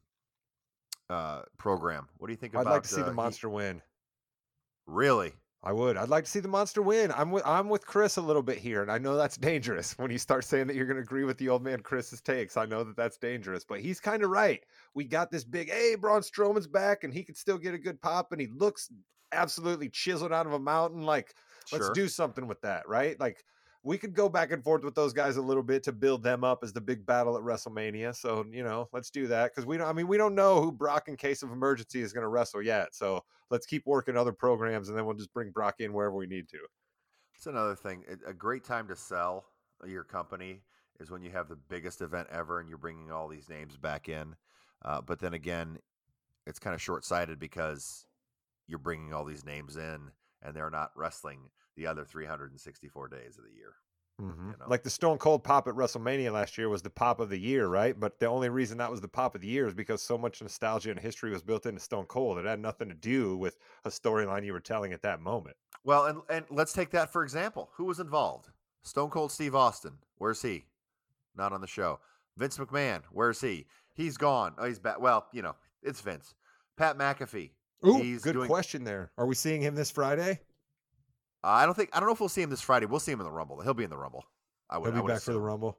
uh, 1.09 1.43
program? 1.57 2.09
What 2.17 2.27
do 2.27 2.33
you 2.33 2.37
think 2.37 2.55
about 2.55 2.63
it? 2.63 2.63
I'd 2.63 2.71
about? 2.71 2.75
like 2.75 2.83
to 2.85 2.89
see 2.89 3.03
uh, 3.03 3.07
the 3.07 3.13
monster 3.13 3.49
he... 3.49 3.55
win. 3.55 3.83
Really? 4.87 5.35
I 5.63 5.73
would. 5.73 5.99
I'd 5.99 6.09
like 6.09 6.25
to 6.25 6.31
see 6.31 6.41
the 6.41 6.49
monster 6.49 6.81
win. 6.81 7.13
I'm 7.13 7.31
with 7.31 7.47
I'm 7.47 7.69
with 7.69 7.87
Chris 7.87 8.17
a 8.17 8.23
little 8.23 8.43
bit 8.43 8.57
here, 8.59 8.81
and 8.81 8.91
I 8.91 8.97
know 8.97 9.17
that's 9.17 9.37
dangerous 9.39 9.93
when 9.99 10.11
you 10.11 10.19
start 10.19 10.45
saying 10.45 10.67
that 10.69 10.77
you're 10.77 10.87
going 10.87 10.97
to 10.97 11.03
agree 11.03 11.25
with 11.25 11.37
the 11.37 11.51
old 11.51 11.63
man 11.63 11.81
Chris's 11.81 12.23
takes. 12.23 12.57
I 12.57 12.65
know 12.65 12.83
that 12.83 12.97
that's 12.97 13.19
dangerous, 13.19 13.65
but 13.65 13.81
he's 13.81 14.01
kind 14.01 14.23
of 14.23 14.31
right. 14.31 14.63
We 14.95 15.05
got 15.05 15.31
this 15.31 15.45
big, 15.45 15.71
hey, 15.71 15.97
Braun 15.97 16.23
Strowman's 16.23 16.67
back, 16.67 17.05
and 17.05 17.13
he 17.13 17.23
could 17.23 17.37
still 17.37 17.59
get 17.59 17.75
a 17.75 17.79
good 17.79 18.01
pop, 18.01 18.33
and 18.33 18.41
he 18.41 18.47
looks 18.47 18.91
absolutely 19.33 19.91
chiseled 19.91 20.33
out 20.33 20.47
of 20.47 20.55
a 20.55 20.59
mountain. 20.59 21.03
Like, 21.03 21.35
let's 21.73 21.91
do 21.91 22.09
something 22.09 22.47
with 22.47 22.61
that, 22.63 22.89
right? 22.89 23.21
Like, 23.21 23.45
we 23.83 23.97
could 23.97 24.15
go 24.15 24.29
back 24.29 24.53
and 24.53 24.63
forth 24.63 24.85
with 24.85 24.95
those 24.95 25.13
guys 25.13 25.37
a 25.37 25.43
little 25.43 25.63
bit 25.63 25.83
to 25.85 25.93
build 25.93 26.23
them 26.23 26.45
up 26.45 26.63
as 26.63 26.73
the 26.73 26.81
big 26.81 27.07
battle 27.07 27.37
at 27.37 27.43
WrestleMania. 27.43 28.15
So, 28.15 28.45
you 28.51 28.63
know, 28.63 28.89
let's 28.93 29.11
do 29.11 29.27
that 29.29 29.53
because 29.53 29.65
we 29.65 29.79
don't, 29.79 29.89
I 29.89 29.93
mean, 29.95 30.07
we 30.07 30.19
don't 30.19 30.35
know 30.35 30.61
who 30.61 30.71
Brock 30.71 31.09
in 31.09 31.17
case 31.17 31.43
of 31.43 31.51
emergency 31.51 32.03
is 32.03 32.13
going 32.13 32.23
to 32.23 32.29
wrestle 32.29 32.63
yet. 32.63 32.95
So 32.95 33.25
let's 33.51 33.65
keep 33.65 33.87
working 33.87 34.17
other 34.17 34.33
programs 34.33 34.89
and 34.89 34.99
then 34.99 35.07
we'll 35.07 35.17
just 35.17 35.33
bring 35.33 35.51
Brock 35.51 35.77
in 35.79 35.95
wherever 35.95 36.15
we 36.15 36.27
need 36.27 36.49
to. 36.51 36.59
It's 37.35 37.47
another 37.47 37.75
thing. 37.75 38.05
A 38.27 38.35
great 38.35 38.65
time 38.65 38.87
to 38.89 38.97
sell 38.97 39.47
your 39.87 40.05
company 40.05 40.61
is 41.01 41.11
when 41.11 41.23
you 41.23 41.31
have 41.31 41.49
the 41.49 41.57
biggest 41.57 42.03
event 42.03 42.29
ever 42.31 42.61
and 42.61 42.69
you're 42.69 42.77
bringing 42.77 43.11
all 43.11 43.29
these 43.29 43.49
names 43.49 43.79
back 43.79 44.11
in. 44.11 44.37
Uh, 44.85 45.01
but 45.01 45.19
then 45.19 45.33
again, 45.33 45.79
it's 46.47 46.59
kind 46.59 46.75
of 46.75 46.83
short 46.83 47.05
sighted 47.05 47.39
because 47.39 48.05
you're 48.67 48.79
bringing 48.79 49.15
all 49.15 49.25
these 49.25 49.47
names 49.47 49.77
in 49.77 50.11
and 50.43 50.55
they're 50.55 50.71
not 50.71 50.91
wrestling 50.95 51.41
the 51.77 51.87
other 51.87 52.05
364 52.05 53.09
days 53.09 53.39
of 53.39 53.45
the 53.45 53.57
year. 53.57 53.75
Mm-hmm. 54.21 54.51
You 54.51 54.57
know? 54.59 54.67
Like 54.69 54.83
the 54.83 54.91
Stone 54.91 55.19
Cold 55.19 55.43
pop 55.43 55.67
at 55.67 55.75
WrestleMania 55.75 56.33
last 56.33 56.59
year 56.59 56.69
was 56.69 56.83
the 56.83 56.91
pop 56.91 57.21
of 57.21 57.31
the 57.31 57.39
year, 57.39 57.69
right? 57.69 57.99
But 57.99 58.19
the 58.21 58.27
only 58.27 58.49
reason 58.49 58.79
that 58.79 58.91
was 58.91 59.01
the 59.01 59.09
pop 59.09 59.35
of 59.35 59.41
the 59.41 59.47
year 59.47 59.67
is 59.67 59.75
because 59.75 60.03
so 60.03 60.19
much 60.19 60.43
nostalgia 60.43 60.91
and 60.91 61.01
history 61.01 61.31
was 61.31 61.43
built 61.43 61.67
into 61.67 61.81
Stone 61.81 62.07
Cold. 62.07 62.39
It 62.39 62.45
had 62.45 62.61
nothing 62.61 62.89
to 62.89 62.95
do 62.95 63.37
with 63.37 63.57
a 63.85 63.89
storyline 63.89 64.45
you 64.45 64.53
were 64.53 64.61
telling 64.61 64.93
at 64.93 65.03
that 65.03 65.21
moment. 65.21 65.57
Well, 65.85 66.07
and 66.07 66.21
and 66.29 66.45
let's 66.51 66.73
take 66.75 66.91
that 66.91 67.11
for 67.11 67.23
example. 67.23 67.71
Who 67.75 67.85
was 67.85 68.01
involved? 68.01 68.49
Stone 68.83 69.11
Cold 69.11 69.33
Steve 69.33 69.55
Austin. 69.55 69.93
Where's 70.19 70.43
he? 70.43 70.67
Not 71.37 71.53
on 71.53 71.61
the 71.61 71.67
show. 71.67 72.01
Vince 72.37 72.59
McMahon. 72.59 73.03
Where's 73.13 73.41
he? 73.41 73.67
He's 73.95 74.17
gone. 74.17 74.55
Oh, 74.59 74.67
he's 74.67 74.79
back. 74.79 75.01
Well, 75.01 75.27
you 75.33 75.43
know, 75.43 75.57
it's 75.83 76.01
Vince. 76.01 76.35
Pat 76.77 76.99
McAfee. 76.99 77.51
Ooh, 77.87 77.97
he's 77.97 78.23
good 78.23 78.35
doing... 78.35 78.49
question 78.49 78.85
there. 78.85 79.11
Are 79.17 79.27
we 79.27 79.35
seeing 79.35 79.63
him 79.63 79.75
this 79.75 79.91
Friday? 79.91 80.41
Uh, 81.43 81.49
I 81.49 81.65
don't 81.65 81.75
think 81.75 81.91
I 81.93 82.01
don't 82.01 82.09
know 82.09 82.13
if 82.13 82.21
we'll 82.21 82.29
see 82.29 82.43
him 82.43 82.51
this 82.51 82.61
Friday. 82.61 82.87
We'll 82.87 83.01
see 83.01 83.13
him 83.13 83.21
in 83.21 83.25
the 83.25 83.33
Rumble. 83.33 83.61
He'll 83.61 83.75
be 83.75 83.85
in 83.85 83.91
the 83.91 83.97
Rumble. 83.97 84.25
I 84.69 84.79
would. 84.79 84.93
He'll 84.93 85.03
be 85.03 85.09
back 85.09 85.19
assume. 85.19 85.35
for 85.35 85.39
the 85.39 85.45
Rumble. 85.45 85.79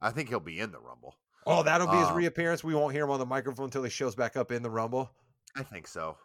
I 0.00 0.10
think 0.10 0.28
he'll 0.28 0.40
be 0.40 0.60
in 0.60 0.72
the 0.72 0.80
Rumble. 0.80 1.16
Oh, 1.46 1.62
that'll 1.62 1.86
be 1.86 1.96
his 1.96 2.08
um, 2.08 2.16
reappearance. 2.16 2.64
We 2.64 2.74
won't 2.74 2.92
hear 2.92 3.04
him 3.04 3.10
on 3.10 3.20
the 3.20 3.26
microphone 3.26 3.66
until 3.66 3.84
he 3.84 3.90
shows 3.90 4.16
back 4.16 4.36
up 4.36 4.50
in 4.50 4.62
the 4.62 4.70
Rumble. 4.70 5.10
I 5.54 5.62
think 5.62 5.86
so. 5.86 6.16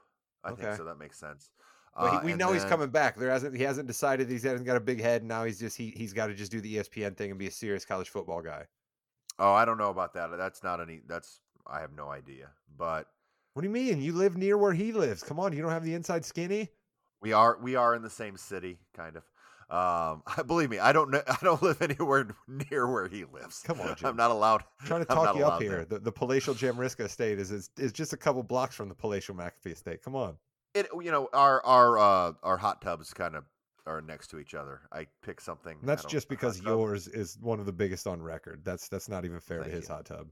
I 0.44 0.50
okay. 0.50 0.63
think 0.63 0.78
so. 0.78 0.84
That 0.84 0.98
makes 0.98 1.20
sense. 1.20 1.52
Uh, 1.96 2.20
he, 2.20 2.26
we 2.28 2.34
know 2.34 2.48
then, 2.48 2.56
he's 2.56 2.65
coming 2.65 2.89
back. 2.89 3.17
There 3.17 3.30
hasn't 3.30 3.56
he 3.56 3.63
hasn't 3.63 3.88
decided 3.88 4.30
he 4.30 4.36
hasn't 4.36 4.65
got 4.65 4.78
a 4.78 4.82
big 4.82 5.00
head. 5.00 5.24
Now 5.24 5.44
he's 5.44 5.60
just 5.60 5.78
he 5.78 5.94
he's 5.96 6.13
got 6.13 6.28
to 6.28 6.34
just 6.34 6.52
do 6.52 6.60
the 6.60 6.78
ESPN 6.78 7.15
thing 7.15 7.30
and 7.30 7.39
be 7.39 7.48
a 7.48 7.52
serious 7.52 7.86
college 7.86 8.10
football 8.10 8.41
guy. 8.41 8.65
Oh, 9.38 9.54
I 9.54 9.65
don't 9.65 9.78
know 9.78 9.89
about 9.89 10.13
that. 10.15 10.30
That's 10.38 10.63
not 10.63 10.82
any. 10.82 11.02
That's 11.08 11.39
I 11.67 11.82
have 11.82 11.94
no 11.94 12.10
idea. 12.10 12.50
But 12.78 13.08
what 13.54 13.62
do 13.62 13.67
you 13.67 13.74
mean? 13.74 14.02
You 14.02 14.13
live 14.13 14.38
near 14.38 14.58
where 14.58 14.74
he 14.74 14.91
lives. 14.91 15.22
Come 15.22 15.39
on, 15.39 15.54
you 15.54 15.62
don't 15.62 15.72
have 15.72 15.84
the 15.84 15.94
inside 15.94 16.26
skinny. 16.26 16.70
We 17.21 17.34
are 17.34 17.57
we 17.62 17.75
are 17.75 17.95
in 17.95 18.01
the 18.01 18.10
same 18.10 18.38
city, 18.38 18.79
kind 18.95 19.15
of. 19.17 19.23
Um, 19.69 20.23
believe 20.47 20.69
me, 20.69 20.79
I 20.79 20.91
don't 20.91 21.12
know. 21.12 21.21
I 21.27 21.38
don't 21.41 21.62
live 21.62 21.81
anywhere 21.81 22.27
near 22.47 22.91
where 22.91 23.07
he 23.07 23.25
lives. 23.25 23.62
Come 23.63 23.79
on, 23.79 23.95
Jim. 23.95 24.10
I'm 24.10 24.17
not 24.17 24.31
allowed. 24.31 24.63
I'm 24.81 24.88
trying 24.88 25.01
to 25.01 25.05
talk 25.05 25.36
you 25.36 25.45
up 25.45 25.62
here. 25.62 25.86
The, 25.86 25.99
the 25.99 26.12
palatial 26.12 26.53
Jamriska 26.53 27.05
estate 27.05 27.39
is, 27.39 27.51
is 27.51 27.69
is 27.77 27.91
just 27.91 28.13
a 28.13 28.17
couple 28.17 28.43
blocks 28.43 28.75
from 28.75 28.89
the 28.89 28.95
palatial 28.95 29.36
McAfee 29.36 29.71
estate. 29.73 30.01
Come 30.03 30.15
on. 30.15 30.36
It 30.73 30.88
you 31.01 31.12
know 31.12 31.29
our 31.34 31.63
our 31.65 31.97
uh, 31.97 32.34
our 32.43 32.57
hot 32.57 32.81
tubs 32.81 33.13
kind 33.13 33.36
of 33.36 33.45
are 33.86 34.01
next 34.01 34.27
to 34.27 34.39
each 34.39 34.53
other. 34.53 34.81
I 34.91 35.07
pick 35.23 35.41
something. 35.41 35.77
And 35.79 35.89
that's 35.89 36.05
just 36.05 36.29
because 36.29 36.62
yours 36.62 37.07
is 37.07 37.38
one 37.41 37.60
of 37.60 37.65
the 37.65 37.73
biggest 37.73 38.07
on 38.07 38.21
record. 38.21 38.62
That's 38.63 38.88
that's 38.88 39.10
not 39.10 39.25
even 39.25 39.39
fair 39.39 39.60
Thank 39.60 39.71
to 39.71 39.77
his 39.77 39.88
you. 39.88 39.95
hot 39.95 40.05
tub. 40.05 40.27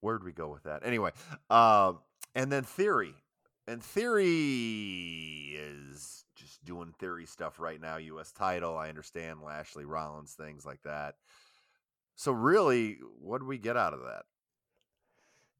Where'd 0.00 0.24
we 0.24 0.32
go 0.32 0.48
with 0.48 0.64
that? 0.64 0.84
Anyway, 0.84 1.12
uh, 1.48 1.94
and 2.34 2.52
then 2.52 2.62
theory, 2.62 3.14
and 3.66 3.82
theory 3.82 5.56
is 5.56 6.24
just 6.36 6.64
doing 6.64 6.92
theory 6.98 7.26
stuff 7.26 7.58
right 7.58 7.80
now. 7.80 7.96
U.S. 7.96 8.32
title, 8.32 8.76
I 8.76 8.88
understand 8.88 9.42
Lashley, 9.42 9.84
Rollins, 9.84 10.32
things 10.32 10.66
like 10.66 10.82
that. 10.84 11.14
So 12.16 12.32
really, 12.32 12.98
what 13.20 13.38
do 13.38 13.46
we 13.46 13.58
get 13.58 13.76
out 13.76 13.94
of 13.94 14.00
that? 14.00 14.22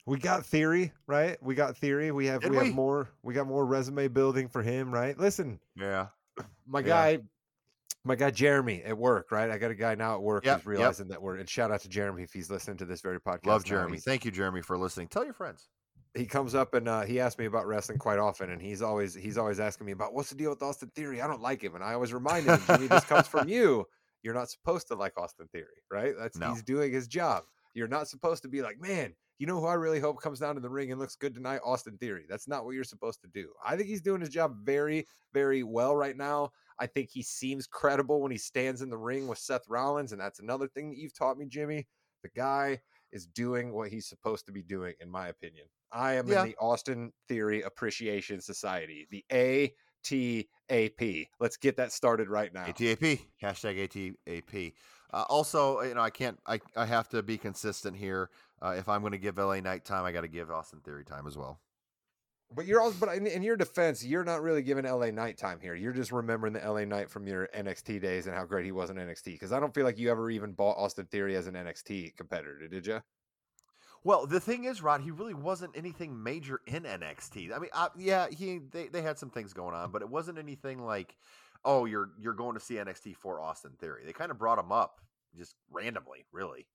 We 0.06 0.18
got 0.18 0.44
theory, 0.44 0.92
right? 1.06 1.42
We 1.42 1.54
got 1.54 1.78
theory. 1.78 2.10
We 2.10 2.26
have 2.26 2.42
Did 2.42 2.50
we, 2.50 2.58
have 2.58 2.74
more. 2.74 3.08
We 3.22 3.32
got 3.32 3.46
more 3.46 3.64
resume 3.64 4.08
building 4.08 4.48
for 4.48 4.62
him, 4.62 4.92
right? 4.92 5.18
Listen, 5.18 5.58
yeah, 5.74 6.08
my 6.66 6.82
guy, 6.82 7.20
my 8.04 8.14
guy 8.14 8.30
Jeremy 8.30 8.82
at 8.82 8.98
work, 8.98 9.32
right? 9.32 9.50
I 9.50 9.56
got 9.56 9.70
a 9.70 9.74
guy 9.74 9.94
now 9.94 10.16
at 10.16 10.22
work 10.22 10.44
yep, 10.44 10.58
who's 10.58 10.66
realizing 10.66 11.06
yep. 11.06 11.14
that 11.14 11.22
we're. 11.22 11.36
And 11.36 11.48
shout 11.48 11.70
out 11.70 11.80
to 11.80 11.88
Jeremy 11.88 12.22
if 12.22 12.34
he's 12.34 12.50
listening 12.50 12.76
to 12.78 12.84
this 12.84 13.00
very 13.00 13.18
podcast. 13.18 13.46
Love 13.46 13.64
Jeremy. 13.64 13.96
Thank 13.96 14.26
you, 14.26 14.30
Jeremy, 14.30 14.60
for 14.60 14.76
listening. 14.76 15.08
Tell 15.08 15.24
your 15.24 15.32
friends 15.32 15.68
he 16.14 16.26
comes 16.26 16.54
up 16.54 16.74
and 16.74 16.88
uh, 16.88 17.02
he 17.02 17.18
asks 17.20 17.38
me 17.38 17.46
about 17.46 17.66
wrestling 17.66 17.98
quite 17.98 18.18
often, 18.18 18.50
and 18.50 18.62
he's 18.62 18.82
always 18.82 19.14
he's 19.14 19.36
always 19.36 19.60
asking 19.60 19.86
me 19.86 19.92
about 19.92 20.14
what's 20.14 20.30
the 20.30 20.36
deal 20.36 20.50
with 20.50 20.62
Austin 20.62 20.90
Theory. 20.94 21.20
I 21.20 21.26
don't 21.26 21.42
like 21.42 21.62
him, 21.62 21.74
and 21.74 21.82
I 21.82 21.94
always 21.94 22.12
remind 22.12 22.46
him, 22.46 22.60
Jimmy, 22.66 22.86
this 22.86 23.04
comes 23.04 23.26
from 23.26 23.48
you. 23.48 23.84
You're 24.22 24.34
not 24.34 24.48
supposed 24.48 24.88
to 24.88 24.94
like 24.94 25.18
Austin 25.18 25.48
Theory, 25.52 25.82
right? 25.90 26.14
That's 26.18 26.38
no. 26.38 26.50
he's 26.52 26.62
doing 26.62 26.92
his 26.92 27.08
job. 27.08 27.44
You're 27.74 27.88
not 27.88 28.08
supposed 28.08 28.42
to 28.44 28.48
be 28.48 28.62
like, 28.62 28.80
man, 28.80 29.12
you 29.38 29.46
know 29.46 29.60
who 29.60 29.66
I 29.66 29.74
really 29.74 29.98
hope 29.98 30.22
comes 30.22 30.38
down 30.38 30.54
to 30.54 30.60
the 30.60 30.70
ring 30.70 30.92
and 30.92 31.00
looks 31.00 31.16
good 31.16 31.34
tonight? 31.34 31.60
Austin 31.64 31.98
Theory. 31.98 32.24
That's 32.28 32.46
not 32.46 32.64
what 32.64 32.74
you're 32.74 32.84
supposed 32.84 33.20
to 33.22 33.28
do. 33.28 33.48
I 33.66 33.76
think 33.76 33.88
he's 33.88 34.00
doing 34.00 34.20
his 34.20 34.30
job 34.30 34.56
very, 34.62 35.06
very 35.32 35.64
well 35.64 35.96
right 35.96 36.16
now. 36.16 36.52
I 36.78 36.86
think 36.86 37.10
he 37.10 37.22
seems 37.22 37.66
credible 37.66 38.20
when 38.20 38.30
he 38.30 38.38
stands 38.38 38.80
in 38.80 38.90
the 38.90 38.96
ring 38.96 39.26
with 39.26 39.38
Seth 39.38 39.68
Rollins. 39.68 40.12
And 40.12 40.20
that's 40.20 40.40
another 40.40 40.68
thing 40.68 40.90
that 40.90 40.98
you've 40.98 41.16
taught 41.16 41.36
me, 41.36 41.46
Jimmy. 41.46 41.86
The 42.22 42.30
guy 42.36 42.80
is 43.12 43.26
doing 43.26 43.72
what 43.72 43.90
he's 43.90 44.08
supposed 44.08 44.46
to 44.46 44.52
be 44.52 44.62
doing, 44.62 44.94
in 45.00 45.10
my 45.10 45.28
opinion. 45.28 45.66
I 45.94 46.14
am 46.14 46.26
yeah. 46.26 46.42
in 46.42 46.48
the 46.48 46.56
Austin 46.56 47.12
Theory 47.28 47.62
Appreciation 47.62 48.40
Society, 48.40 49.06
the 49.10 49.24
ATAP. 49.30 51.28
Let's 51.38 51.56
get 51.56 51.76
that 51.76 51.92
started 51.92 52.28
right 52.28 52.52
now. 52.52 52.64
ATAP, 52.64 53.20
hashtag 53.42 54.16
ATAP. 54.26 54.72
Uh, 55.12 55.24
also, 55.28 55.80
you 55.82 55.94
know, 55.94 56.00
I 56.00 56.10
can't, 56.10 56.38
I, 56.46 56.60
I 56.76 56.84
have 56.86 57.08
to 57.10 57.22
be 57.22 57.38
consistent 57.38 57.96
here. 57.96 58.30
Uh, 58.60 58.74
if 58.76 58.88
I'm 58.88 59.00
going 59.00 59.12
to 59.12 59.18
give 59.18 59.38
LA 59.38 59.60
Knight 59.60 59.84
time, 59.84 60.04
I 60.04 60.10
got 60.10 60.22
to 60.22 60.28
give 60.28 60.50
Austin 60.50 60.80
Theory 60.80 61.04
time 61.04 61.26
as 61.28 61.36
well. 61.36 61.60
But 62.52 62.66
you're 62.66 62.80
also, 62.80 62.96
but 62.98 63.14
in, 63.16 63.26
in, 63.26 63.42
your 63.42 63.56
defense, 63.56 64.04
you're 64.04 64.24
not 64.24 64.42
really 64.42 64.62
giving 64.62 64.84
LA 64.84 65.10
Knight 65.10 65.38
time 65.38 65.58
here. 65.60 65.74
You're 65.74 65.92
just 65.92 66.12
remembering 66.12 66.52
the 66.52 66.60
LA 66.60 66.84
Knight 66.84 67.10
from 67.10 67.26
your 67.26 67.48
NXT 67.54 68.00
days 68.00 68.26
and 68.26 68.34
how 68.34 68.44
great 68.44 68.64
he 68.64 68.72
was 68.72 68.90
in 68.90 68.96
NXT. 68.96 69.26
Because 69.26 69.52
I 69.52 69.60
don't 69.60 69.74
feel 69.74 69.84
like 69.84 69.98
you 69.98 70.10
ever 70.10 70.30
even 70.30 70.52
bought 70.52 70.76
Austin 70.76 71.06
Theory 71.06 71.36
as 71.36 71.46
an 71.46 71.54
NXT 71.54 72.16
competitor, 72.16 72.68
did 72.68 72.86
you? 72.86 73.00
Well, 74.04 74.26
the 74.26 74.40
thing 74.40 74.64
is, 74.64 74.82
Rod, 74.82 75.00
he 75.00 75.10
really 75.10 75.34
wasn't 75.34 75.76
anything 75.76 76.22
major 76.22 76.60
in 76.66 76.82
NXT. 76.82 77.56
I 77.56 77.58
mean, 77.58 77.70
uh, 77.72 77.88
yeah, 77.96 78.28
he 78.28 78.58
they, 78.70 78.88
they 78.88 79.00
had 79.00 79.18
some 79.18 79.30
things 79.30 79.54
going 79.54 79.74
on, 79.74 79.90
but 79.90 80.02
it 80.02 80.08
wasn't 80.08 80.38
anything 80.38 80.84
like, 80.84 81.16
oh, 81.64 81.86
you're 81.86 82.10
you're 82.20 82.34
going 82.34 82.54
to 82.54 82.60
see 82.60 82.74
NXT 82.74 83.16
for 83.16 83.40
Austin 83.40 83.72
Theory. 83.80 84.02
They 84.04 84.12
kind 84.12 84.30
of 84.30 84.38
brought 84.38 84.58
him 84.58 84.70
up 84.70 85.00
just 85.34 85.56
randomly, 85.70 86.26
really. 86.32 86.66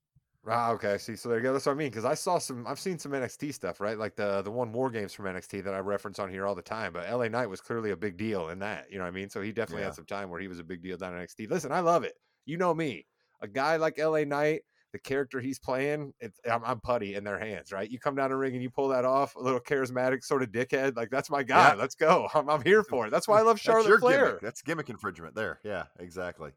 Ah, 0.47 0.71
okay. 0.71 0.97
See, 0.97 1.15
so 1.15 1.29
there 1.29 1.37
you 1.37 1.43
go. 1.43 1.53
That's 1.53 1.65
what 1.65 1.73
I 1.73 1.75
mean. 1.75 1.89
Because 1.89 2.05
I 2.05 2.13
saw 2.13 2.39
some, 2.39 2.65
I've 2.65 2.79
seen 2.79 2.97
some 2.97 3.11
NXT 3.11 3.53
stuff, 3.53 3.79
right? 3.79 3.97
Like 3.97 4.15
the 4.15 4.41
the 4.41 4.49
one 4.49 4.71
War 4.71 4.89
Games 4.89 5.13
from 5.13 5.25
NXT 5.25 5.63
that 5.65 5.73
I 5.73 5.79
reference 5.79 6.17
on 6.17 6.31
here 6.31 6.47
all 6.47 6.55
the 6.55 6.61
time. 6.63 6.93
But 6.93 7.11
LA 7.11 7.27
Knight 7.27 7.47
was 7.47 7.61
clearly 7.61 7.91
a 7.91 7.97
big 7.97 8.17
deal 8.17 8.49
in 8.49 8.59
that. 8.59 8.85
You 8.89 8.97
know 8.97 9.03
what 9.03 9.09
I 9.09 9.11
mean? 9.11 9.29
So 9.29 9.41
he 9.41 9.51
definitely 9.51 9.81
yeah. 9.81 9.87
had 9.87 9.95
some 9.95 10.05
time 10.05 10.29
where 10.29 10.39
he 10.39 10.47
was 10.47 10.59
a 10.59 10.63
big 10.63 10.81
deal 10.81 10.97
down 10.97 11.15
in 11.15 11.23
NXT. 11.23 11.49
Listen, 11.49 11.71
I 11.71 11.81
love 11.81 12.03
it. 12.03 12.13
You 12.45 12.57
know 12.57 12.73
me, 12.73 13.05
a 13.41 13.47
guy 13.47 13.75
like 13.75 13.99
LA 13.99 14.23
Knight 14.23 14.61
the 14.91 14.99
character 14.99 15.39
he's 15.39 15.59
playing, 15.59 16.13
it's, 16.19 16.39
I'm, 16.49 16.63
I'm, 16.65 16.79
putty 16.79 17.15
in 17.15 17.23
their 17.23 17.37
hands, 17.37 17.71
right? 17.71 17.89
You 17.89 17.99
come 17.99 18.15
down 18.15 18.31
a 18.31 18.37
ring 18.37 18.53
and 18.53 18.63
you 18.63 18.69
pull 18.69 18.87
that 18.89 19.05
off, 19.05 19.35
a 19.35 19.39
little 19.39 19.59
charismatic 19.59 20.23
sort 20.23 20.41
of 20.41 20.49
dickhead, 20.49 20.95
like 20.95 21.09
that's 21.09 21.29
my 21.29 21.43
guy. 21.43 21.69
Yeah. 21.69 21.73
Let's 21.75 21.95
go. 21.95 22.27
I'm, 22.33 22.49
I'm, 22.49 22.63
here 22.63 22.83
for 22.83 23.07
it. 23.07 23.11
That's 23.11 23.27
why 23.27 23.39
I 23.39 23.41
love 23.43 23.59
Charlotte 23.59 23.99
Flair. 23.99 24.25
Gimmick. 24.25 24.41
That's 24.41 24.61
gimmick 24.61 24.89
infringement 24.89 25.35
there. 25.35 25.59
Yeah, 25.63 25.83
exactly. 25.99 26.51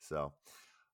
So, 0.00 0.32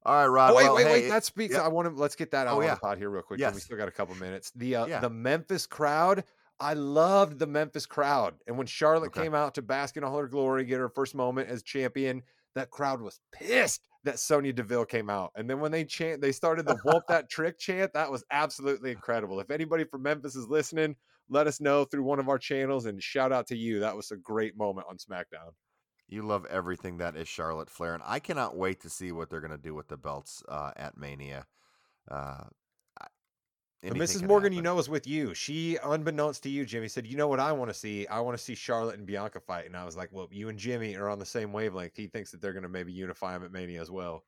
all 0.04 0.14
right, 0.14 0.26
Rod. 0.26 0.52
Oh, 0.52 0.56
wait, 0.56 0.64
well, 0.64 0.74
wait, 0.76 0.86
hey, 0.86 0.92
wait. 0.92 1.08
That 1.08 1.24
speaks. 1.24 1.54
Yeah. 1.54 1.62
I 1.62 1.68
want 1.68 1.88
to 1.88 2.00
let's 2.00 2.16
get 2.16 2.30
that 2.32 2.46
out 2.46 2.58
oh, 2.58 2.60
yeah. 2.60 2.74
the 2.74 2.80
pod 2.80 2.98
here 2.98 3.10
real 3.10 3.22
quick. 3.22 3.40
Yes. 3.40 3.54
We 3.54 3.60
still 3.60 3.76
got 3.76 3.88
a 3.88 3.92
couple 3.92 4.14
minutes. 4.16 4.52
The 4.54 4.76
uh, 4.76 4.86
yeah. 4.86 5.00
the 5.00 5.10
Memphis 5.10 5.66
crowd. 5.66 6.24
I 6.58 6.72
loved 6.72 7.38
the 7.38 7.46
Memphis 7.46 7.84
crowd, 7.84 8.34
and 8.46 8.56
when 8.56 8.66
Charlotte 8.66 9.08
okay. 9.08 9.24
came 9.24 9.34
out 9.34 9.56
to 9.56 9.62
bask 9.62 9.98
in 9.98 10.04
all 10.04 10.16
her 10.16 10.26
glory, 10.26 10.64
get 10.64 10.78
her 10.78 10.88
first 10.88 11.14
moment 11.14 11.50
as 11.50 11.62
champion, 11.62 12.22
that 12.56 12.70
crowd 12.70 13.00
was 13.00 13.20
pissed 13.32 13.82
that 14.02 14.18
Sonya 14.18 14.52
Deville 14.52 14.86
came 14.86 15.10
out. 15.10 15.30
And 15.36 15.48
then 15.48 15.60
when 15.60 15.70
they 15.70 15.84
chant, 15.84 16.20
they 16.20 16.32
started 16.32 16.66
the 16.66 16.78
whoop 16.84 17.04
that 17.08 17.30
trick 17.30 17.58
chant. 17.58 17.92
That 17.92 18.10
was 18.10 18.24
absolutely 18.32 18.90
incredible. 18.90 19.38
If 19.40 19.50
anybody 19.50 19.84
from 19.84 20.02
Memphis 20.02 20.34
is 20.34 20.48
listening, 20.48 20.96
let 21.28 21.46
us 21.46 21.60
know 21.60 21.84
through 21.84 22.04
one 22.04 22.18
of 22.18 22.28
our 22.28 22.38
channels 22.38 22.86
and 22.86 23.02
shout 23.02 23.32
out 23.32 23.46
to 23.48 23.56
you. 23.56 23.80
That 23.80 23.96
was 23.96 24.10
a 24.10 24.16
great 24.16 24.56
moment 24.56 24.86
on 24.88 24.96
SmackDown. 24.96 25.52
You 26.08 26.22
love 26.22 26.46
everything 26.46 26.98
that 26.98 27.16
is 27.16 27.26
Charlotte 27.26 27.68
Flair, 27.68 27.94
and 27.94 28.02
I 28.06 28.20
cannot 28.20 28.56
wait 28.56 28.80
to 28.82 28.88
see 28.88 29.10
what 29.10 29.28
they're 29.28 29.40
going 29.40 29.50
to 29.50 29.58
do 29.58 29.74
with 29.74 29.88
the 29.88 29.96
belts 29.96 30.40
uh, 30.48 30.70
at 30.76 30.96
Mania. 30.96 31.46
Uh, 32.08 32.44
Mrs. 33.84 34.22
Morgan, 34.22 34.52
happen. 34.52 34.56
you 34.56 34.62
know, 34.62 34.78
is 34.78 34.88
with 34.88 35.06
you. 35.06 35.34
She, 35.34 35.78
unbeknownst 35.84 36.42
to 36.44 36.48
you, 36.48 36.64
Jimmy, 36.64 36.88
said, 36.88 37.06
"You 37.06 37.16
know 37.16 37.28
what 37.28 37.40
I 37.40 37.52
want 37.52 37.70
to 37.70 37.74
see? 37.74 38.06
I 38.06 38.20
want 38.20 38.36
to 38.36 38.42
see 38.42 38.54
Charlotte 38.54 38.96
and 38.96 39.06
Bianca 39.06 39.38
fight." 39.38 39.66
And 39.66 39.76
I 39.76 39.84
was 39.84 39.96
like, 39.96 40.08
"Well, 40.12 40.28
you 40.30 40.48
and 40.48 40.58
Jimmy 40.58 40.96
are 40.96 41.08
on 41.08 41.18
the 41.18 41.26
same 41.26 41.52
wavelength. 41.52 41.96
He 41.96 42.06
thinks 42.06 42.30
that 42.30 42.40
they're 42.40 42.52
going 42.52 42.62
to 42.62 42.68
maybe 42.68 42.92
unify 42.92 43.32
them 43.32 43.44
at 43.44 43.52
Mania 43.52 43.80
as 43.80 43.90
well." 43.90 44.24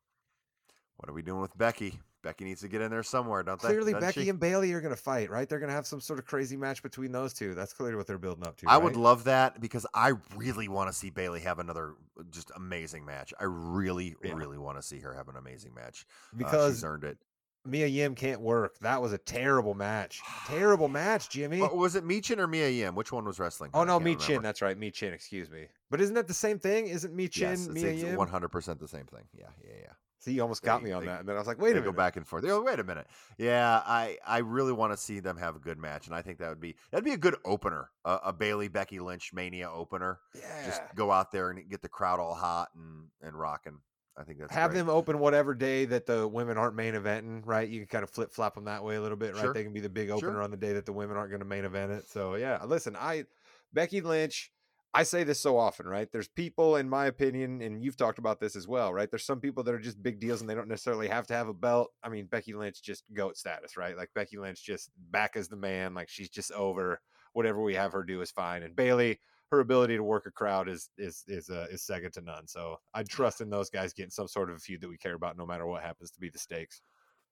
What 0.97 1.09
are 1.09 1.13
we 1.13 1.21
doing 1.21 1.41
with 1.41 1.57
Becky? 1.57 1.99
Becky 2.21 2.43
needs 2.43 2.61
to 2.61 2.67
get 2.67 2.81
in 2.81 2.91
there 2.91 3.03
somewhere, 3.03 3.43
don't 3.43 3.59
clearly, 3.59 3.77
they? 3.77 3.91
Clearly, 3.91 4.05
Becky 4.05 4.23
she? 4.23 4.29
and 4.29 4.39
Bayley 4.39 4.73
are 4.73 4.81
going 4.81 4.93
to 4.93 5.01
fight, 5.01 5.29
right? 5.29 5.47
They're 5.47 5.59
going 5.59 5.69
to 5.69 5.75
have 5.75 5.87
some 5.87 6.01
sort 6.01 6.19
of 6.19 6.25
crazy 6.25 6.57
match 6.57 6.83
between 6.83 7.11
those 7.11 7.33
two. 7.33 7.55
That's 7.55 7.71
clearly 7.71 7.95
what 7.95 8.07
they're 8.07 8.17
building 8.17 8.45
up 8.45 8.57
to. 8.57 8.67
I 8.67 8.73
right? 8.73 8.83
would 8.83 8.97
love 8.97 9.23
that 9.23 9.61
because 9.61 9.85
I 9.93 10.13
really 10.35 10.67
want 10.67 10.89
to 10.89 10.93
see 10.93 11.09
Bayley 11.09 11.39
have 11.41 11.59
another 11.59 11.93
just 12.31 12.51
amazing 12.55 13.05
match. 13.05 13.33
I 13.39 13.45
really, 13.45 14.15
yeah. 14.23 14.33
really 14.33 14.57
want 14.57 14.77
to 14.77 14.83
see 14.83 14.99
her 14.99 15.13
have 15.13 15.29
an 15.29 15.37
amazing 15.37 15.73
match 15.73 16.05
because 16.35 16.53
uh, 16.53 16.69
she's 16.73 16.83
earned 16.83 17.05
it. 17.05 17.17
Mia 17.65 17.87
Yim 17.87 18.15
can't 18.15 18.41
work. 18.41 18.77
That 18.79 19.01
was 19.01 19.13
a 19.13 19.17
terrible 19.17 19.73
match. 19.73 20.21
terrible 20.47 20.87
match, 20.89 21.29
Jimmy. 21.29 21.61
was 21.61 21.95
it 21.95 22.03
Michin 22.03 22.37
or 22.37 22.47
Mia 22.47 22.69
Yim? 22.69 22.95
Which 22.95 23.11
one 23.11 23.25
was 23.25 23.39
wrestling? 23.39 23.71
Oh 23.73 23.83
no, 23.83 23.99
Michin. 23.99 24.41
That's 24.41 24.61
right, 24.61 24.79
Michin. 24.79 25.13
Excuse 25.13 25.49
me. 25.49 25.67
But 25.89 26.01
isn't 26.01 26.15
that 26.15 26.27
the 26.27 26.33
same 26.33 26.59
thing? 26.59 26.87
Isn't 26.87 27.15
Michin 27.15 27.39
yes, 27.39 27.67
Mia 27.67 27.91
Yim? 27.91 28.15
One 28.15 28.27
hundred 28.27 28.49
percent 28.49 28.79
the 28.79 28.87
same 28.87 29.05
thing. 29.05 29.23
Yeah, 29.37 29.47
yeah, 29.63 29.75
yeah. 29.81 29.93
See, 30.21 30.33
you 30.33 30.41
almost 30.41 30.63
got 30.63 30.81
they, 30.81 30.89
me 30.89 30.91
on 30.91 31.01
they, 31.01 31.07
that, 31.07 31.21
and 31.21 31.29
then 31.29 31.37
I 31.37 31.39
was 31.39 31.47
like, 31.47 31.61
"Wait 31.61 31.71
a 31.71 31.75
minute." 31.75 31.85
Go 31.85 31.91
back 31.93 32.17
and 32.17 32.27
forth. 32.27 32.43
They 32.43 32.49
go, 32.49 32.61
"Wait 32.61 32.77
a 32.77 32.83
minute." 32.83 33.07
Yeah, 33.37 33.81
I 33.85 34.17
I 34.27 34.39
really 34.39 34.73
want 34.73 34.91
to 34.91 34.97
see 34.97 35.21
them 35.21 35.37
have 35.37 35.55
a 35.55 35.59
good 35.59 35.77
match, 35.77 36.07
and 36.07 36.15
I 36.15 36.21
think 36.21 36.39
that 36.39 36.49
would 36.49 36.59
be 36.59 36.75
that'd 36.91 37.05
be 37.05 37.13
a 37.13 37.17
good 37.17 37.37
opener, 37.45 37.89
a, 38.03 38.19
a 38.25 38.33
Bayley 38.33 38.67
Becky 38.67 38.99
Lynch 38.99 39.31
Mania 39.31 39.71
opener. 39.71 40.19
Yeah, 40.35 40.65
just 40.65 40.81
go 40.93 41.09
out 41.09 41.31
there 41.31 41.51
and 41.51 41.69
get 41.69 41.81
the 41.81 41.87
crowd 41.87 42.19
all 42.19 42.33
hot 42.33 42.67
and 42.75 43.07
and 43.21 43.39
rocking. 43.39 43.79
I 44.19 44.23
think 44.23 44.39
that's 44.39 44.53
have 44.53 44.71
great. 44.71 44.79
them 44.79 44.89
open 44.89 45.19
whatever 45.19 45.53
day 45.55 45.85
that 45.85 46.05
the 46.05 46.27
women 46.27 46.57
aren't 46.57 46.75
main 46.75 46.93
eventing, 46.93 47.41
right? 47.45 47.67
You 47.67 47.79
can 47.79 47.87
kind 47.87 48.03
of 48.03 48.09
flip 48.09 48.33
flop 48.33 48.55
them 48.55 48.65
that 48.65 48.83
way 48.83 48.95
a 48.95 49.01
little 49.01 49.17
bit, 49.17 49.33
right? 49.33 49.43
Sure. 49.43 49.53
They 49.53 49.63
can 49.63 49.71
be 49.71 49.79
the 49.79 49.89
big 49.89 50.09
opener 50.09 50.33
sure. 50.33 50.43
on 50.43 50.51
the 50.51 50.57
day 50.57 50.73
that 50.73 50.85
the 50.85 50.91
women 50.91 51.15
aren't 51.15 51.29
going 51.29 51.39
to 51.39 51.45
main 51.45 51.63
event 51.63 51.91
it. 51.91 52.09
So 52.09 52.35
yeah, 52.35 52.61
listen, 52.65 52.97
I 52.99 53.25
Becky 53.71 54.01
Lynch. 54.01 54.51
I 54.91 55.03
say 55.03 55.23
this 55.23 55.39
so 55.39 55.55
often, 55.55 55.85
right? 55.85 56.11
There's 56.11 56.27
people, 56.27 56.75
in 56.75 56.89
my 56.89 57.05
opinion, 57.05 57.61
and 57.61 57.83
you've 57.83 57.95
talked 57.95 58.17
about 58.17 58.39
this 58.39 58.55
as 58.55 58.67
well, 58.67 58.91
right? 58.91 59.07
There's 59.07 59.23
some 59.23 59.39
people 59.39 59.63
that 59.63 59.73
are 59.75 59.79
just 59.79 60.01
big 60.01 60.19
deals 60.19 60.41
and 60.41 60.49
they 60.49 60.55
don't 60.55 60.67
necessarily 60.67 61.07
have 61.07 61.27
to 61.27 61.35
have 61.35 61.47
a 61.47 61.53
belt. 61.53 61.91
I 62.03 62.09
mean, 62.09 62.25
Becky 62.25 62.53
Lynch 62.53 62.81
just 62.81 63.03
goat 63.13 63.37
status, 63.37 63.77
right? 63.77 63.95
Like 63.95 64.09
Becky 64.15 64.39
Lynch 64.39 64.63
just 64.65 64.89
back 65.11 65.35
as 65.35 65.47
the 65.47 65.55
man, 65.55 65.93
like 65.93 66.09
she's 66.09 66.29
just 66.29 66.51
over. 66.53 67.01
Whatever 67.33 67.61
we 67.61 67.75
have 67.75 67.91
her 67.91 68.03
do 68.03 68.21
is 68.21 68.31
fine. 68.31 68.63
And 68.63 68.75
Bayley, 68.75 69.19
her 69.51 69.59
ability 69.59 69.97
to 69.97 70.03
work 70.03 70.25
a 70.25 70.31
crowd 70.31 70.69
is 70.69 70.89
is 70.97 71.23
is 71.27 71.49
uh, 71.49 71.67
is 71.71 71.81
second 71.81 72.11
to 72.13 72.21
none. 72.21 72.47
So 72.47 72.77
I 72.93 73.03
trust 73.03 73.41
in 73.41 73.49
those 73.49 73.69
guys 73.69 73.93
getting 73.93 74.11
some 74.11 74.27
sort 74.27 74.49
of 74.49 74.57
a 74.57 74.59
feud 74.59 74.81
that 74.81 74.89
we 74.89 74.97
care 74.97 75.15
about, 75.15 75.37
no 75.37 75.45
matter 75.45 75.65
what 75.65 75.83
happens 75.83 76.11
to 76.11 76.19
be 76.19 76.29
the 76.29 76.39
stakes. 76.39 76.81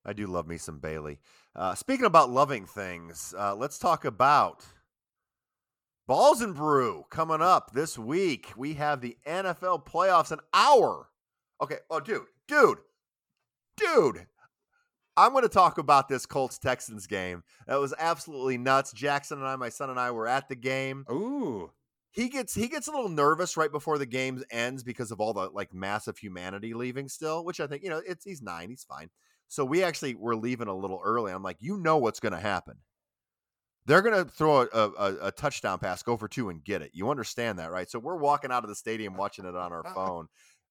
I 0.04 0.12
do 0.12 0.26
love 0.26 0.46
me 0.46 0.58
some 0.58 0.78
Bayley. 0.78 1.20
Uh, 1.54 1.74
speaking 1.74 2.06
about 2.06 2.30
loving 2.30 2.66
things, 2.66 3.34
uh, 3.38 3.54
let's 3.54 3.78
talk 3.78 4.04
about 4.04 4.64
Balls 6.06 6.40
and 6.40 6.54
Brew 6.54 7.04
coming 7.10 7.42
up 7.42 7.72
this 7.72 7.98
week. 7.98 8.52
We 8.56 8.74
have 8.74 9.00
the 9.00 9.16
NFL 9.26 9.86
playoffs 9.86 10.32
an 10.32 10.40
hour. 10.54 11.08
Okay. 11.62 11.78
Oh, 11.90 12.00
dude, 12.00 12.22
dude, 12.46 12.78
dude. 13.76 14.26
I'm 15.16 15.32
going 15.32 15.42
to 15.42 15.48
talk 15.48 15.78
about 15.78 16.08
this 16.08 16.26
Colts 16.26 16.58
Texans 16.58 17.08
game. 17.08 17.42
That 17.66 17.80
was 17.80 17.92
absolutely 17.98 18.56
nuts. 18.56 18.92
Jackson 18.92 19.38
and 19.38 19.48
I, 19.48 19.56
my 19.56 19.68
son 19.68 19.90
and 19.90 19.98
I, 19.98 20.12
were 20.12 20.28
at 20.28 20.48
the 20.48 20.54
game. 20.54 21.04
Ooh 21.10 21.72
he 22.18 22.28
gets 22.28 22.52
he 22.52 22.66
gets 22.66 22.88
a 22.88 22.90
little 22.90 23.08
nervous 23.08 23.56
right 23.56 23.70
before 23.70 23.96
the 23.96 24.04
game 24.04 24.42
ends 24.50 24.82
because 24.82 25.12
of 25.12 25.20
all 25.20 25.32
the 25.32 25.50
like 25.50 25.72
massive 25.72 26.18
humanity 26.18 26.74
leaving 26.74 27.08
still, 27.08 27.44
which 27.44 27.60
I 27.60 27.68
think 27.68 27.84
you 27.84 27.90
know 27.90 28.02
it's 28.04 28.24
he's 28.24 28.42
nine, 28.42 28.70
he's 28.70 28.82
fine. 28.82 29.08
So 29.46 29.64
we 29.64 29.84
actually 29.84 30.16
were 30.16 30.34
leaving 30.34 30.66
a 30.66 30.76
little 30.76 31.00
early. 31.04 31.32
I'm 31.32 31.44
like, 31.44 31.58
you 31.60 31.76
know 31.76 31.96
what's 31.96 32.18
going 32.18 32.32
to 32.32 32.40
happen. 32.40 32.78
They're 33.86 34.02
going 34.02 34.24
to 34.24 34.30
throw 34.30 34.62
a, 34.62 34.66
a, 34.72 35.16
a, 35.28 35.32
touchdown 35.32 35.78
pass, 35.78 36.02
go 36.02 36.18
for 36.18 36.28
two, 36.28 36.50
and 36.50 36.62
get 36.62 36.82
it. 36.82 36.90
You 36.92 37.08
understand 37.08 37.58
that, 37.58 37.70
right? 37.70 37.88
So 37.88 37.98
we're 37.98 38.18
walking 38.18 38.50
out 38.52 38.64
of 38.64 38.68
the 38.68 38.74
stadium 38.74 39.16
watching 39.16 39.46
it 39.46 39.56
on 39.56 39.72
our 39.72 39.84
phone, 39.94 40.26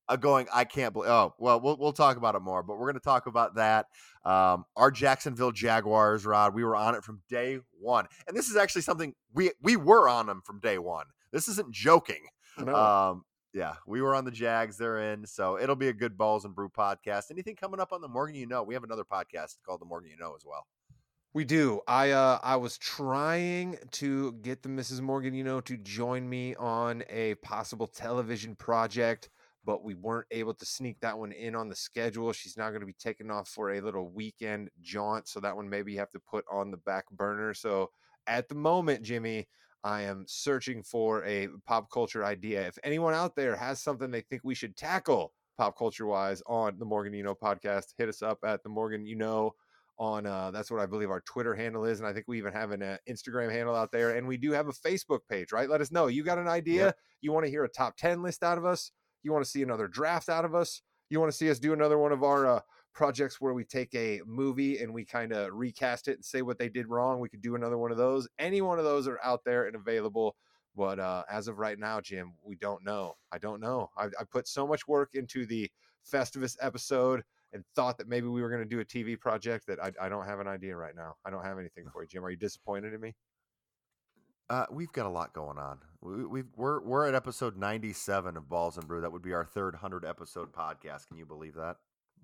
uh, 0.08 0.18
going, 0.18 0.48
I 0.54 0.66
can't 0.66 0.94
believe. 0.94 1.10
Oh, 1.10 1.34
well, 1.40 1.60
well, 1.60 1.78
we'll 1.80 1.94
talk 1.94 2.18
about 2.18 2.36
it 2.36 2.42
more, 2.42 2.62
but 2.62 2.78
we're 2.78 2.86
going 2.86 3.00
to 3.00 3.00
talk 3.00 3.26
about 3.26 3.56
that. 3.56 3.88
Um, 4.24 4.66
our 4.76 4.92
Jacksonville 4.92 5.52
Jaguars, 5.52 6.28
Rod, 6.28 6.54
we 6.54 6.64
were 6.64 6.76
on 6.76 6.94
it 6.94 7.04
from 7.04 7.22
day 7.28 7.58
one, 7.80 8.06
and 8.28 8.38
this 8.38 8.50
is 8.50 8.58
actually 8.58 8.84
something 8.84 9.16
we 9.34 9.52
we 9.64 9.78
were 9.78 10.08
on 10.08 10.28
them 10.28 10.44
from 10.46 10.60
day 10.60 10.78
one. 10.78 11.06
This 11.32 11.48
isn't 11.48 11.72
joking. 11.72 12.28
No. 12.58 12.76
Um, 12.76 13.24
yeah, 13.54 13.74
we 13.88 14.02
were 14.02 14.14
on 14.14 14.26
the 14.26 14.32
Jags. 14.32 14.78
They're 14.78 15.14
in, 15.14 15.26
so 15.26 15.60
it'll 15.60 15.76
be 15.76 15.88
a 15.88 15.94
good 15.94 16.18
balls 16.18 16.46
and 16.46 16.54
brew 16.54 16.70
podcast. 16.70 17.32
Anything 17.32 17.56
coming 17.56 17.80
up 17.80 17.92
on 17.92 18.02
the 18.02 18.08
Morgan? 18.08 18.36
You 18.36 18.46
know, 18.46 18.64
we 18.64 18.74
have 18.74 18.84
another 18.84 19.04
podcast 19.04 19.58
called 19.66 19.82
the 19.82 19.86
Morgan 19.86 20.12
You 20.12 20.18
Know 20.18 20.36
as 20.36 20.44
well. 20.46 20.68
We 21.34 21.46
do. 21.46 21.82
I 21.88 22.12
uh 22.12 22.40
I 22.42 22.56
was 22.56 22.78
trying 22.78 23.78
to 23.92 24.34
get 24.42 24.64
the 24.64 24.70
Mrs. 24.70 25.02
Morgan, 25.02 25.34
you 25.34 25.44
know, 25.44 25.62
to 25.62 25.78
join 25.78 26.28
me 26.28 26.56
on 26.56 27.04
a 27.10 27.36
possible 27.36 27.88
television 27.88 28.56
project, 28.56 29.30
but 29.64 29.84
we 29.84 29.94
weren't 29.94 30.28
able 30.32 30.54
to 30.56 30.66
sneak 30.66 31.00
that 31.02 31.18
one 31.18 31.32
in 31.32 31.54
on 31.54 31.70
the 31.70 31.76
schedule. 31.76 32.32
She's 32.34 32.58
now 32.58 32.70
going 32.70 32.82
to 32.82 32.88
be 32.88 32.96
taking 32.98 33.30
off 33.30 33.50
for 33.50 33.72
a 33.74 33.82
little 33.82 34.10
weekend 34.10 34.70
jaunt, 34.82 35.28
so 35.28 35.40
that 35.42 35.56
one 35.56 35.70
maybe 35.70 35.94
you 35.94 36.00
have 36.00 36.12
to 36.12 36.20
put 36.20 36.46
on 36.52 36.72
the 36.72 36.78
back 36.78 37.10
burner. 37.12 37.54
So 37.54 37.92
at 38.26 38.50
the 38.50 38.56
moment, 38.56 39.04
Jimmy, 39.04 39.48
I 39.88 40.02
am 40.02 40.26
searching 40.28 40.84
for 40.84 41.24
a 41.24 41.48
pop 41.66 41.90
culture 41.90 42.26
idea. 42.26 42.68
If 42.68 42.78
anyone 42.84 43.14
out 43.14 43.38
there 43.38 43.56
has 43.56 43.82
something 43.82 44.12
they 44.12 44.20
think 44.20 44.42
we 44.44 44.54
should 44.54 44.76
tackle 44.76 45.32
pop 45.58 45.78
culture 45.78 46.06
wise 46.06 46.44
on 46.46 46.78
the 46.78 46.84
Morgan 46.84 47.14
You 47.14 47.24
Know 47.24 47.34
podcast, 47.34 47.94
hit 47.98 48.10
us 48.10 48.22
up 48.22 48.40
at 48.44 48.64
the 48.64 48.70
Morgan 48.70 49.06
You 49.06 49.16
Know 49.16 49.54
on 49.98 50.26
uh, 50.26 50.52
that's 50.52 50.70
what 50.70 50.82
I 50.82 50.88
believe 50.88 51.10
our 51.10 51.22
Twitter 51.22 51.56
handle 51.56 51.86
is, 51.86 52.00
and 52.00 52.08
I 52.08 52.12
think 52.12 52.26
we 52.28 52.38
even 52.38 52.52
have 52.52 52.72
an 52.72 52.84
uh, 52.84 52.98
Instagram 53.10 53.50
handle 53.50 53.76
out 53.76 53.94
there, 53.94 54.18
and 54.18 54.28
we 54.28 54.36
do 54.36 54.52
have 54.52 54.68
a 54.68 54.74
Facebook 54.74 55.22
page. 55.30 55.54
Right? 55.54 55.70
Let 55.70 55.80
us 55.80 55.90
know. 55.90 56.08
You 56.08 56.22
got 56.22 56.38
an 56.38 56.50
idea? 56.50 56.88
Yep. 56.88 56.98
You 57.22 57.32
want 57.32 57.46
to 57.46 57.50
hear 57.50 57.64
a 57.64 57.70
top 57.70 57.96
ten 57.96 58.22
list 58.22 58.44
out 58.44 58.58
of 58.58 58.66
us? 58.66 58.92
You 59.24 59.32
want 59.32 59.46
to 59.46 59.50
see 59.50 59.64
another 59.64 59.88
draft 59.88 60.28
out 60.28 60.44
of 60.44 60.54
us? 60.54 60.82
You 61.10 61.22
want 61.22 61.32
to 61.32 61.38
see 61.38 61.50
us 61.50 61.60
do 61.60 61.72
another 61.72 61.98
one 61.98 62.12
of 62.12 62.24
our 62.24 62.46
uh, 62.46 62.60
projects 62.98 63.40
where 63.40 63.54
we 63.54 63.64
take 63.64 63.94
a 63.94 64.20
movie 64.26 64.80
and 64.80 64.92
we 64.92 65.06
kind 65.06 65.32
of 65.32 65.54
recast 65.54 66.08
it 66.08 66.16
and 66.16 66.26
say 66.26 66.42
what 66.42 66.58
they 66.58 66.68
did 66.68 66.88
wrong? 66.88 67.20
We 67.20 67.30
could 67.30 67.44
do 67.44 67.54
another 67.54 67.78
one 67.78 67.92
of 67.92 67.98
those. 67.98 68.28
Any 68.40 68.60
one 68.60 68.80
of 68.80 68.86
those 68.86 69.08
are 69.08 69.20
out 69.24 69.44
there 69.46 69.68
and 69.68 69.76
available. 69.76 70.36
But 70.76 71.00
uh, 71.00 71.24
as 71.30 71.48
of 71.48 71.60
right 71.60 71.78
now, 71.78 72.02
Jim, 72.02 72.34
we 72.44 72.56
don't 72.56 72.84
know. 72.84 73.14
I 73.32 73.38
don't 73.38 73.62
know. 73.62 73.92
I, 73.96 74.06
I 74.06 74.24
put 74.30 74.48
so 74.48 74.66
much 74.66 74.88
work 74.88 75.12
into 75.14 75.46
the 75.46 75.70
Festivus 76.12 76.58
episode 76.60 77.24
and 77.54 77.64
thought 77.76 78.00
that 78.00 78.10
maybe 78.10 78.28
we 78.28 78.42
were 78.42 78.50
going 78.50 78.64
to 78.64 78.68
do 78.68 78.80
a 78.80 78.86
TV 78.86 79.20
project 79.20 79.68
that 79.68 79.80
I, 79.82 79.92
I 80.02 80.10
don't 80.10 80.26
have 80.26 80.40
an 80.40 80.48
idea 80.48 80.76
right 80.76 80.96
now. 80.96 81.16
I 81.24 81.30
don't 81.30 81.46
have 81.46 81.60
anything 81.60 81.86
for 81.94 82.02
you, 82.02 82.08
Jim. 82.08 82.26
Are 82.26 82.32
you 82.32 82.36
disappointed 82.36 82.96
in 82.96 83.00
me? 83.00 83.16
Uh, 84.50 84.66
we've 84.72 84.92
got 84.92 85.06
a 85.06 85.10
lot 85.10 85.34
going 85.34 85.60
on. 85.60 85.78
We, 86.02 86.26
we've 86.26 86.48
we're 86.56 86.82
we're 86.82 87.08
at 87.08 87.14
episode 87.14 87.58
ninety 87.58 87.94
seven 87.94 88.38
of 88.38 88.48
Balls 88.50 88.78
and 88.78 88.88
Brew. 88.88 89.02
That 89.02 89.12
would 89.12 89.22
be 89.22 89.34
our 89.34 89.46
third 89.46 89.76
hundred 89.76 90.06
episode 90.06 90.52
podcast. 90.52 91.08
Can 91.08 91.18
you 91.18 91.26
believe 91.26 91.56
that? 91.56 91.78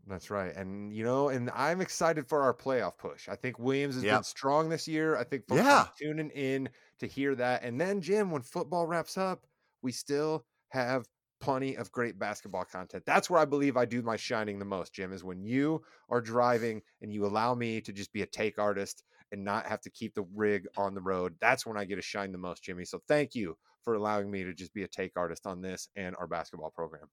That's 0.07 0.29
right. 0.29 0.53
And 0.55 0.93
you 0.93 1.03
know, 1.03 1.29
and 1.29 1.49
I'm 1.55 1.79
excited 1.79 2.27
for 2.27 2.41
our 2.41 2.53
playoff 2.53 2.97
push. 2.97 3.29
I 3.29 3.35
think 3.35 3.57
Williams 3.57 3.95
has 3.95 4.03
yep. 4.03 4.17
been 4.17 4.23
strong 4.23 4.69
this 4.69 4.87
year. 4.87 5.15
I 5.15 5.23
think 5.23 5.47
folks 5.47 5.61
yeah. 5.61 5.85
tuning 5.99 6.29
in 6.31 6.69
to 6.99 7.07
hear 7.07 7.35
that. 7.35 7.63
And 7.63 7.79
then 7.79 8.01
Jim, 8.01 8.29
when 8.29 8.41
football 8.41 8.85
wraps 8.85 9.17
up, 9.17 9.45
we 9.81 9.91
still 9.91 10.45
have 10.69 11.05
plenty 11.39 11.75
of 11.75 11.91
great 11.91 12.17
basketball 12.17 12.65
content. 12.65 13.03
That's 13.05 13.29
where 13.29 13.39
I 13.39 13.45
believe 13.45 13.77
I 13.77 13.85
do 13.85 14.01
my 14.01 14.15
shining 14.15 14.59
the 14.59 14.65
most, 14.65 14.93
Jim, 14.93 15.13
is 15.13 15.23
when 15.23 15.43
you 15.43 15.81
are 16.09 16.21
driving 16.21 16.81
and 17.01 17.13
you 17.13 17.25
allow 17.25 17.53
me 17.53 17.81
to 17.81 17.93
just 17.93 18.13
be 18.13 18.21
a 18.21 18.25
take 18.25 18.57
artist 18.57 19.03
and 19.31 19.43
not 19.43 19.65
have 19.65 19.81
to 19.81 19.89
keep 19.89 20.15
the 20.15 20.25
rig 20.35 20.67
on 20.77 20.93
the 20.95 21.01
road. 21.01 21.35
That's 21.41 21.65
when 21.65 21.77
I 21.77 21.85
get 21.85 21.95
to 21.95 22.01
shine 22.01 22.31
the 22.31 22.37
most, 22.37 22.63
Jimmy. 22.63 22.85
So 22.85 23.01
thank 23.07 23.35
you 23.35 23.57
for 23.83 23.95
allowing 23.95 24.31
me 24.31 24.43
to 24.43 24.53
just 24.53 24.73
be 24.73 24.83
a 24.83 24.87
take 24.87 25.13
artist 25.17 25.45
on 25.45 25.61
this 25.61 25.89
and 25.95 26.15
our 26.17 26.27
basketball 26.27 26.71
program. 26.71 27.07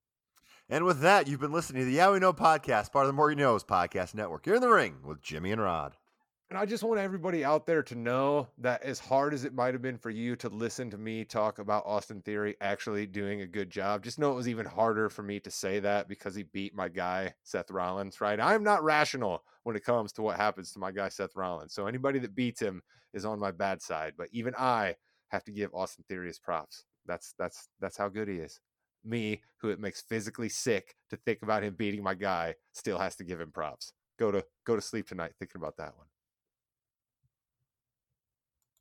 And 0.72 0.84
with 0.84 1.00
that, 1.00 1.26
you've 1.26 1.40
been 1.40 1.50
listening 1.50 1.84
to 1.84 1.90
the 1.90 2.12
We 2.12 2.20
Know 2.20 2.32
podcast, 2.32 2.92
part 2.92 3.04
of 3.04 3.08
the 3.08 3.12
More 3.12 3.28
You 3.28 3.36
Knows 3.36 3.64
podcast 3.64 4.14
network. 4.14 4.46
You're 4.46 4.54
in 4.54 4.60
the 4.62 4.68
ring 4.68 4.98
with 5.04 5.20
Jimmy 5.20 5.50
and 5.50 5.60
Rod. 5.60 5.96
And 6.48 6.56
I 6.56 6.64
just 6.64 6.84
want 6.84 7.00
everybody 7.00 7.44
out 7.44 7.66
there 7.66 7.82
to 7.82 7.96
know 7.96 8.46
that 8.58 8.84
as 8.84 9.00
hard 9.00 9.34
as 9.34 9.44
it 9.44 9.52
might 9.52 9.74
have 9.74 9.82
been 9.82 9.98
for 9.98 10.10
you 10.10 10.36
to 10.36 10.48
listen 10.48 10.88
to 10.90 10.96
me 10.96 11.24
talk 11.24 11.58
about 11.58 11.82
Austin 11.86 12.22
Theory 12.22 12.54
actually 12.60 13.06
doing 13.06 13.40
a 13.40 13.48
good 13.48 13.68
job, 13.68 14.04
just 14.04 14.20
know 14.20 14.30
it 14.30 14.36
was 14.36 14.48
even 14.48 14.64
harder 14.64 15.08
for 15.08 15.24
me 15.24 15.40
to 15.40 15.50
say 15.50 15.80
that 15.80 16.06
because 16.06 16.36
he 16.36 16.44
beat 16.44 16.72
my 16.72 16.88
guy, 16.88 17.34
Seth 17.42 17.72
Rollins, 17.72 18.20
right? 18.20 18.38
I'm 18.38 18.62
not 18.62 18.84
rational 18.84 19.42
when 19.64 19.74
it 19.74 19.84
comes 19.84 20.12
to 20.12 20.22
what 20.22 20.36
happens 20.36 20.70
to 20.72 20.78
my 20.78 20.92
guy, 20.92 21.08
Seth 21.08 21.34
Rollins. 21.34 21.74
So 21.74 21.88
anybody 21.88 22.20
that 22.20 22.36
beats 22.36 22.62
him 22.62 22.80
is 23.12 23.24
on 23.24 23.40
my 23.40 23.50
bad 23.50 23.82
side. 23.82 24.12
But 24.16 24.28
even 24.30 24.54
I 24.56 24.94
have 25.30 25.42
to 25.46 25.52
give 25.52 25.74
Austin 25.74 26.04
Theory 26.06 26.28
his 26.28 26.38
props. 26.38 26.84
That's 27.06 27.34
that's 27.40 27.68
that's 27.80 27.96
how 27.96 28.08
good 28.08 28.28
he 28.28 28.36
is. 28.36 28.60
Me, 29.04 29.42
who 29.58 29.70
it 29.70 29.80
makes 29.80 30.02
physically 30.02 30.48
sick 30.48 30.94
to 31.08 31.16
think 31.16 31.42
about 31.42 31.62
him 31.62 31.74
beating 31.74 32.02
my 32.02 32.14
guy, 32.14 32.54
still 32.72 32.98
has 32.98 33.16
to 33.16 33.24
give 33.24 33.40
him 33.40 33.50
props. 33.50 33.92
Go 34.18 34.30
to 34.30 34.44
go 34.66 34.76
to 34.76 34.82
sleep 34.82 35.08
tonight 35.08 35.32
thinking 35.38 35.60
about 35.60 35.76
that 35.78 35.96
one. 35.96 36.06